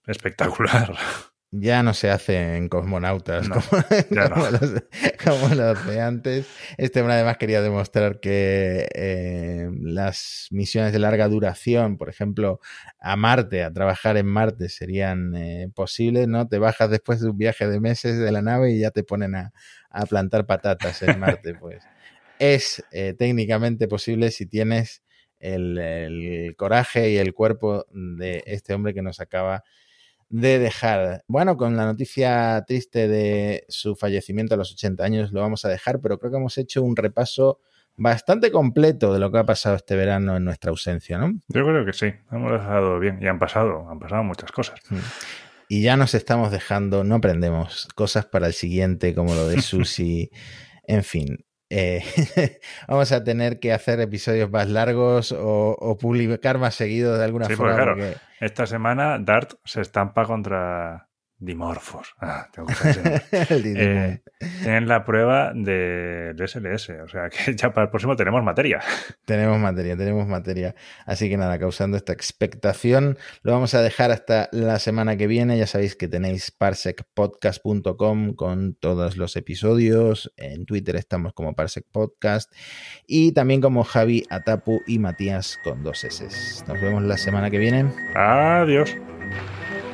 espectacular. 0.05 0.93
Ya 1.49 1.81
no 1.81 1.93
se 1.93 2.09
hace 2.09 2.57
en 2.57 2.67
cosmonautas 2.67 3.47
como, 5.23 5.47
Los, 5.55 5.85
de 5.87 6.01
antes. 6.01 6.45
Este 6.77 6.99
hombre 6.99 7.13
además 7.13 7.37
quería 7.37 7.61
demostrar 7.61 8.19
que 8.19 8.89
eh, 8.93 9.69
las 9.81 10.49
misiones 10.51 10.91
de 10.91 10.99
larga 10.99 11.29
duración, 11.29 11.97
por 11.97 12.09
ejemplo, 12.09 12.59
a 12.99 13.15
Marte, 13.15 13.63
a 13.63 13.71
trabajar 13.71 14.17
en 14.17 14.25
Marte, 14.25 14.67
serían 14.67 15.37
eh, 15.37 15.71
posibles, 15.73 16.27
¿no? 16.27 16.49
Te 16.49 16.59
bajas 16.59 16.89
después 16.89 17.21
de 17.21 17.29
un 17.29 17.37
viaje 17.37 17.65
de 17.65 17.79
meses 17.79 18.19
de 18.19 18.31
la 18.33 18.41
nave 18.41 18.73
y 18.73 18.79
ya 18.81 18.91
te 18.91 19.05
ponen 19.05 19.35
a, 19.35 19.53
a 19.89 20.05
plantar 20.05 20.45
patatas 20.47 21.01
en 21.01 21.17
Marte, 21.19 21.53
pues 21.55 21.81
es 22.39 22.83
eh, 22.91 23.13
técnicamente 23.17 23.87
posible 23.87 24.31
si 24.31 24.45
tienes 24.45 25.03
el, 25.39 26.55
coraje 26.57 27.11
y 27.11 27.17
el 27.17 27.33
cuerpo 27.33 27.85
de 27.91 28.43
este 28.45 28.73
hombre 28.73 28.93
que 28.93 29.01
nos 29.01 29.19
acaba 29.19 29.63
de 30.29 30.59
dejar. 30.59 31.23
Bueno, 31.27 31.57
con 31.57 31.77
la 31.77 31.85
noticia 31.85 32.63
triste 32.67 33.07
de 33.07 33.65
su 33.69 33.95
fallecimiento 33.95 34.55
a 34.55 34.57
los 34.57 34.71
80 34.73 35.03
años 35.03 35.31
lo 35.31 35.41
vamos 35.41 35.63
a 35.65 35.69
dejar, 35.69 36.01
pero 36.01 36.19
creo 36.19 36.31
que 36.31 36.37
hemos 36.37 36.57
hecho 36.57 36.83
un 36.83 36.95
repaso 36.95 37.59
bastante 37.95 38.51
completo 38.51 39.13
de 39.13 39.19
lo 39.19 39.31
que 39.31 39.39
ha 39.39 39.45
pasado 39.45 39.75
este 39.75 39.95
verano 39.95 40.35
en 40.37 40.43
nuestra 40.43 40.69
ausencia, 40.69 41.17
¿no? 41.17 41.33
Yo 41.47 41.65
creo 41.65 41.85
que 41.85 41.93
sí, 41.93 42.13
hemos 42.31 42.51
dejado 42.51 42.99
bien 42.99 43.19
y 43.21 43.27
han 43.27 43.39
pasado, 43.39 43.89
han 43.89 43.99
pasado 43.99 44.23
muchas 44.23 44.51
cosas. 44.51 44.79
Mm. 44.89 44.97
Y 45.69 45.81
ya 45.81 45.97
nos 45.97 46.13
estamos 46.13 46.51
dejando, 46.51 47.03
no 47.03 47.15
aprendemos 47.15 47.87
cosas 47.95 48.25
para 48.25 48.47
el 48.47 48.53
siguiente, 48.53 49.15
como 49.15 49.33
lo 49.33 49.47
de 49.47 49.61
Susi. 49.61 50.29
en 50.83 51.03
fin, 51.03 51.46
eh, 51.69 52.01
vamos 52.87 53.11
a 53.11 53.23
tener 53.23 53.59
que 53.59 53.73
hacer 53.73 53.99
episodios 53.99 54.49
más 54.49 54.69
largos 54.69 55.35
o, 55.37 55.97
publicar 55.99 56.57
más 56.59 56.75
seguido 56.75 57.17
de 57.17 57.25
alguna 57.25 57.49
forma. 57.49 57.75
claro, 57.75 57.95
esta 58.39 58.65
semana 58.65 59.17
Dart 59.19 59.53
se 59.65 59.81
estampa 59.81 60.25
contra 60.25 61.06
Dimorphos. 61.39 62.15
Ah, 62.19 62.47
tengo 62.51 62.67
que 62.67 62.73
eh, 63.31 64.21
tienen 64.63 64.87
la 64.87 65.05
prueba 65.05 65.53
del 65.53 66.35
SLS, 66.35 66.89
o 67.03 67.07
sea 67.07 67.29
que 67.29 67.55
ya 67.55 67.71
para 67.71 67.85
el 67.85 67.89
próximo 67.91 68.15
tenemos 68.15 68.43
materia. 68.43 68.81
Tenemos 69.25 69.59
materia, 69.59 69.95
tenemos 69.95 70.27
materia. 70.27 70.73
Así 71.05 71.29
que 71.29 71.37
nada, 71.37 71.59
causando 71.59 71.95
esta 71.95 72.11
expectación, 72.11 73.17
lo 73.43 73.51
vamos 73.51 73.75
a 73.75 73.81
dejar 73.81 74.11
hasta 74.11 74.49
la 74.51 74.79
semana 74.79 75.15
que 75.15 75.27
viene. 75.27 75.57
Ya 75.57 75.67
sabéis 75.67 75.95
que 75.95 76.07
tenéis 76.07 76.49
parsecpodcast.com 76.49 78.33
con 78.33 78.73
todos 78.73 79.17
los 79.17 79.35
episodios. 79.35 80.33
En 80.37 80.65
Twitter 80.65 80.95
estamos 80.95 81.33
como 81.33 81.53
Parsec 81.53 81.85
Podcast 81.91 82.51
y 83.05 83.31
también 83.33 83.61
como 83.61 83.83
Javi 83.83 84.25
Atapu 84.31 84.81
y 84.87 84.97
Matías 84.97 85.59
con 85.63 85.83
dos 85.83 86.03
S. 86.03 86.25
Nos 86.67 86.81
vemos 86.81 87.03
la 87.03 87.17
semana 87.17 87.51
que 87.51 87.59
viene. 87.59 87.91
Adiós. 88.15 88.95